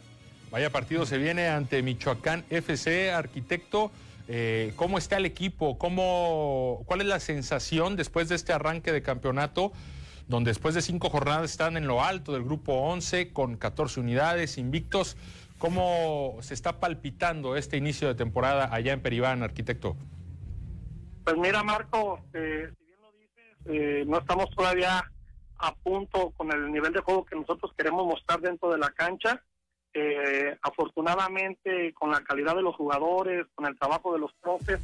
Vaya 0.51 0.69
partido 0.69 1.05
se 1.05 1.17
viene 1.17 1.49
ante 1.49 1.83
Michoacán 1.83 2.45
FC, 2.49 3.11
arquitecto. 3.11 3.91
Eh, 4.29 4.73
¿Cómo 4.77 4.97
está 4.97 5.17
el 5.17 5.25
equipo? 5.25 5.77
¿Cómo, 5.77 6.83
¿Cuál 6.85 7.01
es 7.01 7.07
la 7.07 7.19
sensación 7.19 7.97
después 7.97 8.29
de 8.29 8.35
este 8.35 8.53
arranque 8.53 8.93
de 8.93 9.01
campeonato? 9.01 9.73
Donde 10.27 10.51
después 10.51 10.73
de 10.73 10.81
cinco 10.81 11.09
jornadas 11.09 11.51
están 11.51 11.75
en 11.75 11.85
lo 11.85 12.01
alto 12.03 12.31
del 12.31 12.43
grupo 12.43 12.73
11 12.73 13.33
con 13.33 13.57
14 13.57 13.99
unidades 13.99 14.57
invictos. 14.57 15.17
¿Cómo 15.57 16.37
se 16.41 16.53
está 16.53 16.79
palpitando 16.79 17.57
este 17.57 17.77
inicio 17.77 18.07
de 18.07 18.15
temporada 18.15 18.69
allá 18.73 18.93
en 18.93 19.01
Peribán, 19.01 19.43
arquitecto? 19.43 19.97
Pues 21.23 21.35
mira, 21.37 21.61
Marco, 21.61 22.21
eh, 22.33 22.69
si 22.77 22.85
bien 22.85 23.01
lo 23.01 23.11
dices, 23.11 23.57
eh, 23.65 24.05
no 24.07 24.19
estamos 24.19 24.49
todavía 24.51 25.11
a 25.57 25.75
punto 25.75 26.31
con 26.37 26.51
el 26.53 26.71
nivel 26.71 26.93
de 26.93 27.01
juego 27.01 27.25
que 27.25 27.35
nosotros 27.35 27.73
queremos 27.77 28.05
mostrar 28.05 28.39
dentro 28.39 28.71
de 28.71 28.77
la 28.77 28.91
cancha. 28.91 29.43
Eh, 29.93 30.55
afortunadamente 30.61 31.93
con 31.93 32.11
la 32.11 32.21
calidad 32.21 32.55
de 32.55 32.61
los 32.61 32.75
jugadores, 32.75 33.47
con 33.55 33.65
el 33.65 33.77
trabajo 33.79 34.13
de 34.13 34.19
los 34.19 34.31
profes, 34.41 34.79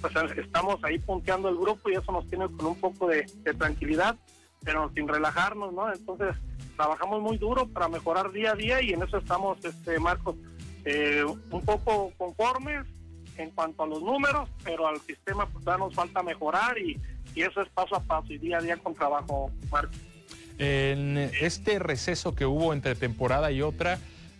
pues 0.00 0.14
estamos 0.36 0.82
ahí 0.82 0.98
punteando 0.98 1.48
el 1.48 1.56
grupo 1.56 1.88
y 1.88 1.94
eso 1.94 2.12
nos 2.12 2.28
tiene 2.28 2.46
con 2.46 2.66
un 2.66 2.80
poco 2.80 3.08
de, 3.08 3.24
tranquilidad, 3.58 4.16
pero 4.64 4.90
sin 4.94 5.06
relajarnos, 5.06 5.72
¿no? 5.72 5.92
Entonces 5.92 6.34
trabajamos 6.76 7.22
muy 7.22 7.38
duro 7.38 7.68
para 7.68 7.88
mejorar 7.88 8.32
día 8.32 8.52
a 8.52 8.54
día 8.54 8.82
y 8.82 8.92
en 8.92 9.02
eso 9.02 9.18
estamos, 9.18 9.64
este 9.64 9.98
Marcos, 9.98 10.36
eh, 10.84 11.24
un 11.24 11.64
poco 11.64 12.12
conformes 12.16 12.86
en 13.36 13.50
cuanto 13.50 13.82
a 13.82 13.86
los 13.86 14.02
números, 14.02 14.48
pero 14.64 14.88
al 14.88 15.00
sistema 15.00 15.46
pues 15.46 15.64
ya 15.64 15.76
nos 15.76 15.94
falta 15.94 16.22
mejorar 16.22 16.78
y, 16.78 16.98
y 17.34 17.42
eso 17.42 17.60
es 17.60 17.68
paso 17.70 17.96
a 17.96 18.00
paso 18.00 18.32
y 18.32 18.38
día 18.38 18.58
a 18.58 18.62
día 18.62 18.76
con 18.76 18.94
trabajo, 18.94 19.50
Marcos. 19.70 19.96
En 20.58 21.18
este 21.18 21.78
receso 21.78 22.34
que 22.34 22.46
hubo 22.46 22.72
entre 22.72 22.94
temporada 22.94 23.50
y 23.50 23.60
otra, 23.60 23.98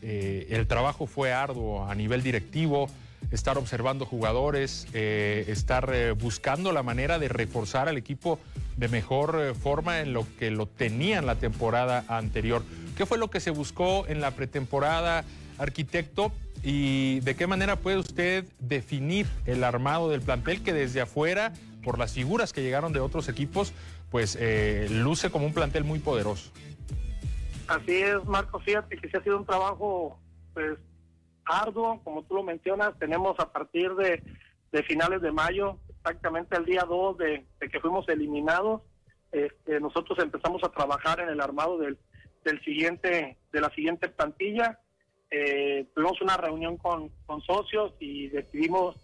eh, 0.08 0.46
el 0.50 0.68
trabajo 0.68 1.08
fue 1.08 1.32
arduo 1.32 1.84
a 1.84 1.94
nivel 1.96 2.22
directivo, 2.22 2.88
estar 3.32 3.58
observando 3.58 4.06
jugadores, 4.06 4.86
eh, 4.92 5.46
estar 5.48 5.90
eh, 5.92 6.12
buscando 6.12 6.70
la 6.70 6.84
manera 6.84 7.18
de 7.18 7.26
reforzar 7.26 7.88
al 7.88 7.96
equipo 7.96 8.38
de 8.76 8.86
mejor 8.86 9.56
forma 9.56 9.98
en 9.98 10.12
lo 10.12 10.24
que 10.38 10.52
lo 10.52 10.66
tenían 10.66 11.26
la 11.26 11.34
temporada 11.34 12.04
anterior. 12.06 12.62
¿Qué 12.96 13.04
fue 13.04 13.18
lo 13.18 13.30
que 13.30 13.40
se 13.40 13.50
buscó 13.50 14.06
en 14.06 14.20
la 14.20 14.30
pretemporada, 14.30 15.24
arquitecto? 15.58 16.30
¿Y 16.62 17.18
de 17.20 17.34
qué 17.34 17.48
manera 17.48 17.74
puede 17.74 17.96
usted 17.98 18.44
definir 18.60 19.26
el 19.44 19.64
armado 19.64 20.08
del 20.08 20.20
plantel 20.20 20.62
que 20.62 20.72
desde 20.72 21.00
afuera, 21.00 21.52
por 21.82 21.98
las 21.98 22.12
figuras 22.12 22.52
que 22.52 22.62
llegaron 22.62 22.92
de 22.92 23.00
otros 23.00 23.28
equipos, 23.28 23.72
pues 24.10 24.38
luce 24.88 25.30
como 25.30 25.46
un 25.46 25.52
plantel 25.52 25.82
muy 25.82 25.98
poderoso? 25.98 26.52
Así 27.68 27.96
es, 27.96 28.24
Marco, 28.24 28.60
fíjate 28.60 28.96
que 28.96 29.08
sí 29.08 29.16
ha 29.16 29.22
sido 29.22 29.38
un 29.38 29.46
trabajo 29.46 30.20
pues 30.54 30.78
arduo, 31.44 32.00
como 32.04 32.22
tú 32.24 32.34
lo 32.34 32.42
mencionas, 32.42 32.98
tenemos 32.98 33.38
a 33.38 33.52
partir 33.52 33.94
de, 33.94 34.22
finales 34.84 35.22
de 35.22 35.32
mayo, 35.32 35.78
exactamente 35.98 36.56
el 36.56 36.64
día 36.64 36.82
2 36.82 37.18
de, 37.18 37.46
que 37.60 37.80
fuimos 37.80 38.08
eliminados, 38.08 38.82
este, 39.32 39.80
nosotros 39.80 40.18
empezamos 40.18 40.62
a 40.64 40.70
trabajar 40.70 41.20
en 41.20 41.28
el 41.28 41.40
armado 41.40 41.78
del, 41.78 41.98
siguiente, 42.64 43.38
de 43.52 43.60
la 43.60 43.70
siguiente 43.70 44.08
plantilla, 44.08 44.78
eh, 45.30 45.88
tuvimos 45.94 46.20
una 46.20 46.36
reunión 46.36 46.76
con, 46.76 47.08
con 47.26 47.40
socios 47.42 47.94
y 47.98 48.28
decidimos 48.28 48.96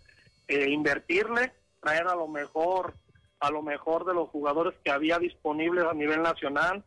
eh, 0.46 0.70
invertirle, 0.70 1.52
traer 1.80 2.06
a 2.06 2.14
lo 2.14 2.28
mejor, 2.28 2.94
a 3.40 3.50
lo 3.50 3.62
mejor 3.62 4.04
de 4.04 4.14
los 4.14 4.28
jugadores 4.28 4.74
que 4.84 4.92
había 4.92 5.18
disponibles 5.18 5.84
a 5.84 5.94
nivel 5.94 6.22
nacional, 6.22 6.84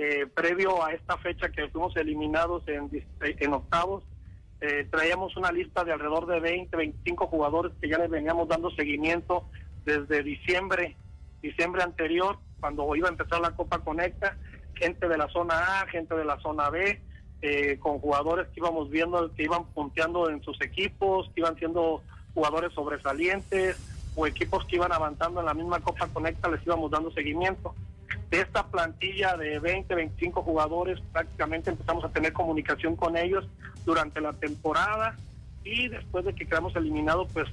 eh, 0.00 0.28
previo 0.32 0.84
a 0.84 0.92
esta 0.92 1.18
fecha 1.18 1.48
que 1.48 1.68
fuimos 1.70 1.96
eliminados 1.96 2.62
en, 2.68 2.88
en 3.20 3.52
octavos, 3.52 4.04
eh, 4.60 4.86
traíamos 4.88 5.36
una 5.36 5.50
lista 5.50 5.82
de 5.82 5.92
alrededor 5.92 6.26
de 6.26 6.38
20, 6.38 6.76
25 6.76 7.26
jugadores 7.26 7.72
que 7.80 7.88
ya 7.88 7.98
les 7.98 8.08
veníamos 8.08 8.46
dando 8.46 8.70
seguimiento 8.70 9.48
desde 9.84 10.22
diciembre, 10.22 10.96
diciembre 11.42 11.82
anterior, 11.82 12.38
cuando 12.60 12.94
iba 12.94 13.08
a 13.08 13.10
empezar 13.10 13.40
la 13.40 13.56
Copa 13.56 13.80
Conecta, 13.80 14.36
gente 14.74 15.08
de 15.08 15.18
la 15.18 15.28
zona 15.30 15.80
A, 15.80 15.86
gente 15.88 16.14
de 16.14 16.24
la 16.24 16.38
zona 16.38 16.70
B, 16.70 17.02
eh, 17.42 17.78
con 17.80 17.98
jugadores 17.98 18.46
que 18.48 18.60
íbamos 18.60 18.90
viendo 18.90 19.34
que 19.34 19.42
iban 19.42 19.64
punteando 19.74 20.30
en 20.30 20.40
sus 20.44 20.60
equipos, 20.60 21.28
que 21.34 21.40
iban 21.40 21.56
siendo 21.56 22.02
jugadores 22.34 22.72
sobresalientes 22.72 23.76
o 24.14 24.28
equipos 24.28 24.64
que 24.66 24.76
iban 24.76 24.92
avanzando 24.92 25.40
en 25.40 25.46
la 25.46 25.54
misma 25.54 25.80
Copa 25.80 26.06
Conecta, 26.06 26.48
les 26.48 26.64
íbamos 26.64 26.88
dando 26.88 27.10
seguimiento. 27.10 27.74
De 28.30 28.40
esta 28.40 28.66
plantilla 28.66 29.36
de 29.36 29.58
20, 29.58 29.94
25 29.94 30.42
jugadores, 30.42 31.00
prácticamente 31.12 31.70
empezamos 31.70 32.04
a 32.04 32.10
tener 32.10 32.32
comunicación 32.32 32.94
con 32.94 33.16
ellos 33.16 33.48
durante 33.86 34.20
la 34.20 34.34
temporada 34.34 35.16
y 35.64 35.88
después 35.88 36.24
de 36.26 36.34
que 36.34 36.46
quedamos 36.46 36.76
eliminados, 36.76 37.28
pues 37.32 37.46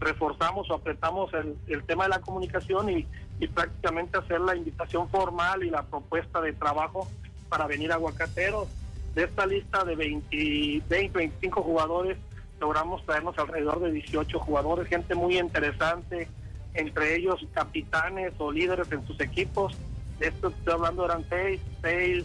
reforzamos 0.00 0.70
o 0.70 0.74
apretamos 0.74 1.30
el, 1.66 1.82
tema 1.84 2.04
de 2.04 2.10
la 2.10 2.20
comunicación 2.20 2.88
y, 2.90 3.06
y, 3.38 3.48
prácticamente 3.48 4.18
hacer 4.18 4.40
la 4.40 4.56
invitación 4.56 5.08
formal 5.08 5.62
y 5.62 5.70
la 5.70 5.82
propuesta 5.82 6.40
de 6.40 6.52
trabajo 6.52 7.08
para 7.48 7.66
venir 7.66 7.92
a 7.92 7.96
Aguacateros. 7.96 8.68
De 9.14 9.24
esta 9.24 9.46
lista 9.46 9.84
de 9.84 9.94
20, 9.94 10.82
20 10.88 11.18
25 11.18 11.62
jugadores, 11.62 12.18
logramos 12.60 13.04
traernos 13.04 13.38
alrededor 13.38 13.80
de 13.80 13.92
18 13.92 14.38
jugadores, 14.40 14.88
gente 14.88 15.14
muy 15.14 15.38
interesante, 15.38 16.28
entre 16.74 17.16
ellos 17.16 17.46
capitanes 17.52 18.32
o 18.38 18.50
líderes 18.50 18.90
en 18.90 19.06
sus 19.06 19.20
equipos. 19.20 19.76
Esto 20.24 20.48
estoy 20.48 20.72
hablando, 20.72 21.04
eran 21.04 21.24
seis, 21.28 21.60
seis, 21.82 22.24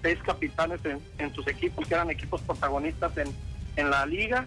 seis 0.00 0.18
capitanes 0.24 0.80
en, 1.18 1.34
sus 1.34 1.46
equipos, 1.48 1.88
que 1.88 1.94
eran 1.94 2.10
equipos 2.10 2.40
protagonistas 2.42 3.16
en, 3.18 3.28
en 3.74 3.90
la 3.90 4.06
liga. 4.06 4.46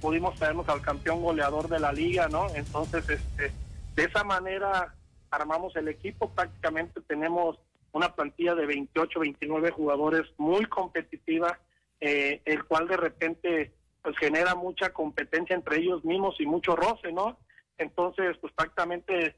pudimos 0.00 0.36
traernos 0.36 0.68
al 0.68 0.82
campeón 0.82 1.20
goleador 1.20 1.68
de 1.68 1.80
la 1.80 1.92
liga, 1.92 2.28
¿no? 2.28 2.46
Entonces, 2.54 3.08
este, 3.08 3.50
de 3.96 4.04
esa 4.04 4.22
manera 4.22 4.94
armamos 5.30 5.74
el 5.74 5.88
equipo, 5.88 6.30
prácticamente 6.30 7.00
tenemos 7.00 7.58
una 7.90 8.14
plantilla 8.14 8.54
de 8.54 8.66
28, 8.66 9.20
29 9.20 9.70
jugadores 9.72 10.26
muy 10.36 10.64
competitiva, 10.66 11.58
eh, 12.00 12.40
el 12.44 12.64
cual 12.64 12.86
de 12.86 12.96
repente 12.98 13.72
pues 14.02 14.16
genera 14.18 14.54
mucha 14.54 14.92
competencia 14.92 15.56
entre 15.56 15.78
ellos 15.78 16.04
mismos 16.04 16.36
y 16.38 16.46
mucho 16.46 16.76
roce, 16.76 17.10
¿no? 17.10 17.36
Entonces, 17.78 18.36
pues 18.40 18.52
prácticamente 18.52 19.34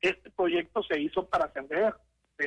este 0.00 0.30
proyecto 0.30 0.82
se 0.84 1.00
hizo 1.00 1.26
para 1.26 1.46
ascender, 1.46 1.94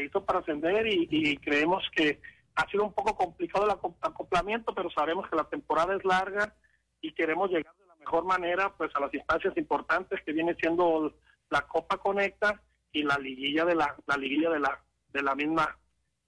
hizo 0.04 0.26
para 0.26 0.40
ascender 0.40 0.88
y, 0.88 1.38
creemos 1.38 1.84
que 1.96 2.20
ha 2.56 2.70
sido 2.70 2.84
un 2.84 2.94
poco 2.94 3.16
complicado 3.16 3.66
el 3.66 3.72
acoplamiento, 4.02 4.74
pero 4.74 4.90
sabemos 4.90 5.30
que 5.30 5.36
la 5.36 5.44
temporada 5.46 5.96
es 5.96 6.06
larga 6.06 6.54
y 7.02 7.14
queremos 7.14 7.50
llegar 7.50 7.74
de 7.78 7.86
la 7.86 7.96
mejor 7.96 8.26
manera 8.26 8.74
pues 8.78 8.92
a 8.96 9.00
las 9.00 9.14
instancias 9.14 9.56
importantes 9.58 10.22
que 10.26 10.32
viene 10.32 10.56
siendo 10.56 11.14
la 11.50 11.62
Copa 11.62 11.98
Conecta 11.98 12.62
y 12.92 13.04
la 13.04 13.18
liguilla 13.18 13.66
de 13.66 13.76
la, 13.76 13.96
la 14.08 14.18
liguilla 14.18 14.50
de 14.50 14.60
la 14.60 14.82
de 15.14 15.22
la 15.22 15.36
misma 15.36 15.78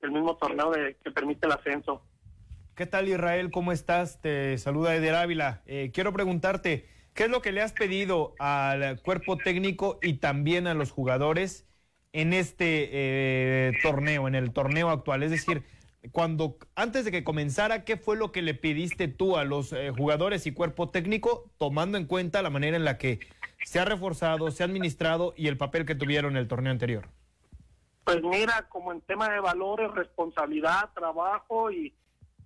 el 0.02 0.12
mismo 0.12 0.38
torneo 0.38 0.72
de, 0.72 0.96
que 1.04 1.12
permite 1.12 1.48
el 1.48 1.54
ascenso. 1.54 2.04
¿Qué 2.76 2.86
tal 2.86 3.08
Israel? 3.08 3.50
¿Cómo 3.52 3.72
estás? 3.72 4.22
Te 4.22 4.58
saluda 4.60 4.96
Eder 4.96 5.16
Ávila. 5.16 5.64
Eh, 5.66 5.92
quiero 5.92 6.14
preguntarte, 6.14 6.88
¿qué 7.16 7.24
es 7.24 7.30
lo 7.30 7.42
que 7.42 7.52
le 7.52 7.62
has 7.62 7.74
pedido 7.74 8.36
al 8.38 9.02
cuerpo 9.02 9.38
técnico 9.38 9.98
y 10.02 10.20
también 10.20 10.68
a 10.68 10.76
los 10.76 10.92
jugadores 10.92 11.68
en 12.14 12.34
este 12.34 12.90
eh, 12.92 13.72
torneo, 13.82 14.28
en 14.28 14.36
el 14.36 14.52
torneo 14.52 14.90
actual? 14.90 15.24
Es 15.24 15.32
decir, 15.32 15.64
cuando 16.12 16.58
antes 16.76 17.06
de 17.06 17.12
que 17.12 17.24
comenzara, 17.24 17.84
¿qué 17.84 17.98
fue 17.98 18.16
lo 18.16 18.32
que 18.32 18.42
le 18.42 18.54
pediste 18.54 19.08
tú 19.08 19.38
a 19.38 19.44
los 19.44 19.74
eh, 19.74 19.92
jugadores 19.96 20.48
y 20.48 20.54
cuerpo 20.54 20.90
técnico, 20.90 21.50
tomando 21.58 21.98
en 21.98 22.06
cuenta 22.06 22.42
la 22.42 22.50
manera 22.50 22.78
en 22.78 22.86
la 22.86 22.98
que 22.98 23.20
se 23.64 23.80
ha 23.80 23.86
reforzado, 23.86 24.52
se 24.52 24.64
ha 24.64 24.66
administrado 24.66 25.34
y 25.36 25.48
el 25.48 25.58
papel 25.58 25.86
que 25.86 25.96
tuvieron 25.96 26.32
en 26.34 26.38
el 26.38 26.48
torneo 26.48 26.72
anterior? 26.72 27.08
Pues 28.04 28.22
mira, 28.24 28.68
como 28.70 28.94
en 28.94 29.02
tema 29.02 29.30
de 29.30 29.40
valores, 29.42 29.92
responsabilidad, 29.92 30.90
trabajo 30.94 31.72
y 31.72 31.94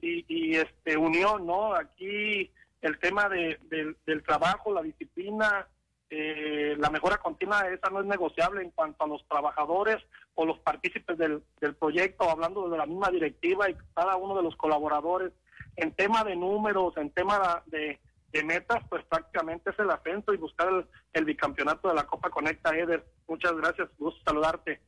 y, 0.01 0.55
este 0.55 0.97
unión, 0.97 1.45
¿no? 1.45 1.75
Aquí 1.75 2.51
el 2.81 2.97
tema 2.99 3.29
de, 3.29 3.59
del 4.05 4.23
trabajo, 4.23 4.73
la 4.73 4.81
disciplina, 4.81 5.67
eh, 6.13 6.75
la 6.77 6.89
mejora 6.89 7.17
continua, 7.17 7.69
esa 7.69 7.89
no 7.89 8.01
es 8.01 8.05
negociable 8.05 8.61
en 8.61 8.71
cuanto 8.71 9.05
a 9.05 9.07
los 9.07 9.25
trabajadores 9.29 9.97
o 10.35 10.45
los 10.45 10.59
partícipes 10.59 11.17
del, 11.17 11.41
proyecto, 11.79 12.29
hablando 12.29 12.69
de 12.69 12.77
la 12.77 12.85
misma 12.85 13.09
directiva 13.09 13.69
y 13.69 13.77
cada 13.95 14.17
uno 14.17 14.35
de 14.35 14.43
los 14.43 14.57
colaboradores. 14.57 15.31
En 15.77 15.93
tema 15.93 16.25
de 16.25 16.35
números, 16.35 16.97
en 16.97 17.11
tema 17.11 17.63
de, 17.67 17.97
metas, 18.43 18.83
pues 18.89 19.05
prácticamente 19.05 19.69
es 19.69 19.79
el 19.79 19.89
ascenso 19.89 20.33
y 20.33 20.37
buscar 20.37 20.67
el, 20.67 20.85
el 21.13 21.23
bicampeonato 21.23 21.87
de 21.87 21.95
la 21.95 22.05
Copa 22.05 22.29
Conecta, 22.29 22.77
Eder. 22.77 23.05
Muchas 23.27 23.55
gracias, 23.55 23.87
gusto 23.97 24.21
saludarte. 24.25 24.81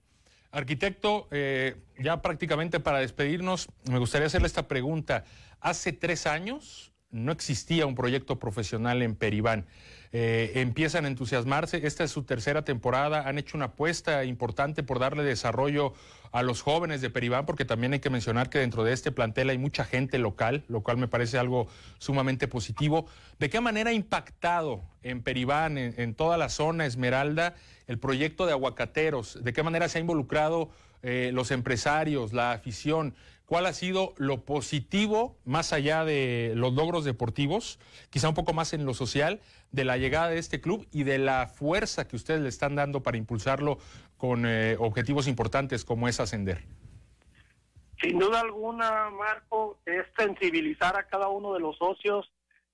Arquitecto, 0.51 1.29
eh, 1.31 1.77
ya 1.97 2.21
prácticamente 2.21 2.81
para 2.81 2.99
despedirnos, 2.99 3.69
me 3.89 3.97
gustaría 3.97 4.27
hacerle 4.27 4.47
esta 4.47 4.67
pregunta. 4.67 5.23
Hace 5.61 5.93
tres 5.93 6.27
años 6.27 6.93
no 7.09 7.31
existía 7.31 7.85
un 7.85 7.95
proyecto 7.95 8.39
profesional 8.39 9.01
en 9.01 9.15
Peribán. 9.15 9.67
Eh, 10.15 10.51
empiezan 10.61 11.05
a 11.05 11.07
entusiasmarse, 11.07 11.87
esta 11.87 12.03
es 12.03 12.11
su 12.11 12.21
tercera 12.21 12.63
temporada, 12.63 13.27
han 13.27 13.39
hecho 13.39 13.57
una 13.57 13.65
apuesta 13.65 14.23
importante 14.25 14.83
por 14.83 14.99
darle 14.99 15.23
desarrollo 15.23 15.93
a 16.31 16.43
los 16.43 16.61
jóvenes 16.61 17.01
de 17.01 17.09
Peribán, 17.09 17.47
porque 17.47 17.65
también 17.65 17.93
hay 17.93 17.99
que 17.99 18.11
mencionar 18.11 18.51
que 18.51 18.59
dentro 18.59 18.83
de 18.83 18.93
este 18.93 19.11
plantel 19.11 19.49
hay 19.49 19.57
mucha 19.57 19.85
gente 19.85 20.19
local, 20.19 20.65
lo 20.67 20.81
cual 20.81 20.97
me 20.97 21.07
parece 21.07 21.39
algo 21.39 21.67
sumamente 21.97 22.47
positivo. 22.47 23.07
¿De 23.39 23.49
qué 23.49 23.59
manera 23.59 23.89
ha 23.89 23.93
impactado 23.93 24.83
en 25.01 25.23
Peribán, 25.23 25.79
en 25.79 26.13
toda 26.13 26.37
la 26.37 26.49
zona 26.49 26.85
Esmeralda, 26.85 27.55
el 27.87 27.97
proyecto 27.97 28.45
de 28.45 28.51
aguacateros? 28.51 29.43
¿De 29.43 29.51
qué 29.51 29.63
manera 29.63 29.89
se 29.89 29.97
ha 29.97 30.01
involucrado 30.01 30.69
eh, 31.01 31.31
los 31.33 31.49
empresarios, 31.49 32.33
la 32.33 32.51
afición? 32.51 33.15
¿Cuál 33.53 33.67
ha 33.67 33.73
sido 33.73 34.15
lo 34.17 34.45
positivo, 34.45 35.37
más 35.45 35.73
allá 35.73 36.03
de 36.05 36.53
los 36.55 36.73
logros 36.73 37.05
deportivos, 37.05 37.77
quizá 38.09 38.27
un 38.27 38.33
poco 38.33 38.51
más 38.51 38.73
en 38.73 38.83
lo 38.83 38.95
social, 38.95 39.41
de 39.71 39.85
la 39.85 39.95
llegada 39.97 40.29
de 40.29 40.39
este 40.39 40.59
club 40.59 40.87
y 40.91 41.03
de 41.03 41.19
la 41.19 41.45
fuerza 41.45 42.07
que 42.07 42.15
ustedes 42.15 42.41
le 42.41 42.49
están 42.49 42.73
dando 42.73 43.03
para 43.03 43.15
impulsarlo 43.15 43.77
con 44.17 44.47
eh, 44.47 44.75
objetivos 44.79 45.27
importantes 45.27 45.85
como 45.85 46.07
es 46.07 46.19
ascender? 46.19 46.63
Sin 48.01 48.17
duda 48.17 48.39
alguna, 48.39 49.11
Marco, 49.11 49.77
es 49.85 50.07
sensibilizar 50.17 50.97
a 50.97 51.03
cada 51.03 51.27
uno 51.27 51.53
de 51.53 51.59
los 51.59 51.77
socios 51.77 52.31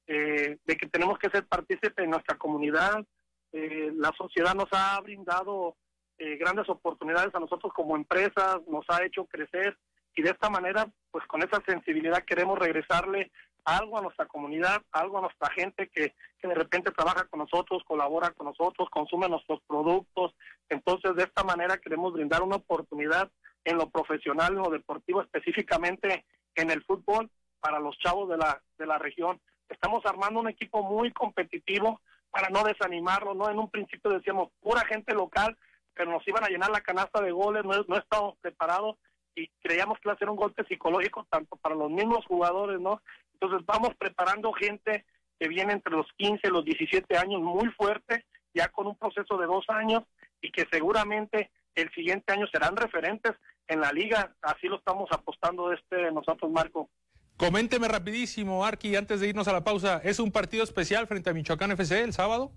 eh, 0.08 0.60
de 0.64 0.78
que 0.78 0.88
tenemos 0.88 1.20
que 1.20 1.30
ser 1.30 1.46
partícipes 1.46 2.06
en 2.06 2.12
nuestra 2.12 2.38
comunidad, 2.38 3.06
eh, 3.52 3.92
la 3.98 4.14
sociedad 4.18 4.56
nos 4.56 4.70
ha 4.72 4.98
brindado 5.02 5.76
eh, 6.20 6.38
grandes 6.38 6.70
oportunidades 6.70 7.36
a 7.36 7.40
nosotros 7.42 7.74
como 7.74 7.98
empresas, 7.98 8.60
nos 8.70 8.86
ha 8.88 9.04
hecho 9.04 9.26
crecer 9.26 9.78
y 10.16 10.22
de 10.22 10.32
esta 10.32 10.50
manera, 10.50 10.88
pues 11.12 11.26
con 11.28 11.42
esa 11.42 11.62
sensibilidad 11.66 12.24
queremos 12.24 12.58
regresarle 12.60 13.32
algo 13.66 13.98
a 13.98 14.02
nuestra 14.02 14.26
comunidad, 14.26 14.82
algo 14.92 15.18
a 15.18 15.22
nuestra 15.22 15.50
gente 15.52 15.90
que, 15.90 16.14
que 16.40 16.48
de 16.48 16.56
repente 16.56 16.92
trabaja 16.92 17.26
con 17.26 17.40
nosotros, 17.40 17.84
colabora 17.86 18.32
con 18.32 18.48
nosotros, 18.48 18.90
consume 18.90 19.30
nuestros 19.30 19.62
productos. 19.68 20.34
Entonces, 20.70 21.16
de 21.16 21.24
esta 21.24 21.44
manera 21.44 21.78
queremos 21.78 22.14
brindar 22.14 22.42
una 22.42 22.58
oportunidad 22.58 23.30
en 23.64 23.78
lo 23.78 23.90
profesional, 23.90 24.54
en 24.54 24.64
lo 24.64 24.70
deportivo, 24.70 25.22
específicamente 25.22 26.26
en 26.56 26.72
el 26.72 26.84
fútbol 26.84 27.30
para 27.60 27.80
los 27.80 27.98
chavos 28.00 28.30
de 28.30 28.38
la, 28.38 28.62
de 28.78 28.86
la 28.86 28.98
región. 28.98 29.40
Estamos 29.68 30.06
armando 30.06 30.40
un 30.40 30.50
equipo 30.50 30.82
muy 30.82 31.12
competitivo, 31.12 32.02
para 32.32 32.50
no 32.50 32.64
desanimarlo, 32.64 33.34
¿no? 33.34 33.50
En 33.50 33.60
un 33.60 33.70
principio 33.70 34.12
decíamos 34.12 34.50
pura 34.62 34.86
gente 34.86 35.14
local, 35.14 35.58
pero 35.94 36.12
nos 36.12 36.28
iban 36.28 36.44
a 36.44 36.48
llenar 36.48 36.70
la 36.70 36.82
canasta 36.82 37.22
de 37.22 37.32
goles, 37.32 37.64
no, 37.66 37.74
no 37.88 37.98
estábamos 37.98 38.38
preparados 38.40 38.98
y 39.40 39.50
creíamos 39.62 39.98
que 40.00 40.10
iba 40.10 40.14
a 40.14 40.18
ser 40.18 40.30
un 40.30 40.36
golpe 40.36 40.64
psicológico 40.66 41.26
tanto 41.30 41.56
para 41.56 41.76
los 41.76 41.90
mismos 41.90 42.26
jugadores, 42.26 42.80
¿no? 42.80 43.02
Entonces 43.34 43.66
vamos 43.66 43.92
preparando 43.98 44.52
gente 44.52 45.06
que 45.40 45.48
viene 45.48 45.74
entre 45.74 45.94
los 45.94 46.08
15 46.18 46.42
y 46.44 46.50
los 46.52 46.66
17 46.66 47.18
años 47.18 47.42
muy 47.42 47.70
fuerte, 47.70 48.26
ya 48.54 48.68
con 48.68 48.88
un 48.88 48.98
proceso 48.98 49.38
de 49.38 49.46
dos 49.46 49.66
años 49.70 50.04
y 50.42 50.52
que 50.52 50.68
seguramente 50.72 51.52
el 51.76 51.90
siguiente 51.92 52.34
año 52.34 52.48
serán 52.48 52.76
referentes 52.76 53.34
en 53.68 53.80
la 53.80 53.92
liga, 53.92 54.36
así 54.42 54.68
lo 54.68 54.78
estamos 54.78 55.08
apostando 55.12 55.72
este 55.72 56.12
nosotros, 56.12 56.52
Marco. 56.52 56.90
Coménteme 57.38 57.88
rapidísimo, 57.88 58.66
Arqui, 58.66 58.96
antes 58.98 59.22
de 59.22 59.30
irnos 59.30 59.48
a 59.48 59.54
la 59.54 59.64
pausa, 59.64 60.02
¿es 60.04 60.20
un 60.20 60.32
partido 60.32 60.64
especial 60.64 61.08
frente 61.08 61.30
a 61.30 61.34
Michoacán 61.34 61.72
FC 61.72 62.02
el 62.02 62.12
sábado? 62.12 62.52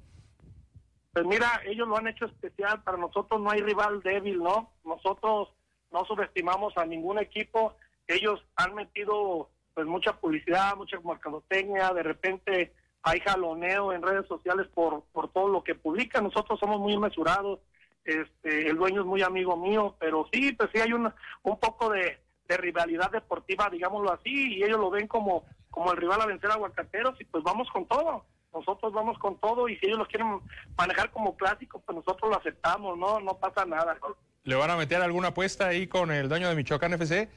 Pues 1.12 1.26
mira, 1.26 1.60
ellos 1.66 1.86
lo 1.86 1.98
han 1.98 2.08
hecho 2.08 2.24
especial, 2.24 2.82
para 2.82 2.96
nosotros 2.96 3.40
no 3.40 3.50
hay 3.50 3.60
rival 3.60 4.02
débil, 4.02 4.38
¿no? 4.38 4.72
Nosotros 4.84 5.50
no 5.92 6.04
subestimamos 6.04 6.76
a 6.76 6.86
ningún 6.86 7.18
equipo, 7.18 7.74
ellos 8.06 8.42
han 8.56 8.74
metido 8.74 9.50
pues 9.74 9.86
mucha 9.86 10.12
publicidad, 10.18 10.76
mucha 10.76 10.98
mercadotecnia, 11.00 11.92
de 11.92 12.02
repente 12.02 12.72
hay 13.02 13.20
jaloneo 13.20 13.92
en 13.92 14.02
redes 14.02 14.26
sociales 14.26 14.68
por, 14.74 15.02
por 15.12 15.30
todo 15.32 15.48
lo 15.48 15.64
que 15.64 15.74
publican, 15.74 16.24
nosotros 16.24 16.58
somos 16.60 16.78
muy 16.80 16.96
mesurados, 16.98 17.60
este, 18.04 18.68
el 18.68 18.76
dueño 18.76 19.00
es 19.00 19.06
muy 19.06 19.22
amigo 19.22 19.56
mío, 19.56 19.96
pero 19.98 20.28
sí, 20.32 20.52
pues 20.52 20.70
sí 20.74 20.80
hay 20.80 20.92
un, 20.92 21.12
un 21.42 21.58
poco 21.58 21.90
de, 21.90 22.18
de 22.48 22.56
rivalidad 22.56 23.10
deportiva, 23.10 23.70
digámoslo 23.70 24.12
así, 24.12 24.56
y 24.56 24.62
ellos 24.62 24.78
lo 24.78 24.90
ven 24.90 25.08
como, 25.08 25.44
como 25.70 25.92
el 25.92 25.98
rival 25.98 26.20
a 26.20 26.26
vencer 26.26 26.50
a 26.50 26.54
Aguacateros 26.54 27.20
y 27.20 27.24
pues 27.24 27.42
vamos 27.42 27.68
con 27.70 27.86
todo. 27.86 28.24
Nosotros 28.52 28.92
vamos 28.92 29.18
con 29.18 29.38
todo 29.38 29.66
y 29.68 29.76
si 29.78 29.86
ellos 29.86 29.98
los 29.98 30.08
quieren 30.08 30.40
manejar 30.76 31.10
como 31.10 31.36
clásico, 31.36 31.80
pues 31.80 31.96
nosotros 31.96 32.30
lo 32.30 32.36
aceptamos, 32.36 32.98
no 32.98 33.18
no 33.20 33.38
pasa 33.38 33.64
nada. 33.64 33.96
¿Le 34.44 34.56
van 34.56 34.70
a 34.70 34.76
meter 34.76 35.00
alguna 35.00 35.28
apuesta 35.28 35.68
ahí 35.68 35.86
con 35.86 36.10
el 36.10 36.28
dueño 36.28 36.48
de 36.48 36.56
Michoacán 36.56 36.92
FC? 36.94 37.28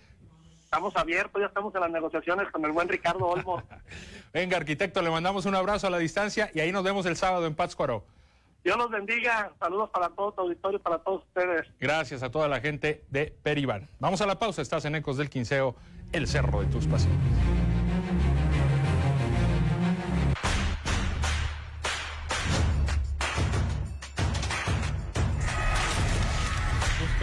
Estamos 0.63 0.95
abiertos, 0.95 1.39
ya 1.39 1.47
estamos 1.47 1.73
en 1.75 1.81
las 1.81 1.91
negociaciones 1.91 2.49
con 2.51 2.65
el 2.65 2.71
buen 2.71 2.89
Ricardo 2.89 3.27
Olmo. 3.27 3.61
Venga, 4.33 4.57
arquitecto, 4.57 5.01
le 5.03 5.11
mandamos 5.11 5.45
un 5.45 5.53
abrazo 5.53 5.85
a 5.85 5.89
la 5.91 5.99
distancia 5.99 6.49
y 6.53 6.61
ahí 6.61 6.71
nos 6.71 6.83
vemos 6.83 7.05
el 7.05 7.15
sábado 7.15 7.45
en 7.45 7.53
Pátzcuaro. 7.53 8.03
Dios 8.63 8.75
los 8.77 8.89
bendiga. 8.89 9.53
Saludos 9.59 9.91
para 9.91 10.09
todo 10.09 10.31
tu 10.31 10.41
auditorio, 10.41 10.79
para 10.79 10.97
todos 10.97 11.23
ustedes. 11.25 11.67
Gracias 11.79 12.23
a 12.23 12.31
toda 12.31 12.47
la 12.47 12.59
gente 12.59 13.03
de 13.11 13.27
Peribán. 13.43 13.87
Vamos 13.99 14.21
a 14.21 14.25
la 14.25 14.39
pausa. 14.39 14.63
Estás 14.63 14.85
en 14.85 14.95
Ecos 14.95 15.17
del 15.17 15.29
Quinceo, 15.29 15.75
el 16.11 16.27
cerro 16.27 16.61
de 16.61 16.65
tus 16.67 16.87
pasiones. 16.87 17.54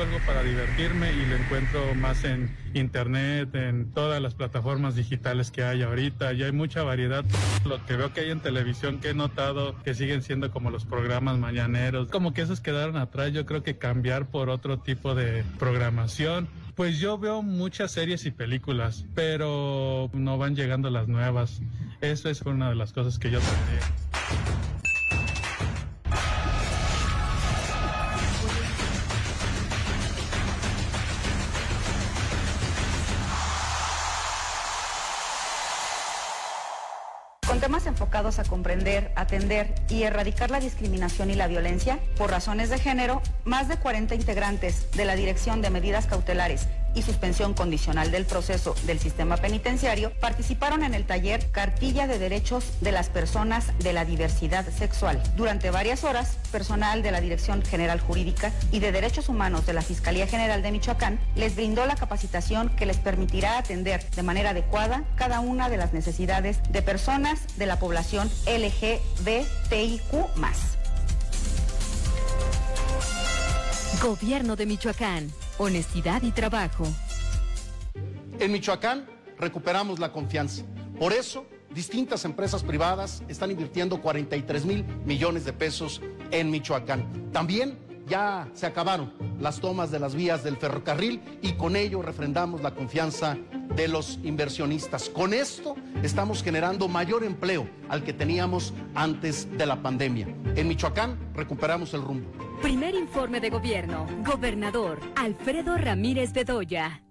Algo 0.03 0.19
para 0.27 0.43
divertirme 0.43 1.13
y 1.13 1.27
lo 1.27 1.37
encuentro 1.37 1.95
más 1.95 2.25
en 2.25 2.51
internet, 2.75 3.55
en 3.55 3.93
todas 3.93 4.21
las 4.21 4.35
plataformas 4.35 4.97
digitales 4.97 5.53
que 5.53 5.63
hay 5.63 5.83
ahorita. 5.83 6.33
Y 6.33 6.43
hay 6.43 6.51
mucha 6.51 6.83
variedad. 6.83 7.25
Lo 7.65 7.87
que 7.87 7.95
veo 7.95 8.13
que 8.13 8.23
hay 8.23 8.31
en 8.31 8.41
televisión 8.41 8.99
que 8.99 9.11
he 9.11 9.15
notado 9.15 9.81
que 9.85 9.95
siguen 9.95 10.23
siendo 10.23 10.51
como 10.51 10.71
los 10.71 10.87
programas 10.87 11.39
mañaneros. 11.39 12.09
Como 12.09 12.35
que 12.35 12.43
esos 12.43 12.61
quedaron 12.61 12.97
atrás. 12.97 13.33
Yo 13.33 13.47
creo 13.47 13.63
que 13.63 13.79
cambiar 13.79 14.27
por 14.27 14.51
otro 14.51 14.81
tipo 14.81 15.15
de 15.15 15.45
programación. 15.61 16.49
Pues 16.75 16.99
yo 16.99 17.17
veo 17.17 17.43
muchas 17.43 17.93
series 17.93 18.27
y 18.27 18.33
películas, 18.33 19.05
pero 19.15 20.11
no 20.13 20.37
van 20.37 20.57
llegando 20.57 20.91
las 20.91 21.07
nuevas. 21.07 21.61
Eso 22.01 22.29
es 22.29 22.43
una 22.43 22.71
de 22.71 22.75
las 22.75 22.93
cosas 22.93 23.21
que 23.21 23.31
yo 23.31 23.39
tendría. 23.39 24.42
A 38.13 38.45
comprender, 38.45 39.11
atender 39.17 39.75
y 39.89 40.03
erradicar 40.03 40.51
la 40.51 40.61
discriminación 40.61 41.31
y 41.31 41.35
la 41.35 41.47
violencia 41.47 41.99
por 42.19 42.31
razones 42.31 42.69
de 42.69 42.79
género, 42.79 43.23
más 43.47 43.69
de 43.69 43.79
40 43.79 44.15
integrantes 44.15 44.91
de 44.91 45.07
la 45.07 45.17
Dirección 45.17 45.63
de 45.63 45.71
Medidas 45.71 46.07
Cautelares 46.07 46.69
y 46.95 47.03
Suspensión 47.03 47.55
Condicional 47.55 48.11
del 48.11 48.27
Proceso 48.27 48.75
del 48.87 48.99
Sistema 48.99 49.37
Penitenciario 49.37 50.13
participaron 50.21 50.85
en 50.85 50.95
el 50.95 51.05
taller 51.05 51.51
Cartilla 51.51 52.07
de 52.07 52.19
Derechos 52.19 52.65
de 52.81 52.93
las 52.93 53.09
Personas 53.09 53.67
de 53.79 53.93
la 53.93 54.05
Diversidad 54.05 54.67
Sexual. 54.69 55.23
Durante 55.37 55.71
varias 55.71 56.05
horas, 56.05 56.37
personal 56.51 57.03
de 57.03 57.11
la 57.11 57.21
Dirección 57.21 57.63
General 57.63 58.01
Jurídica 58.01 58.53
y 58.71 58.81
de 58.81 58.93
Derechos 58.93 59.29
Humanos 59.29 59.67
de 59.67 59.73
la 59.73 59.83
Fiscalía 59.83 60.27
General 60.27 60.63
de 60.63 60.73
Michoacán 60.73 61.19
les 61.37 61.57
brindó 61.57 61.87
la 61.87 61.97
capacitación 61.97 62.69
que 62.77 62.87
les 62.87 62.99
permitirá 62.99 63.59
atender 63.59 64.09
de 64.11 64.23
manera 64.23 64.51
adecuada 64.51 65.05
cada 65.17 65.41
una 65.41 65.69
de 65.69 65.77
las 65.77 65.93
necesidades 65.93 66.61
de 66.71 66.83
personas 66.83 67.41
de 67.57 67.67
la 67.67 67.79
población 67.79 68.31
LGBTIQ. 68.47 70.13
Gobierno 74.03 74.57
de 74.57 74.67
Michoacán. 74.67 75.42
Honestidad 75.59 76.23
y 76.23 76.31
trabajo. 76.31 76.85
En 78.39 78.53
Michoacán 78.53 79.07
recuperamos 79.39 79.99
la 79.99 80.11
confianza. 80.11 80.65
Por 80.99 81.13
eso, 81.13 81.47
distintas 81.75 82.25
empresas 82.25 82.63
privadas 82.63 83.23
están 83.29 83.51
invirtiendo 83.51 84.01
43 84.01 84.65
mil 84.65 84.85
millones 85.05 85.45
de 85.45 85.53
pesos 85.53 86.01
en 86.31 86.51
Michoacán. 86.51 87.31
También 87.33 87.79
ya 88.13 88.47
se 88.53 88.67
acabaron 88.67 89.11
las 89.41 89.59
tomas 89.59 89.91
de 89.91 89.99
las 89.99 90.15
vías 90.15 90.45
del 90.45 90.59
ferrocarril 90.59 91.23
y 91.41 91.55
con 91.55 91.77
ello 91.77 92.03
refrendamos 92.03 92.61
la 92.61 92.75
confianza 92.75 93.39
de 93.75 93.89
los 93.89 94.19
inversionistas. 94.23 95.09
Con 95.09 95.33
esto 95.33 95.77
estamos 96.03 96.43
generando 96.43 96.89
mayor 96.89 97.25
empleo 97.25 97.67
al 97.89 98.05
que 98.05 98.13
teníamos 98.13 98.75
antes 98.95 99.51
de 99.57 99.65
la 99.65 99.81
pandemia. 99.81 100.27
En 100.57 100.69
Michoacán 100.69 101.17
recuperamos 101.35 101.95
el 101.95 102.03
rumbo. 102.03 102.31
Primer 102.61 102.95
informe 102.95 103.41
de 103.41 103.49
gobierno. 103.49 104.07
Gobernador 104.27 105.01
Alfredo 105.17 105.79
Ramírez 105.79 106.35
Bedoya. 106.35 107.03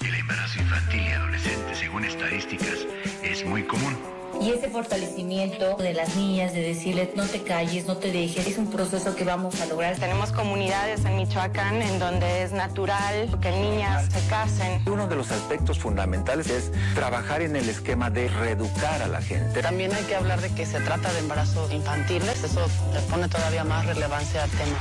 El 0.00 0.14
embarazo 0.14 0.60
infantil 0.60 1.02
y 1.02 1.08
adolescente, 1.08 1.74
según 1.74 2.04
estadísticas, 2.04 2.86
es 3.22 3.44
muy 3.44 3.64
común. 3.64 4.13
Y 4.40 4.50
ese 4.50 4.68
fortalecimiento 4.68 5.76
de 5.76 5.94
las 5.94 6.16
niñas, 6.16 6.52
de 6.52 6.60
decirles 6.60 7.10
no 7.14 7.24
te 7.24 7.42
calles, 7.42 7.86
no 7.86 7.96
te 7.96 8.10
dejes, 8.10 8.46
es 8.46 8.58
un 8.58 8.70
proceso 8.70 9.14
que 9.14 9.24
vamos 9.24 9.60
a 9.60 9.66
lograr. 9.66 9.96
Tenemos 9.96 10.32
comunidades 10.32 11.04
en 11.04 11.16
Michoacán 11.16 11.80
en 11.80 11.98
donde 11.98 12.42
es 12.42 12.52
natural 12.52 13.38
que 13.40 13.50
niñas 13.50 14.06
se 14.12 14.26
casen. 14.28 14.82
Uno 14.86 15.06
de 15.06 15.16
los 15.16 15.30
aspectos 15.30 15.78
fundamentales 15.78 16.48
es 16.48 16.72
trabajar 16.94 17.42
en 17.42 17.56
el 17.56 17.68
esquema 17.68 18.10
de 18.10 18.28
reeducar 18.28 19.02
a 19.02 19.08
la 19.08 19.22
gente. 19.22 19.62
También 19.62 19.92
hay 19.94 20.04
que 20.04 20.16
hablar 20.16 20.40
de 20.40 20.50
que 20.54 20.66
se 20.66 20.80
trata 20.80 21.12
de 21.12 21.20
embarazos 21.20 21.72
infantiles, 21.72 22.42
eso 22.42 22.66
le 22.92 23.00
pone 23.00 23.28
todavía 23.28 23.64
más 23.64 23.86
relevancia 23.86 24.44
al 24.44 24.50
tema. 24.50 24.78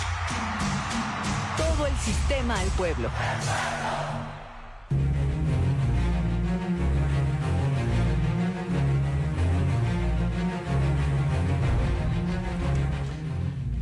Todo 1.58 1.88
el 1.88 1.98
sistema 1.98 2.60
al 2.60 2.68
pueblo. 2.70 3.10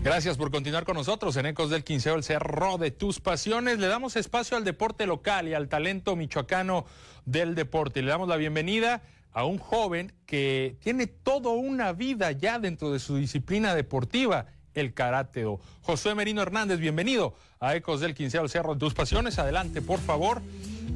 Gracias 0.04 0.36
por 0.36 0.49
continuar 0.49 0.84
con 0.84 0.95
nosotros 0.95 1.38
en 1.38 1.45
Ecos 1.45 1.70
del 1.70 1.84
Quinceo, 1.84 2.16
el 2.16 2.24
cerro 2.24 2.80
de 2.80 2.89
tus 2.89 3.20
pasiones. 3.20 3.78
Le 3.78 3.86
damos 3.86 4.16
espacio 4.16 4.58
al 4.58 4.64
deporte 4.64 5.06
local 5.06 5.47
y 5.47 5.54
al 5.54 5.70
talento 5.70 6.16
michoacano 6.16 6.86
del 7.26 7.54
deporte. 7.54 8.02
Le 8.02 8.10
damos 8.10 8.28
la 8.28 8.36
bienvenida 8.36 9.04
a 9.32 9.45
un 9.45 9.60
joven 9.60 10.12
que 10.26 10.76
tiene 10.82 11.06
toda 11.06 11.52
una 11.52 11.93
vida 11.93 12.32
ya 12.32 12.58
dentro 12.58 12.91
de 12.91 12.97
su 12.97 13.16
disciplina 13.16 13.76
deportiva, 13.76 14.47
el 14.74 14.95
karate. 14.95 15.45
José 15.84 16.16
Merino 16.16 16.41
Hernández, 16.41 16.80
bienvenido 16.80 17.36
a 17.60 17.76
Ecos 17.76 17.99
del 17.99 18.16
Quinceo, 18.16 18.41
el 18.41 18.49
cerro 18.49 18.74
de 18.74 18.80
tus 18.80 18.95
pasiones. 18.95 19.38
Adelante, 19.38 19.84
por 19.84 19.99
favor. 19.99 20.41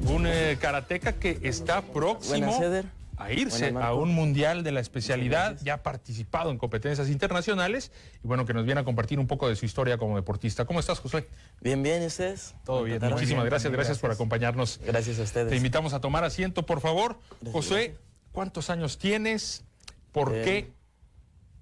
Un 0.08 0.26
eh, 0.26 0.58
karateca 0.60 1.12
que 1.12 1.38
está 1.42 1.80
próximo 1.80 2.58
a 3.16 3.32
irse 3.32 3.72
a 3.80 3.94
un 3.94 4.14
mundial 4.14 4.62
de 4.62 4.72
la 4.72 4.80
especialidad, 4.80 5.58
ya 5.62 5.74
ha 5.74 5.82
participado 5.82 6.50
en 6.50 6.58
competencias 6.58 7.08
internacionales 7.08 7.90
y 8.22 8.26
bueno, 8.26 8.44
que 8.44 8.52
nos 8.52 8.66
viene 8.66 8.80
a 8.82 8.84
compartir 8.84 9.18
un 9.18 9.26
poco 9.26 9.48
de 9.48 9.56
su 9.56 9.64
historia 9.64 9.96
como 9.96 10.16
deportista. 10.16 10.66
¿Cómo 10.66 10.80
estás, 10.80 11.00
José? 11.00 11.26
Bien, 11.60 11.82
bien, 11.82 12.02
¿y 12.02 12.06
ustedes? 12.06 12.54
Todo 12.64 12.82
bien, 12.84 13.00
muchísimas 13.02 13.44
gracias, 13.46 13.72
gracias, 13.72 13.98
por 13.98 14.10
acompañarnos. 14.10 14.80
Gracias 14.84 15.18
a 15.18 15.22
ustedes. 15.22 15.48
Te 15.48 15.56
invitamos 15.56 15.94
a 15.94 16.00
tomar 16.00 16.24
asiento, 16.24 16.66
por 16.66 16.80
favor. 16.80 17.18
José, 17.52 17.96
¿cuántos 18.32 18.68
años 18.68 18.98
tienes? 18.98 19.64
¿Por 20.12 20.34
Eh, 20.34 20.42
qué 20.44 20.72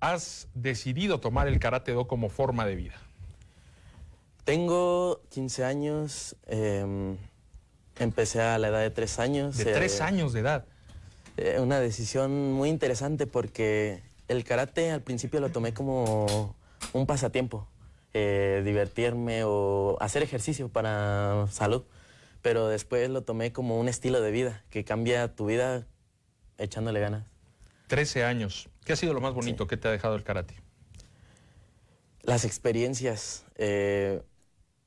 has 0.01 0.49
decidido 0.55 1.21
tomar 1.21 1.47
el 1.49 1.59
karate 1.59 1.93
do 1.93 2.07
como 2.09 2.29
forma 2.29 2.67
de 2.67 2.75
vida? 2.75 2.95
Tengo 4.45 5.23
15 5.31 5.65
años, 5.65 6.37
eh, 6.47 7.17
empecé 7.99 8.43
a 8.43 8.59
la 8.59 8.69
edad 8.69 8.81
de 8.81 8.91
3 8.91 9.19
años. 9.19 9.57
De 9.57 9.71
eh, 9.71 9.75
tres 9.75 10.01
años 10.01 10.33
de 10.33 10.41
edad. 10.41 10.67
Eh, 11.37 11.59
una 11.61 11.81
decisión 11.81 12.53
muy 12.53 12.69
interesante 12.69 13.27
porque 13.27 14.03
el 14.29 14.45
karate 14.45 14.91
al 14.91 15.03
principio 15.03 15.41
lo 15.41 15.51
tomé 15.51 15.75
como 15.75 16.55
un 16.93 17.07
pasatiempo, 17.07 17.67
eh, 18.13 18.63
divertirme 18.65 19.43
o 19.45 19.97
hacer 20.01 20.23
ejercicio 20.23 20.69
para 20.69 21.47
salud, 21.51 21.85
pero 22.43 22.69
después 22.69 23.11
lo 23.11 23.23
tomé 23.23 23.53
como 23.53 23.79
un 23.81 23.89
estilo 23.89 24.21
de 24.21 24.31
vida 24.31 24.65
que 24.71 24.85
cambia 24.85 25.35
tu 25.35 25.47
vida 25.47 25.87
echándole 26.59 27.01
ganas. 27.01 27.25
13 27.89 28.25
años. 28.25 28.69
¿Qué 28.85 28.93
ha 28.93 28.97
sido 28.97 29.15
lo 29.15 29.21
más 29.21 29.35
bonito 29.35 29.67
que 29.67 29.77
te 29.77 29.89
ha 29.89 29.91
dejado 29.91 30.15
el 30.15 30.23
karate? 30.23 30.55
Las 32.23 32.45
experiencias, 32.45 33.45
eh, 33.57 34.23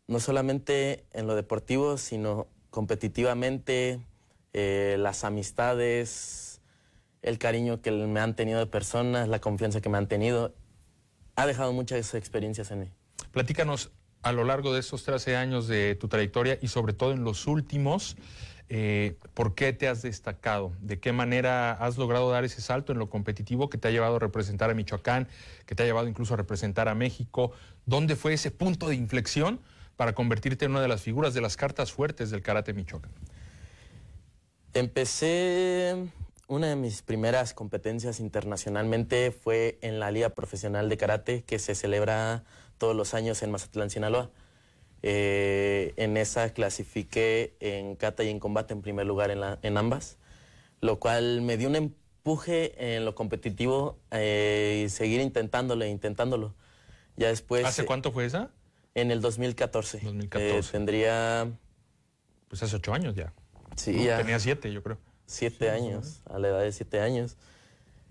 no 0.08 0.20
solamente 0.20 1.06
en 1.14 1.28
lo 1.28 1.36
deportivo, 1.36 1.98
sino 1.98 2.48
competitivamente, 2.70 4.00
eh, 4.60 4.98
las 4.98 5.24
amistades, 5.24 6.62
el 7.22 7.38
cariño 7.38 7.80
que 7.84 7.92
me 7.92 8.20
han 8.20 8.36
tenido 8.36 8.58
de 8.58 8.66
personas, 8.66 9.28
la 9.28 9.40
confianza 9.40 9.82
que 9.82 9.90
me 9.90 10.00
han 10.00 10.08
tenido, 10.08 10.56
ha 11.36 11.46
dejado 11.46 11.74
muchas 11.74 12.16
experiencias 12.16 12.72
en 12.72 12.80
mí. 12.80 12.92
Platícanos 13.32 13.92
a 14.24 14.32
lo 14.32 14.44
largo 14.46 14.74
de 14.74 14.80
estos 14.80 15.04
13 15.04 15.36
años 15.36 15.68
de 15.68 15.94
tu 15.94 16.08
trayectoria 16.08 16.58
y 16.60 16.70
sobre 16.70 16.94
todo 16.94 17.12
en 17.12 17.24
los 17.24 17.46
últimos, 17.46 18.18
eh, 18.68 19.20
¿por 19.36 19.54
qué 19.54 19.74
te 19.74 19.88
has 19.88 20.02
destacado? 20.02 20.74
¿De 20.82 21.00
qué 21.00 21.12
manera 21.12 21.74
has 21.74 22.00
logrado 22.00 22.32
dar 22.32 22.44
ese 22.44 22.60
salto 22.60 22.92
en 22.92 22.98
lo 22.98 23.12
competitivo 23.12 23.70
que 23.70 23.78
te 23.78 23.90
ha 23.90 23.92
llevado 23.92 24.16
a 24.16 24.20
representar 24.20 24.72
a 24.72 24.74
Michoacán, 24.74 25.28
que 25.68 25.76
te 25.76 25.84
ha 25.84 25.86
llevado 25.86 26.08
incluso 26.08 26.34
a 26.34 26.38
representar 26.38 26.88
a 26.88 26.96
México? 26.96 27.52
¿Dónde 27.86 28.16
fue 28.16 28.34
ese 28.34 28.50
punto 28.50 28.90
de 28.90 28.96
inflexión 28.96 29.62
para 29.98 30.14
convertirte 30.14 30.66
en 30.66 30.72
una 30.72 30.82
de 30.82 30.88
las 30.88 31.04
figuras 31.04 31.36
de 31.36 31.42
las 31.42 31.58
cartas 31.58 31.92
fuertes 31.92 32.32
del 32.32 32.42
karate 32.42 32.74
Michoacán? 32.74 33.12
Empecé, 34.78 35.96
una 36.48 36.68
de 36.68 36.76
mis 36.76 37.02
primeras 37.02 37.56
competencias 37.56 38.20
internacionalmente 38.20 39.32
fue 39.32 39.80
en 39.82 40.00
la 40.00 40.12
Liga 40.12 40.30
Profesional 40.30 40.88
de 40.88 40.98
Karate 40.98 41.42
que 41.42 41.58
se 41.58 41.74
celebra 41.74 42.44
todos 42.78 42.96
los 42.96 43.16
años 43.16 43.42
en 43.42 43.50
Mazatlán, 43.50 43.90
Sinaloa. 43.90 44.30
Eh, 45.02 45.96
en 45.98 46.16
esa 46.16 46.54
clasifiqué 46.54 47.56
en 47.60 47.96
kata 47.96 48.24
y 48.24 48.30
en 48.30 48.40
combate 48.40 48.76
en 48.76 48.84
primer 48.84 49.08
lugar 49.08 49.32
en, 49.32 49.40
la, 49.40 49.58
en 49.64 49.78
ambas, 49.78 50.20
lo 50.80 51.00
cual 51.00 51.42
me 51.42 51.58
dio 51.58 51.70
un 51.70 51.76
empuje 51.76 52.96
en 52.96 53.04
lo 53.04 53.16
competitivo 53.16 53.98
eh, 54.12 54.84
y 54.86 54.90
seguir 54.90 55.22
intentándolo, 55.22 55.88
intentándolo. 55.88 56.54
Ya 57.16 57.30
después... 57.30 57.66
¿Hace 57.66 57.82
eh, 57.82 57.86
cuánto 57.86 58.12
fue 58.12 58.26
esa? 58.26 58.52
En 58.94 59.10
el 59.10 59.22
2014. 59.22 60.02
2014. 60.04 60.60
Eh, 60.60 60.72
tendría... 60.72 61.52
Pues 62.48 62.62
hace 62.62 62.76
ocho 62.76 62.94
años 62.94 63.16
ya. 63.16 63.34
Sí, 63.78 64.04
ya. 64.04 64.18
Tenía 64.18 64.40
siete, 64.40 64.72
yo 64.74 64.84
creo. 64.84 64.98
Siete 65.26 65.70
años, 65.70 66.22
a 66.26 66.40
la 66.40 66.50
edad 66.50 66.62
de 66.62 66.72
siete 66.72 67.00
años. 67.00 67.38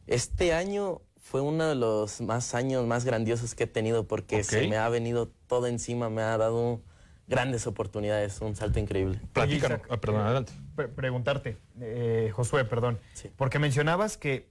Este 0.06 0.54
año 0.54 1.02
fue 1.18 1.40
uno 1.40 1.66
de 1.66 1.74
los 1.74 2.20
más 2.20 2.54
años 2.54 2.86
más 2.86 3.04
grandiosos 3.04 3.54
que 3.54 3.64
he 3.64 3.66
tenido 3.66 4.06
porque 4.06 4.44
se 4.44 4.68
me 4.68 4.76
ha 4.76 4.88
venido 4.88 5.28
todo 5.48 5.66
encima, 5.66 6.08
me 6.08 6.22
ha 6.22 6.38
dado 6.38 6.80
grandes 7.26 7.66
oportunidades, 7.66 8.40
un 8.40 8.54
salto 8.54 8.78
increíble. 8.78 9.20
Platícanos. 9.32 9.80
Ah, 9.90 9.96
perdón, 9.96 10.22
adelante. 10.22 10.52
Pre- 10.76 10.88
preguntarte, 10.88 11.56
eh, 11.80 12.30
Josué, 12.32 12.64
perdón, 12.64 13.00
porque 13.36 13.58
mencionabas 13.58 14.16
que 14.16 14.48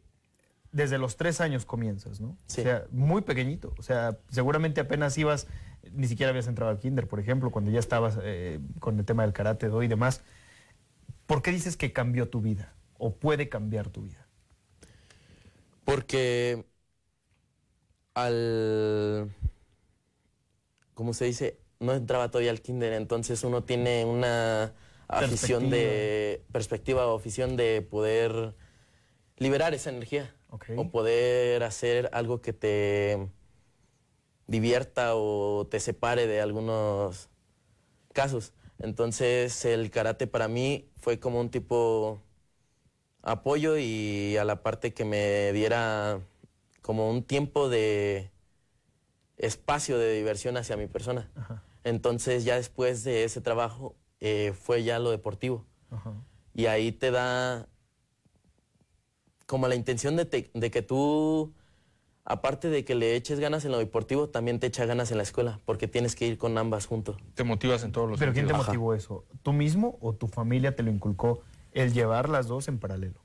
desde 0.73 0.97
los 0.97 1.15
tres 1.15 1.39
años 1.39 1.63
comienzas, 1.63 2.19
¿no? 2.19 2.37
Sí. 2.47 2.59
O 2.59 2.63
sea, 2.65 2.85
muy 2.91 3.21
pequeñito. 3.21 3.73
O 3.77 3.81
sea, 3.81 4.17
seguramente 4.29 4.81
apenas 4.81 5.17
ibas, 5.17 5.47
ni 5.93 6.07
siquiera 6.07 6.31
habías 6.31 6.47
entrado 6.47 6.69
al 6.69 6.79
kinder, 6.79 7.07
por 7.07 7.21
ejemplo, 7.21 7.49
cuando 7.51 7.71
ya 7.71 7.79
estabas 7.79 8.17
eh, 8.21 8.59
con 8.79 8.99
el 8.99 9.05
tema 9.05 9.23
del 9.23 9.31
karate 9.31 9.69
do 9.69 9.81
y 9.83 9.87
demás. 9.87 10.21
¿Por 11.27 11.41
qué 11.41 11.51
dices 11.51 11.77
que 11.77 11.93
cambió 11.93 12.29
tu 12.29 12.41
vida? 12.41 12.73
¿O 12.97 13.15
puede 13.15 13.49
cambiar 13.49 13.89
tu 13.89 14.01
vida? 14.03 14.27
Porque 15.83 16.65
al, 18.15 19.29
¿cómo 20.93 21.13
se 21.13 21.25
dice? 21.25 21.59
No 21.79 21.93
entraba 21.93 22.31
todavía 22.31 22.51
al 22.51 22.61
kinder, 22.61 22.93
entonces 22.93 23.43
uno 23.43 23.63
tiene 23.63 24.05
una 24.05 24.73
afición 25.07 25.69
de 25.69 26.43
perspectiva 26.51 27.07
o 27.07 27.17
afición 27.17 27.57
de 27.57 27.81
poder 27.81 28.55
liberar 29.37 29.73
esa 29.73 29.91
energía 29.91 30.35
o 30.75 30.89
poder 30.91 31.63
hacer 31.63 32.09
algo 32.13 32.41
que 32.41 32.53
te 32.53 33.29
divierta 34.47 35.15
o 35.15 35.67
te 35.69 35.79
separe 35.79 36.27
de 36.27 36.41
algunos 36.41 37.29
casos. 38.13 38.53
Entonces 38.79 39.65
el 39.65 39.89
karate 39.91 40.27
para 40.27 40.47
mí 40.47 40.89
fue 40.97 41.19
como 41.19 41.39
un 41.39 41.49
tipo 41.49 42.21
apoyo 43.21 43.77
y 43.77 44.37
a 44.37 44.45
la 44.45 44.61
parte 44.63 44.93
que 44.93 45.05
me 45.05 45.51
diera 45.53 46.21
como 46.81 47.09
un 47.09 47.23
tiempo 47.23 47.69
de 47.69 48.31
espacio 49.37 49.97
de 49.97 50.13
diversión 50.13 50.57
hacia 50.57 50.77
mi 50.77 50.87
persona. 50.87 51.31
Entonces 51.83 52.45
ya 52.45 52.55
después 52.55 53.03
de 53.03 53.23
ese 53.23 53.41
trabajo 53.41 53.95
eh, 54.19 54.53
fue 54.59 54.83
ya 54.83 54.99
lo 54.99 55.11
deportivo. 55.11 55.65
Y 56.55 56.67
ahí 56.67 56.91
te 56.93 57.11
da 57.11 57.67
como 59.45 59.67
la 59.67 59.75
intención 59.75 60.15
de, 60.15 60.25
te- 60.25 60.51
de 60.53 60.71
que 60.71 60.81
tú, 60.81 61.53
aparte 62.25 62.69
de 62.69 62.83
que 62.83 62.95
le 62.95 63.15
eches 63.15 63.39
ganas 63.39 63.63
en 63.65 63.71
lo 63.71 63.77
deportivo, 63.77 64.29
también 64.29 64.59
te 64.59 64.67
echa 64.67 64.85
ganas 64.85 65.11
en 65.11 65.17
la 65.17 65.23
escuela, 65.23 65.61
porque 65.63 65.87
tienes 65.87 66.15
que 66.15 66.25
ir 66.25 66.37
con 66.37 66.57
ambas 66.57 66.87
juntos. 66.87 67.17
Te 67.35 67.43
motivas 67.43 67.83
en 67.83 67.91
todos 67.91 68.09
los 68.09 68.19
¿Pero 68.19 68.33
quién 68.33 68.47
te 68.47 68.53
motivó 68.53 68.95
eso? 68.95 69.25
¿Tú 69.43 69.53
mismo 69.53 69.97
o 70.01 70.13
tu 70.13 70.27
familia 70.27 70.75
te 70.75 70.81
lo 70.83 70.89
inculcó 70.89 71.43
el 71.71 71.93
llevar 71.93 72.27
las 72.29 72.47
dos 72.47 72.67
en 72.67 72.79
paralelo? 72.79 73.21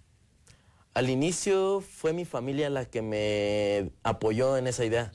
Al 0.92 1.08
inicio 1.08 1.80
fue 1.80 2.12
mi 2.12 2.26
familia 2.26 2.68
la 2.68 2.84
que 2.84 3.00
me 3.00 3.90
apoyó 4.02 4.58
en 4.58 4.66
esa 4.66 4.84
idea, 4.84 5.12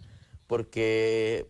porque 0.47 1.47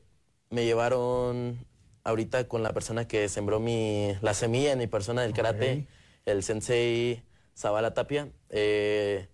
me 0.50 0.66
llevaron 0.66 1.66
ahorita 2.04 2.48
con 2.50 2.64
la 2.64 2.74
persona 2.74 3.08
que 3.08 3.30
sembró 3.30 3.60
mi, 3.60 4.14
la 4.22 4.34
semilla 4.34 4.74
en 4.74 4.80
mi 4.80 4.88
persona 4.88 5.22
del 5.22 5.34
karate, 5.34 5.88
el 6.26 6.44
sensei 6.44 7.24
Zavala 7.56 7.94
Tapia. 7.94 8.30
eh, 8.50 9.30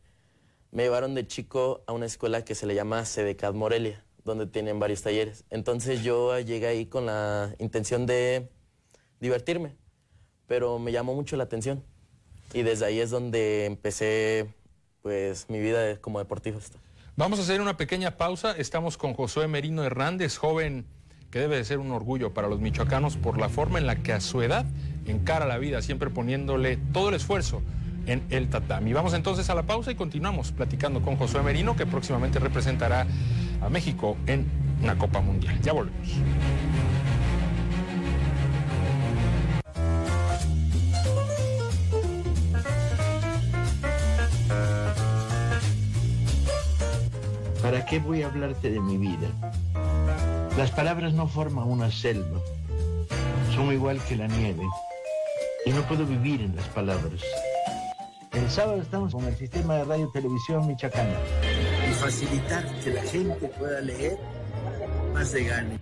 me 0.72 0.84
llevaron 0.84 1.16
de 1.16 1.28
chico 1.28 1.84
a 1.86 1.92
una 1.92 2.06
escuela 2.06 2.46
que 2.46 2.56
se 2.56 2.66
le 2.66 2.76
llama 2.76 3.04
Sedecat 3.06 3.54
Morelia, 3.54 4.04
donde 4.24 4.48
tienen 4.48 4.80
varios 4.80 5.02
talleres. 5.02 5.44
Entonces 5.50 6.02
yo 6.04 6.40
llegué 6.40 6.68
ahí 6.68 6.86
con 6.86 7.06
la 7.06 7.54
intención 7.60 8.06
de 8.06 8.50
divertirme, 9.20 9.76
pero 10.48 10.80
me 10.80 10.92
llamó 10.92 11.14
mucho 11.14 11.36
la 11.36 11.44
atención. 11.44 11.84
Y 12.54 12.64
desde 12.64 12.86
ahí 12.86 13.00
es 13.00 13.10
donde 13.10 13.66
empecé 13.66 14.54
pues 15.02 15.50
mi 15.50 15.60
vida 15.60 15.98
como 15.98 16.20
deportista. 16.20 16.80
Vamos 17.18 17.40
a 17.40 17.42
hacer 17.42 17.60
una 17.60 17.76
pequeña 17.76 18.18
pausa. 18.18 18.52
Estamos 18.58 18.98
con 18.98 19.14
Josué 19.14 19.48
Merino 19.48 19.84
Hernández, 19.84 20.38
joven 20.38 20.86
que 21.32 21.40
debe 21.40 21.56
de 21.56 21.64
ser 21.64 21.80
un 21.80 21.92
orgullo 21.92 22.34
para 22.34 22.50
los 22.50 22.60
michoacanos 22.60 23.16
por 23.16 23.38
la 23.38 23.48
forma 23.48 23.80
en 23.80 23.88
la 23.88 24.04
que 24.04 24.12
a 24.12 24.20
su 24.20 24.42
edad 24.42 24.66
encara 25.06 25.46
la 25.46 25.58
vida, 25.58 25.82
siempre 25.82 26.10
poniéndole 26.10 26.78
todo 26.92 27.10
el 27.10 27.16
esfuerzo 27.16 27.62
en 28.06 28.24
el 28.30 28.50
tatami. 28.50 28.94
Vamos 28.94 29.14
entonces 29.14 29.50
a 29.50 29.56
la 29.56 29.64
pausa 29.64 29.92
y 29.92 29.96
continuamos 29.96 30.52
platicando 30.52 31.02
con 31.02 31.16
Josué 31.16 31.42
Merino, 31.42 31.76
que 31.76 31.86
próximamente 31.86 32.40
representará 32.40 33.06
a 33.62 33.70
México 33.70 34.18
en 34.28 34.46
una 34.82 34.98
Copa 34.98 35.22
Mundial. 35.22 35.60
Ya 35.62 35.74
volvemos. 35.74 36.10
¿Para 47.62 47.86
qué 47.86 48.00
voy 48.00 48.24
a 48.24 48.28
hablarte 48.28 48.72
de 48.72 48.80
mi 48.80 48.98
vida? 48.98 49.30
Las 50.58 50.72
palabras 50.72 51.14
no 51.14 51.28
forman 51.28 51.68
una 51.68 51.92
selva. 51.92 52.42
Son 53.56 53.72
igual 53.72 54.00
que 54.10 54.16
la 54.16 54.28
nieve. 54.28 54.64
Y 55.66 55.70
no 55.70 55.82
puedo 55.84 56.06
vivir 56.06 56.42
en 56.42 56.56
las 56.56 56.68
palabras. 56.70 57.22
El 58.34 58.50
sábado 58.50 58.82
estamos 58.82 59.14
con 59.14 59.26
el 59.26 59.36
sistema 59.36 59.76
de 59.76 59.84
radio 59.84 60.08
y 60.08 60.12
televisión 60.14 60.66
michoacana. 60.66 61.20
Y 61.90 61.94
facilitar 61.96 62.66
que 62.80 62.92
la 62.92 63.02
gente 63.04 63.48
pueda 63.60 63.82
leer 63.82 64.18
más 65.14 65.32
se 65.32 65.44
gane. 65.44 65.78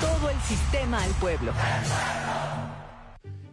Todo 0.00 0.30
el 0.30 0.40
sistema 0.40 1.00
al 1.04 1.10
pueblo. 1.12 1.52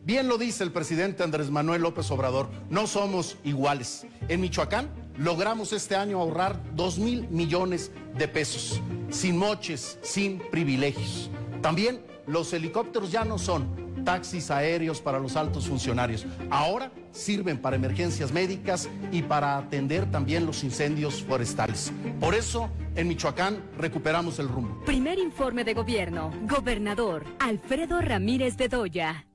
Bien 0.04 0.28
lo 0.28 0.40
dice 0.40 0.64
el 0.64 0.72
presidente 0.72 1.22
Andrés 1.24 1.52
Manuel 1.52 1.84
López 1.84 2.10
Obrador, 2.10 2.50
no 2.70 2.88
somos 2.88 3.38
iguales. 3.44 4.08
En 4.30 4.42
Michoacán 4.42 4.90
logramos 5.18 5.72
este 5.72 5.96
año 5.96 6.20
ahorrar 6.20 6.60
2 6.74 6.98
mil 6.98 7.28
millones 7.30 7.92
de 8.18 8.28
pesos, 8.28 8.82
sin 9.12 9.38
moches, 9.38 10.00
sin 10.02 10.40
privilegios. 10.50 11.30
También 11.62 12.04
los 12.26 12.54
helicópteros 12.54 13.12
ya 13.12 13.24
no 13.24 13.38
son 13.38 13.87
taxis 14.08 14.50
aéreos 14.52 15.02
para 15.02 15.20
los 15.20 15.36
altos 15.36 15.68
funcionarios, 15.68 16.26
ahora 16.50 16.94
sirven 17.12 17.58
para 17.58 17.76
emergencias 17.76 18.32
médicas 18.32 18.88
y 19.12 19.22
para 19.22 19.58
atender 19.58 20.10
también 20.10 20.46
los 20.46 20.64
incendios 20.64 21.24
forestales. 21.24 21.92
Por 22.18 22.34
eso, 22.34 22.70
en 22.96 23.10
Michoacán 23.10 23.62
recuperamos 23.78 24.40
el 24.40 24.48
rumbo. 24.48 24.80
Primer 24.86 25.20
informe 25.20 25.66
de 25.66 25.74
gobierno. 25.74 26.32
Gobernador 26.44 27.26
Alfredo 27.40 28.00
Ramírez 28.00 28.56
Bedoya. 28.56 29.26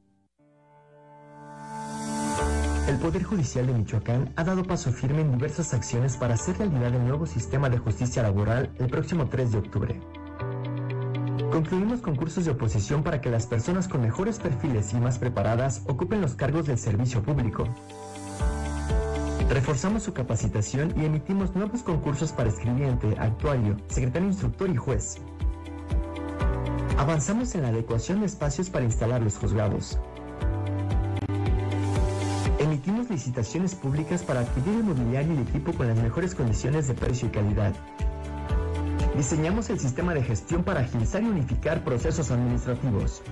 El 2.88 2.96
Poder 2.96 3.24
Judicial 3.24 3.66
de 3.66 3.74
Michoacán 3.74 4.32
ha 4.36 4.42
dado 4.42 4.62
paso 4.62 4.90
firme 4.90 5.20
en 5.20 5.32
diversas 5.32 5.74
acciones 5.74 6.16
para 6.16 6.34
hacer 6.34 6.56
realidad 6.56 6.94
el 6.94 7.06
nuevo 7.06 7.26
sistema 7.26 7.68
de 7.68 7.76
justicia 7.76 8.22
laboral 8.22 8.70
el 8.78 8.88
próximo 8.88 9.28
3 9.28 9.52
de 9.52 9.58
octubre. 9.58 10.00
Concluimos 11.52 12.00
concursos 12.00 12.46
de 12.46 12.52
oposición 12.52 13.02
para 13.02 13.20
que 13.20 13.28
las 13.28 13.46
personas 13.46 13.86
con 13.86 14.00
mejores 14.00 14.38
perfiles 14.38 14.94
y 14.94 14.96
más 14.96 15.18
preparadas 15.18 15.82
ocupen 15.86 16.22
los 16.22 16.34
cargos 16.34 16.64
del 16.64 16.78
servicio 16.78 17.22
público. 17.22 17.68
Reforzamos 19.50 20.02
su 20.02 20.14
capacitación 20.14 20.94
y 20.96 21.04
emitimos 21.04 21.54
nuevos 21.54 21.82
concursos 21.82 22.32
para 22.32 22.48
escribiente, 22.48 23.14
actuario, 23.18 23.76
secretario 23.88 24.28
instructor 24.28 24.70
y 24.70 24.76
juez. 24.76 25.18
Avanzamos 26.96 27.54
en 27.54 27.62
la 27.62 27.68
adecuación 27.68 28.20
de 28.20 28.26
espacios 28.26 28.70
para 28.70 28.86
instalar 28.86 29.20
los 29.20 29.36
juzgados. 29.36 29.98
Emitimos 32.60 33.10
licitaciones 33.10 33.74
públicas 33.74 34.22
para 34.22 34.40
adquirir 34.40 34.76
el 34.76 34.84
mobiliario 34.84 35.34
y 35.34 35.42
equipo 35.42 35.74
con 35.74 35.86
las 35.86 35.98
mejores 35.98 36.34
condiciones 36.34 36.88
de 36.88 36.94
precio 36.94 37.28
y 37.28 37.30
calidad. 37.30 37.74
Diseñamos 39.16 39.68
el 39.68 39.78
sistema 39.78 40.14
de 40.14 40.22
gestión 40.22 40.64
para 40.64 40.80
agilizar 40.80 41.22
y 41.22 41.26
unificar 41.26 41.84
procesos 41.84 42.30
administrativos. 42.30 43.22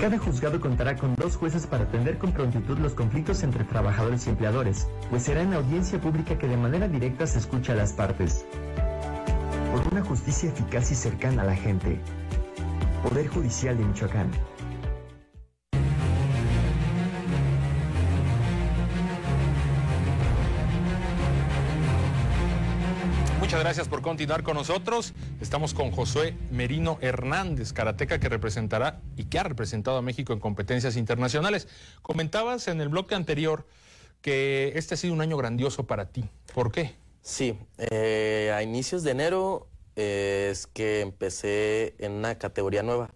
Cada 0.00 0.18
juzgado 0.18 0.60
contará 0.60 0.96
con 0.96 1.14
dos 1.14 1.36
jueces 1.36 1.66
para 1.68 1.84
atender 1.84 2.18
con 2.18 2.32
prontitud 2.32 2.78
los 2.78 2.94
conflictos 2.94 3.44
entre 3.44 3.62
trabajadores 3.64 4.26
y 4.26 4.30
empleadores, 4.30 4.88
pues 5.08 5.22
será 5.22 5.42
en 5.42 5.54
audiencia 5.54 6.00
pública 6.00 6.36
que 6.36 6.48
de 6.48 6.56
manera 6.56 6.88
directa 6.88 7.26
se 7.26 7.38
escucha 7.38 7.72
a 7.72 7.76
las 7.76 7.92
partes. 7.92 8.44
Por 9.70 9.92
una 9.92 10.02
justicia 10.02 10.50
eficaz 10.50 10.90
y 10.90 10.96
cercana 10.96 11.42
a 11.42 11.46
la 11.46 11.56
gente. 11.56 12.00
Poder 13.02 13.28
Judicial 13.28 13.78
de 13.78 13.84
Michoacán. 13.84 14.30
Muchas 23.54 23.66
gracias 23.66 23.88
por 23.88 24.02
continuar 24.02 24.42
con 24.42 24.56
nosotros. 24.56 25.14
Estamos 25.40 25.74
con 25.74 25.92
Josué 25.92 26.36
Merino 26.50 26.98
Hernández, 27.00 27.72
karateca 27.72 28.18
que 28.18 28.28
representará 28.28 29.00
y 29.16 29.26
que 29.26 29.38
ha 29.38 29.44
representado 29.44 29.96
a 29.96 30.02
México 30.02 30.32
en 30.32 30.40
competencias 30.40 30.96
internacionales. 30.96 31.68
Comentabas 32.02 32.66
en 32.66 32.80
el 32.80 32.88
bloque 32.88 33.14
anterior 33.14 33.64
que 34.22 34.72
este 34.74 34.94
ha 34.94 34.96
sido 34.96 35.14
un 35.14 35.20
año 35.20 35.36
grandioso 35.36 35.86
para 35.86 36.06
ti. 36.06 36.24
¿Por 36.52 36.72
qué? 36.72 36.96
Sí, 37.22 37.56
eh, 37.78 38.52
a 38.52 38.64
inicios 38.64 39.04
de 39.04 39.12
enero 39.12 39.68
eh, 39.94 40.48
es 40.50 40.66
que 40.66 41.00
empecé 41.00 41.94
en 42.00 42.10
una 42.10 42.36
categoría 42.38 42.82
nueva, 42.82 43.10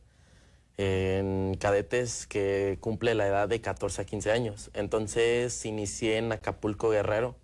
en 0.76 1.56
cadetes 1.58 2.28
que 2.28 2.78
cumple 2.80 3.16
la 3.16 3.26
edad 3.26 3.48
de 3.48 3.60
14 3.60 4.02
a 4.02 4.04
15 4.04 4.30
años. 4.30 4.70
Entonces 4.72 5.64
inicié 5.64 6.18
en 6.18 6.30
Acapulco 6.30 6.90
Guerrero, 6.90 7.34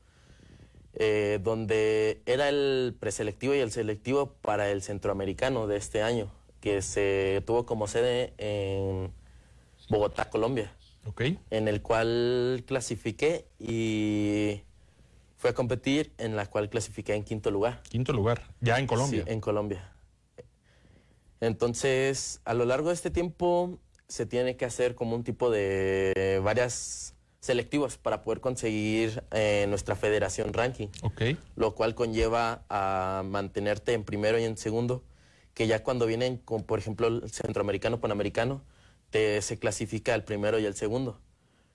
eh, 0.97 1.41
donde 1.43 2.23
era 2.27 2.49
el 2.49 2.95
preselectivo 2.99 3.55
y 3.55 3.59
el 3.59 3.73
selectivo 3.73 4.35
para 4.41 4.71
el 4.71 4.83
centroamericano 4.83 5.67
de 5.67 5.77
este 5.77 6.03
año, 6.03 6.31
que 6.61 6.83
se 6.83 7.43
tuvo 7.47 7.67
como 7.67 7.87
sede 7.87 8.33
en 8.39 9.13
Bogotá, 9.89 10.31
Colombia. 10.31 10.73
Ok. 11.07 11.23
En 11.51 11.69
el 11.69 11.83
cual 11.83 12.65
clasifiqué 12.67 13.47
y 13.59 14.63
fue 15.37 15.51
a 15.51 15.53
competir, 15.55 16.13
en 16.19 16.37
la 16.37 16.47
cual 16.47 16.71
clasifiqué 16.71 17.15
en 17.15 17.25
quinto 17.25 17.51
lugar. 17.51 17.83
Quinto 17.83 18.13
lugar, 18.13 18.43
ya 18.61 18.79
en 18.79 18.87
Colombia. 18.87 19.25
Sí, 19.27 19.33
en 19.33 19.41
Colombia. 19.41 19.93
Entonces, 21.41 22.41
a 22.45 22.55
lo 22.55 22.65
largo 22.65 22.89
de 22.89 22.95
este 22.95 23.11
tiempo 23.11 23.79
se 24.09 24.27
tiene 24.27 24.57
que 24.57 24.65
hacer 24.65 24.95
como 24.95 25.17
un 25.17 25.25
tipo 25.25 25.51
de 25.51 26.41
varias 26.43 27.14
selectivos 27.45 27.99
para 27.99 28.23
poder 28.23 28.41
conseguir 28.41 29.23
eh, 29.31 29.67
nuestra 29.69 29.95
federación 29.97 30.55
ranking. 30.55 30.89
Ok. 31.03 31.23
Lo 31.57 31.75
cual 31.75 31.95
conlleva 31.95 32.65
a 32.71 33.23
mantenerte 33.23 33.93
en 33.93 34.03
primero 34.03 34.39
y 34.39 34.45
en 34.45 34.57
segundo, 34.57 35.05
que 35.53 35.67
ya 35.67 35.83
cuando 35.83 36.07
vienen 36.07 36.39
con, 36.39 36.63
por 36.63 36.79
ejemplo, 36.79 37.07
el 37.07 37.31
centroamericano, 37.31 38.01
panamericano, 38.01 38.63
te, 39.11 39.43
se 39.43 39.59
clasifica 39.59 40.15
el 40.15 40.25
primero 40.25 40.59
y 40.59 40.65
el 40.65 40.75
segundo. 40.75 41.21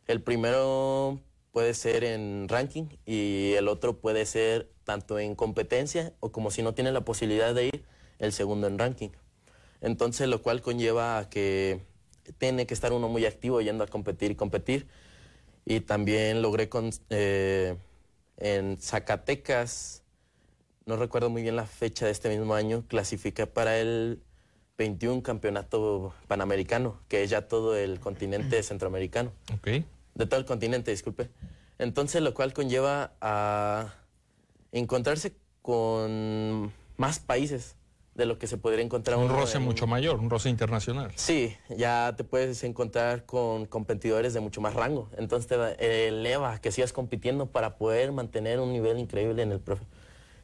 El 0.08 0.24
primero 0.24 1.22
puede 1.52 1.76
ser 1.76 2.04
en 2.04 2.48
ranking 2.50 2.88
y 3.06 3.54
el 3.54 3.68
otro 3.68 4.00
puede 4.00 4.26
ser 4.26 4.72
tanto 4.86 5.20
en 5.20 5.36
competencia 5.36 6.14
o 6.20 6.32
como 6.32 6.50
si 6.50 6.64
no 6.64 6.74
tiene 6.74 6.92
la 6.92 7.02
posibilidad 7.02 7.54
de 7.54 7.68
ir, 7.68 7.84
el 8.18 8.34
segundo 8.34 8.66
en 8.66 8.80
ranking. 8.80 9.10
Entonces, 9.82 10.28
lo 10.28 10.42
cual 10.42 10.64
conlleva 10.64 11.20
a 11.20 11.30
que 11.30 11.82
tiene 12.40 12.66
que 12.66 12.74
estar 12.74 12.92
uno 12.92 13.08
muy 13.08 13.28
activo 13.28 13.62
yendo 13.62 13.84
a 13.84 13.88
competir 13.88 14.32
y 14.32 14.36
competir. 14.36 14.88
Y 15.70 15.82
también 15.82 16.42
logré 16.42 16.68
con, 16.68 16.90
eh, 17.12 17.78
en 18.38 18.82
Zacatecas, 18.82 20.02
no 20.88 20.96
recuerdo 20.96 21.30
muy 21.30 21.44
bien 21.44 21.56
la 21.56 21.68
fecha 21.68 22.08
de 22.08 22.12
este 22.12 22.28
mismo 22.36 22.56
año, 22.56 22.86
clasifiqué 22.88 23.46
para 23.46 23.78
el 23.78 24.20
21 24.80 25.22
campeonato 25.22 26.16
panamericano, 26.28 27.00
que 27.08 27.22
es 27.22 27.30
ya 27.30 27.48
todo 27.48 27.78
el 27.78 28.00
continente 28.00 28.64
centroamericano. 28.64 29.32
Ok. 29.54 29.86
De 30.16 30.26
todo 30.26 30.40
el 30.40 30.48
continente, 30.48 30.90
disculpe. 30.90 31.30
Entonces, 31.78 32.24
lo 32.24 32.34
cual 32.34 32.52
conlleva 32.52 33.14
a 33.22 33.94
encontrarse 34.72 35.36
con 35.62 36.74
más 36.98 37.20
países 37.20 37.76
de 38.20 38.26
lo 38.28 38.38
que 38.38 38.46
se 38.46 38.58
podría 38.58 38.84
encontrar 38.84 39.18
Un 39.18 39.30
roce 39.30 39.58
en- 39.58 39.64
mucho 39.64 39.88
mayor, 39.88 40.20
un 40.20 40.30
roce 40.30 40.50
internacional. 40.50 41.12
Sí, 41.16 41.56
ya 41.76 42.14
te 42.18 42.24
puedes 42.24 42.64
encontrar 42.64 43.26
con 43.26 43.66
competidores 43.66 44.34
de 44.36 44.42
mucho 44.42 44.62
más 44.62 44.76
rango. 44.76 45.10
Entonces 45.18 45.48
te 45.48 46.08
eleva 46.08 46.60
que 46.60 46.72
sigas 46.72 46.94
compitiendo 46.94 47.48
para 47.48 47.78
poder 47.78 48.12
mantener 48.12 48.60
un 48.60 48.72
nivel 48.74 49.00
increíble 49.00 49.42
en, 49.42 49.54
el 49.54 49.64
profe- 49.64 49.86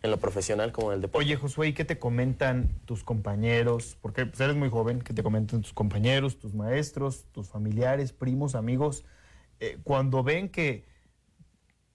en 0.04 0.10
lo 0.10 0.18
profesional 0.18 0.72
como 0.72 0.88
en 0.92 0.96
el 0.96 1.02
deporte. 1.02 1.26
Oye, 1.26 1.36
Josué, 1.36 1.68
¿y 1.68 1.74
qué 1.74 1.84
te 1.84 2.00
comentan 2.00 2.70
tus 2.86 3.04
compañeros? 3.04 3.98
Porque 4.02 4.26
pues, 4.26 4.40
eres 4.40 4.56
muy 4.56 4.70
joven, 4.70 5.02
¿qué 5.02 5.14
te 5.14 5.22
comentan 5.22 5.62
tus 5.62 5.74
compañeros, 5.74 6.40
tus 6.40 6.54
maestros, 6.54 7.26
tus 7.34 7.50
familiares, 7.50 8.14
primos, 8.14 8.56
amigos? 8.56 9.04
Eh, 9.60 9.78
cuando 9.84 10.24
ven 10.24 10.48
que, 10.48 10.86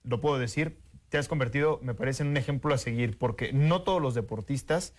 lo 0.03 0.21
puedo 0.21 0.37
decir, 0.37 0.79
te 1.09 1.17
has 1.17 1.27
convertido, 1.27 1.79
me 1.81 1.93
parece, 1.95 2.21
en 2.23 2.29
un 2.29 2.37
ejemplo 2.37 2.73
a 2.73 2.77
seguir, 2.77 3.17
porque 3.17 3.51
no 3.51 3.81
todos 3.81 4.01
los 4.01 4.13
deportistas 4.13 4.93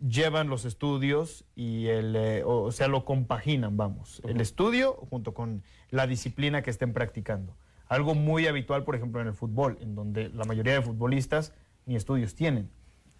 llevan 0.00 0.48
los 0.48 0.64
estudios 0.64 1.44
y 1.54 1.86
el, 1.86 2.16
eh, 2.16 2.42
o, 2.44 2.62
o 2.62 2.72
sea, 2.72 2.88
lo 2.88 3.04
compaginan, 3.04 3.76
vamos, 3.76 4.20
el 4.24 4.40
estudio 4.40 4.94
junto 5.10 5.34
con 5.34 5.62
la 5.90 6.06
disciplina 6.06 6.62
que 6.62 6.70
estén 6.70 6.92
practicando. 6.92 7.56
Algo 7.88 8.14
muy 8.14 8.46
habitual, 8.46 8.84
por 8.84 8.96
ejemplo, 8.96 9.20
en 9.20 9.28
el 9.28 9.34
fútbol, 9.34 9.78
en 9.80 9.94
donde 9.94 10.28
la 10.30 10.44
mayoría 10.44 10.74
de 10.74 10.82
futbolistas 10.82 11.52
ni 11.86 11.94
estudios 11.94 12.34
tienen. 12.34 12.70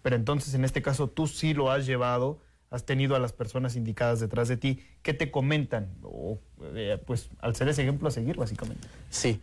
Pero 0.01 0.15
entonces, 0.15 0.53
en 0.53 0.65
este 0.65 0.81
caso, 0.81 1.09
tú 1.09 1.27
sí 1.27 1.53
lo 1.53 1.71
has 1.71 1.85
llevado, 1.85 2.39
has 2.69 2.85
tenido 2.85 3.15
a 3.15 3.19
las 3.19 3.33
personas 3.33 3.75
indicadas 3.75 4.19
detrás 4.19 4.47
de 4.47 4.57
ti. 4.57 4.79
¿Qué 5.01 5.13
te 5.13 5.31
comentan? 5.31 5.95
O, 6.03 6.39
eh, 6.75 7.01
pues, 7.05 7.29
al 7.39 7.55
ser 7.55 7.69
ese 7.69 7.83
ejemplo 7.83 8.09
a 8.09 8.11
seguir, 8.11 8.35
básicamente. 8.35 8.87
Sí. 9.09 9.39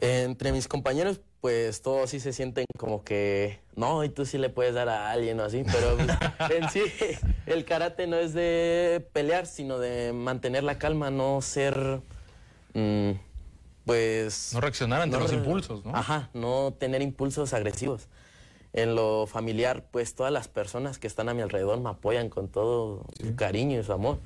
Entre 0.00 0.52
mis 0.52 0.68
compañeros, 0.68 1.20
pues 1.40 1.82
todos 1.82 2.10
sí 2.10 2.20
se 2.20 2.32
sienten 2.32 2.64
como 2.78 3.04
que, 3.04 3.60
no, 3.76 4.02
y 4.02 4.08
tú 4.08 4.24
sí 4.26 4.38
le 4.38 4.48
puedes 4.48 4.74
dar 4.74 4.88
a 4.88 5.10
alguien 5.10 5.38
o 5.40 5.44
así, 5.44 5.62
pero 5.64 5.96
en 6.54 6.68
sí 6.70 6.82
el 7.46 7.64
karate 7.64 8.06
no 8.06 8.16
es 8.16 8.32
de 8.32 9.06
pelear, 9.12 9.46
sino 9.46 9.78
de 9.78 10.12
mantener 10.12 10.64
la 10.64 10.78
calma, 10.78 11.10
no 11.10 11.42
ser, 11.42 12.00
mm, 12.72 13.10
pues... 13.84 14.50
No 14.54 14.60
reaccionar 14.60 15.02
ante 15.02 15.18
los 15.18 15.32
impulsos, 15.32 15.84
¿no? 15.84 15.94
Ajá, 15.94 16.30
no 16.32 16.74
tener 16.78 17.02
impulsos 17.02 17.52
agresivos. 17.52 18.08
En 18.72 18.96
lo 18.96 19.26
familiar, 19.26 19.84
pues 19.92 20.14
todas 20.14 20.32
las 20.32 20.48
personas 20.48 20.98
que 20.98 21.06
están 21.06 21.28
a 21.28 21.34
mi 21.34 21.42
alrededor 21.42 21.78
me 21.78 21.90
apoyan 21.90 22.28
con 22.28 22.48
todo 22.48 23.04
su 23.22 23.36
cariño 23.36 23.78
y 23.78 23.84
su 23.84 23.92
amor. 23.92 24.18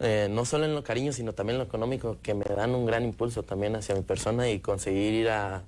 Eh, 0.00 0.28
no 0.30 0.44
solo 0.44 0.64
en 0.64 0.74
lo 0.74 0.82
cariño, 0.82 1.12
sino 1.12 1.32
también 1.32 1.54
en 1.54 1.58
lo 1.60 1.64
económico, 1.64 2.18
que 2.22 2.34
me 2.34 2.44
dan 2.44 2.74
un 2.74 2.86
gran 2.86 3.04
impulso 3.04 3.42
también 3.42 3.76
hacia 3.76 3.94
mi 3.94 4.02
persona 4.02 4.48
y 4.50 4.60
conseguir 4.60 5.14
ir 5.14 5.28
a 5.30 5.64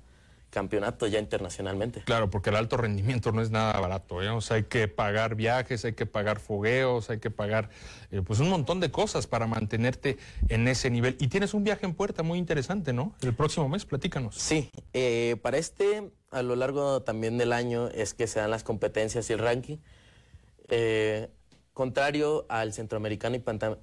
campeonatos 0.49 1.11
ya 1.11 1.19
internacionalmente. 1.19 2.01
Claro, 2.01 2.29
porque 2.29 2.49
el 2.49 2.55
alto 2.55 2.77
rendimiento 2.77 3.31
no 3.31 3.41
es 3.41 3.51
nada 3.51 3.79
barato, 3.79 4.21
¿eh? 4.21 4.29
O 4.29 4.41
sea, 4.41 4.57
hay 4.57 4.63
que 4.63 4.87
pagar 4.87 5.35
viajes, 5.35 5.83
hay 5.85 5.93
que 5.93 6.05
pagar 6.05 6.39
fogueos, 6.39 7.09
hay 7.09 7.19
que 7.19 7.29
pagar 7.29 7.69
eh, 8.11 8.21
pues 8.25 8.39
un 8.39 8.49
montón 8.49 8.79
de 8.79 8.89
cosas 8.89 9.27
para 9.27 9.45
mantenerte 9.45 10.17
en 10.49 10.67
ese 10.67 10.89
nivel. 10.89 11.17
Y 11.19 11.27
tienes 11.27 11.53
un 11.53 11.63
viaje 11.63 11.85
en 11.85 11.93
puerta 11.93 12.23
muy 12.23 12.39
interesante, 12.39 12.93
¿no? 12.93 13.13
El 13.21 13.33
próximo 13.33 13.67
mes, 13.67 13.85
platícanos. 13.85 14.35
Sí, 14.35 14.71
eh, 14.93 15.35
para 15.41 15.57
este, 15.57 16.11
a 16.31 16.41
lo 16.41 16.55
largo 16.55 17.01
también 17.01 17.37
del 17.37 17.53
año, 17.53 17.89
es 17.89 18.13
que 18.13 18.27
se 18.27 18.39
dan 18.39 18.49
las 18.49 18.63
competencias 18.63 19.29
y 19.29 19.33
el 19.33 19.39
ranking. 19.39 19.77
Eh, 20.69 21.29
contrario 21.77 22.47
al 22.49 22.73
centroamericano 22.73 23.35
y 23.35 23.39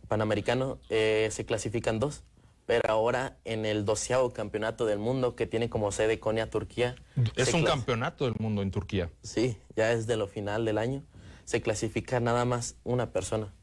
panamericano, 0.09 0.81
eh, 0.91 1.29
se 1.31 1.47
clasifican 1.47 2.01
dos. 2.01 2.25
Pero 2.67 2.83
ahora 2.89 3.37
en 3.45 3.65
el 3.65 3.85
doceavo 3.85 4.33
campeonato 4.33 4.85
del 4.85 4.99
mundo 4.99 5.37
que 5.37 5.47
tiene 5.47 5.71
como 5.71 5.93
sede 5.93 6.19
Konya, 6.19 6.51
Turquía. 6.51 6.97
Es 7.37 7.55
un 7.55 7.63
campeonato 7.63 8.25
del 8.25 8.35
mundo 8.41 8.63
en 8.63 8.73
Turquía. 8.73 9.11
Sí, 9.23 9.59
ya 9.77 9.93
es 9.93 10.09
de 10.09 10.17
lo 10.17 10.27
final 10.27 10.65
del 10.65 10.79
año. 10.79 11.05
Se 11.45 11.61
clasifica 11.61 12.19
nada 12.19 12.45
más 12.45 12.75
una 12.83 13.13
persona. 13.13 13.55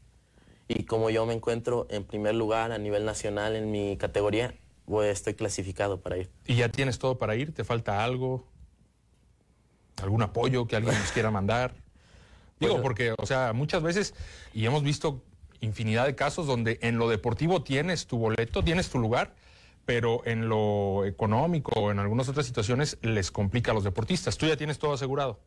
Y 0.66 0.84
como 0.84 1.10
yo 1.10 1.26
me 1.26 1.34
encuentro 1.34 1.86
en 1.90 2.04
primer 2.04 2.34
lugar 2.34 2.72
a 2.72 2.78
nivel 2.78 3.04
nacional 3.04 3.54
en 3.54 3.70
mi 3.70 3.98
categoría, 3.98 4.54
pues 4.86 5.12
estoy 5.12 5.34
clasificado 5.34 6.00
para 6.00 6.16
ir. 6.16 6.30
¿Y 6.46 6.54
ya 6.54 6.70
tienes 6.70 6.98
todo 6.98 7.18
para 7.18 7.36
ir? 7.36 7.52
¿Te 7.52 7.64
falta 7.64 8.02
algo? 8.02 8.46
¿Algún 10.00 10.22
apoyo 10.22 10.66
que 10.66 10.76
alguien 10.76 10.94
nos 10.98 11.12
quiera 11.12 11.30
mandar? 11.30 11.81
Digo, 12.62 12.74
Bueno. 12.74 12.82
porque, 12.82 13.14
o 13.18 13.26
sea, 13.26 13.52
muchas 13.52 13.82
veces, 13.82 14.14
y 14.54 14.64
hemos 14.66 14.82
visto 14.82 15.22
infinidad 15.60 16.06
de 16.06 16.14
casos 16.14 16.46
donde 16.46 16.78
en 16.82 16.98
lo 16.98 17.08
deportivo 17.08 17.62
tienes 17.62 18.06
tu 18.06 18.18
boleto, 18.18 18.62
tienes 18.64 18.88
tu 18.90 18.98
lugar, 18.98 19.34
pero 19.84 20.22
en 20.26 20.48
lo 20.48 21.04
económico 21.04 21.72
o 21.80 21.90
en 21.90 21.98
algunas 21.98 22.28
otras 22.28 22.46
situaciones 22.46 22.98
les 23.02 23.30
complica 23.30 23.70
a 23.72 23.74
los 23.74 23.84
deportistas. 23.84 24.36
Tú 24.38 24.46
ya 24.46 24.56
tienes 24.56 24.78
todo 24.78 24.92
asegurado. 24.92 25.40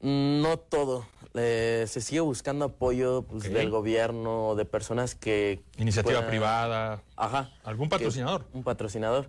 No 0.00 0.58
todo. 0.58 1.06
Eh, 1.34 1.84
se 1.88 2.00
sigue 2.00 2.20
buscando 2.20 2.64
apoyo 2.66 3.22
pues, 3.22 3.52
del 3.52 3.68
gobierno, 3.70 4.54
de 4.54 4.64
personas 4.64 5.14
que... 5.14 5.60
Iniciativa 5.76 6.18
puedan- 6.20 6.30
privada. 6.30 7.02
Ajá. 7.16 7.50
¿Algún 7.64 7.88
patrocinador? 7.88 8.46
un 8.52 8.62
patrocinador. 8.62 9.28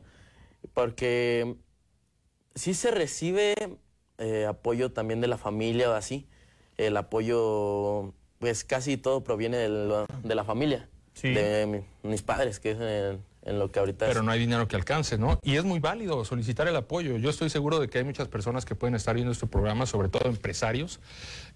Porque 0.74 1.56
sí 2.56 2.74
se 2.74 2.92
recibe 2.92 3.56
eh, 4.20 4.46
apoyo 4.46 4.92
también 4.92 5.22
de 5.22 5.28
la 5.28 5.38
familia 5.38 5.90
o 5.90 5.94
así. 5.94 6.28
El 6.78 6.96
apoyo, 6.98 8.14
pues 8.40 8.64
casi 8.64 8.98
todo 8.98 9.24
proviene 9.24 9.58
de 9.58 9.70
la, 9.70 10.06
de 10.24 10.36
la 10.36 10.44
familia. 10.44 10.88
Sí. 11.14 11.34
De 11.34 11.66
mi- 11.66 12.10
mis 12.10 12.22
padres, 12.22 12.60
que 12.60 12.72
es 12.72 12.78
en, 12.80 13.24
en 13.50 13.58
lo 13.58 13.72
que 13.72 13.80
ahorita... 13.80 14.06
Pero 14.06 14.22
no 14.22 14.32
hay 14.32 14.39
dinero 14.39 14.68
que 14.68 14.76
alcance, 14.76 15.18
¿no? 15.18 15.39
Y 15.41 15.56
es 15.56 15.64
muy 15.64 15.80
válido 15.80 16.24
solicitar 16.24 16.68
el 16.68 16.76
apoyo. 16.76 17.18
Yo 17.18 17.32
estoy 17.32 17.50
seguro 17.50 17.80
de 17.80 17.89
que 17.89 17.97
hay 17.97 18.04
muchas 18.04 18.28
personas 18.28 18.64
que 18.64 18.76
pueden 18.76 18.93
estar 18.93 19.16
viendo 19.16 19.32
este 19.32 19.47
programa, 19.47 19.88
sobre 19.88 20.08
todo 20.08 20.30
empresarios, 20.30 21.00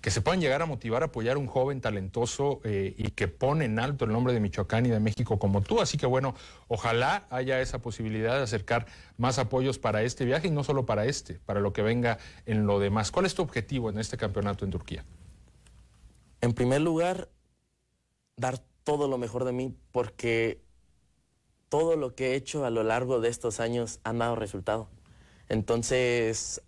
que 0.01 0.09
se 0.09 0.21
puedan 0.21 0.41
llegar 0.41 0.63
a 0.63 0.65
motivar 0.65 1.03
a 1.03 1.05
apoyar 1.07 1.35
a 1.35 1.39
un 1.39 1.45
joven 1.45 1.81
talentoso 1.81 2.61
eh, 2.63 2.95
y 2.97 3.11
que 3.11 3.27
pone 3.27 3.65
en 3.65 3.77
alto 3.79 4.05
el 4.05 4.11
nombre 4.11 4.33
de 4.33 4.39
Michoacán 4.39 4.87
y 4.87 4.89
de 4.89 4.99
México 4.99 5.37
como 5.37 5.61
tú. 5.61 5.81
Así 5.81 5.99
que 5.99 6.07
bueno, 6.07 6.33
ojalá 6.67 7.27
haya 7.29 7.61
esa 7.61 7.79
posibilidad 7.79 8.37
de 8.37 8.43
acercar 8.43 8.87
más 9.17 9.37
apoyos 9.37 9.77
para 9.77 10.01
este 10.01 10.25
viaje 10.25 10.47
y 10.47 10.51
no 10.51 10.63
solo 10.63 10.87
para 10.87 11.05
este, 11.05 11.35
para 11.45 11.59
lo 11.59 11.73
que 11.73 11.83
venga 11.83 12.17
en 12.47 12.65
lo 12.65 12.79
demás. 12.79 13.11
¿Cuál 13.11 13.27
es 13.27 13.35
tu 13.35 13.43
objetivo 13.43 13.91
en 13.91 13.99
este 13.99 14.17
campeonato 14.17 14.65
en 14.65 14.71
Turquía? 14.71 15.05
En 16.41 16.53
primer 16.53 16.81
lugar, 16.81 17.29
dar 18.35 18.59
todo 18.83 19.07
lo 19.07 19.19
mejor 19.19 19.45
de 19.45 19.53
mí 19.53 19.75
porque 19.91 20.59
todo 21.73 21.95
lo 21.95 22.13
que 22.13 22.33
he 22.33 22.35
hecho 22.35 22.65
a 22.65 22.69
lo 22.69 22.83
largo 22.83 23.19
de 23.19 23.29
estos 23.29 23.59
años 23.59 23.99
ha 24.03 24.13
dado 24.13 24.35
resultado. 24.35 24.89
Entonces, 25.49 26.61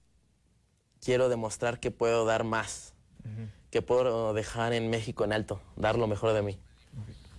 quiero 1.00 1.30
demostrar 1.30 1.80
que 1.80 1.92
puedo 1.92 2.26
dar 2.26 2.44
más, 2.44 2.96
que 3.70 3.84
puedo 3.84 4.34
dejar 4.34 4.74
en 4.74 4.90
México 4.90 5.24
en 5.24 5.32
alto, 5.32 5.62
dar 5.76 5.96
lo 6.00 6.08
mejor 6.08 6.34
de 6.34 6.42
mí. 6.42 6.58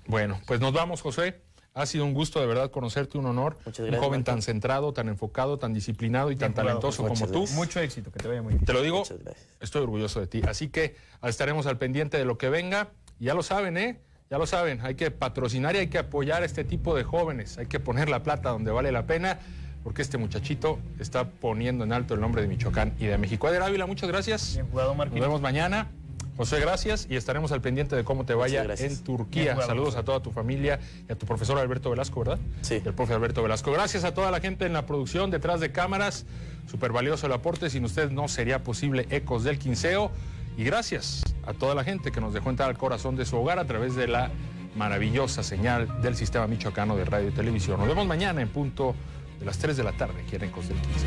Bueno, 0.06 0.40
pues 0.46 0.60
nos 0.60 0.72
vamos, 0.72 1.02
José. 1.02 1.40
Ha 1.74 1.86
sido 1.86 2.04
un 2.04 2.14
gusto 2.14 2.38
de 2.40 2.46
verdad 2.46 2.70
conocerte, 2.70 3.18
un 3.18 3.26
honor. 3.26 3.58
un 3.66 3.96
joven 3.96 4.22
tan 4.22 4.42
centrado, 4.42 4.92
tan 4.92 5.08
enfocado, 5.08 5.58
tan 5.58 5.74
disciplinado 5.74 6.30
y 6.30 6.36
tan 6.36 6.54
talentoso 6.54 7.04
como 7.04 7.26
tú. 7.26 7.48
Mucho 7.54 7.80
éxito, 7.80 8.12
que 8.12 8.20
te 8.20 8.28
vaya 8.28 8.42
muy 8.42 8.54
bien. 8.54 8.64
Te 8.64 8.74
lo 8.74 8.80
digo, 8.80 9.02
estoy 9.58 9.82
orgulloso 9.82 10.20
de 10.20 10.28
ti. 10.28 10.40
Así 10.46 10.68
que 10.68 10.94
estaremos 11.20 11.66
al 11.66 11.78
pendiente 11.78 12.16
de 12.16 12.26
lo 12.26 12.38
que 12.38 12.48
venga. 12.48 12.92
Ya 13.18 13.34
lo 13.34 13.42
saben, 13.42 13.76
¿eh? 13.76 13.98
Ya 14.28 14.38
lo 14.38 14.46
saben, 14.46 14.80
hay 14.82 14.96
que 14.96 15.12
patrocinar 15.12 15.76
y 15.76 15.78
hay 15.78 15.86
que 15.86 15.98
apoyar 15.98 16.42
a 16.42 16.46
este 16.46 16.64
tipo 16.64 16.96
de 16.96 17.04
jóvenes. 17.04 17.58
Hay 17.58 17.66
que 17.66 17.78
poner 17.78 18.08
la 18.08 18.24
plata 18.24 18.50
donde 18.50 18.72
vale 18.72 18.90
la 18.90 19.06
pena, 19.06 19.38
porque 19.84 20.02
este 20.02 20.18
muchachito 20.18 20.80
está 20.98 21.28
poniendo 21.30 21.84
en 21.84 21.92
alto 21.92 22.14
el 22.14 22.20
nombre 22.20 22.42
de 22.42 22.48
Michoacán 22.48 22.94
y 22.98 23.06
de 23.06 23.18
México. 23.18 23.48
Eder 23.48 23.62
Ávila, 23.62 23.86
muchas 23.86 24.08
gracias. 24.08 24.54
Bien 24.54 24.66
jugado, 24.68 24.96
Nos 24.96 25.12
vemos 25.12 25.40
mañana. 25.40 25.86
José, 26.36 26.58
gracias 26.60 27.06
y 27.08 27.14
estaremos 27.16 27.52
al 27.52 27.62
pendiente 27.62 27.94
de 27.94 28.04
cómo 28.04 28.26
te 28.26 28.34
vaya 28.34 28.64
en 28.64 29.04
Turquía. 29.04 29.56
Saludos 29.62 29.94
a 29.94 30.02
toda 30.02 30.20
tu 30.20 30.32
familia 30.32 30.80
y 31.08 31.12
a 31.12 31.14
tu 31.16 31.24
profesor 31.24 31.56
Alberto 31.58 31.88
Velasco, 31.90 32.20
¿verdad? 32.20 32.38
Sí. 32.62 32.82
El 32.84 32.94
profe 32.94 33.14
Alberto 33.14 33.42
Velasco. 33.44 33.70
Gracias 33.72 34.02
a 34.04 34.12
toda 34.12 34.30
la 34.32 34.40
gente 34.40 34.66
en 34.66 34.72
la 34.72 34.86
producción, 34.86 35.30
detrás 35.30 35.60
de 35.60 35.70
cámaras. 35.70 36.26
Súper 36.68 36.90
valioso 36.90 37.26
el 37.26 37.32
aporte. 37.32 37.70
Sin 37.70 37.84
ustedes 37.84 38.10
no 38.10 38.26
sería 38.26 38.64
posible 38.64 39.06
Ecos 39.10 39.44
del 39.44 39.58
Quinceo. 39.58 40.10
Y 40.56 40.64
gracias 40.64 41.22
a 41.46 41.52
toda 41.52 41.74
la 41.74 41.84
gente 41.84 42.10
que 42.10 42.20
nos 42.20 42.32
dejó 42.32 42.50
entrar 42.50 42.70
al 42.70 42.78
corazón 42.78 43.14
de 43.16 43.26
su 43.26 43.36
hogar 43.36 43.58
a 43.58 43.66
través 43.66 43.94
de 43.94 44.08
la 44.08 44.30
maravillosa 44.74 45.42
señal 45.42 46.00
del 46.00 46.16
sistema 46.16 46.46
michoacano 46.46 46.96
de 46.96 47.04
radio 47.04 47.28
y 47.28 47.32
televisión. 47.32 47.78
Nos 47.78 47.88
vemos 47.88 48.06
mañana 48.06 48.40
en 48.40 48.48
punto 48.48 48.94
de 49.38 49.44
las 49.44 49.58
3 49.58 49.76
de 49.76 49.84
la 49.84 49.92
tarde 49.92 50.22
aquí 50.22 50.36
en 50.36 50.44
Ecos 50.44 50.68
del 50.68 50.78
15. 50.78 51.06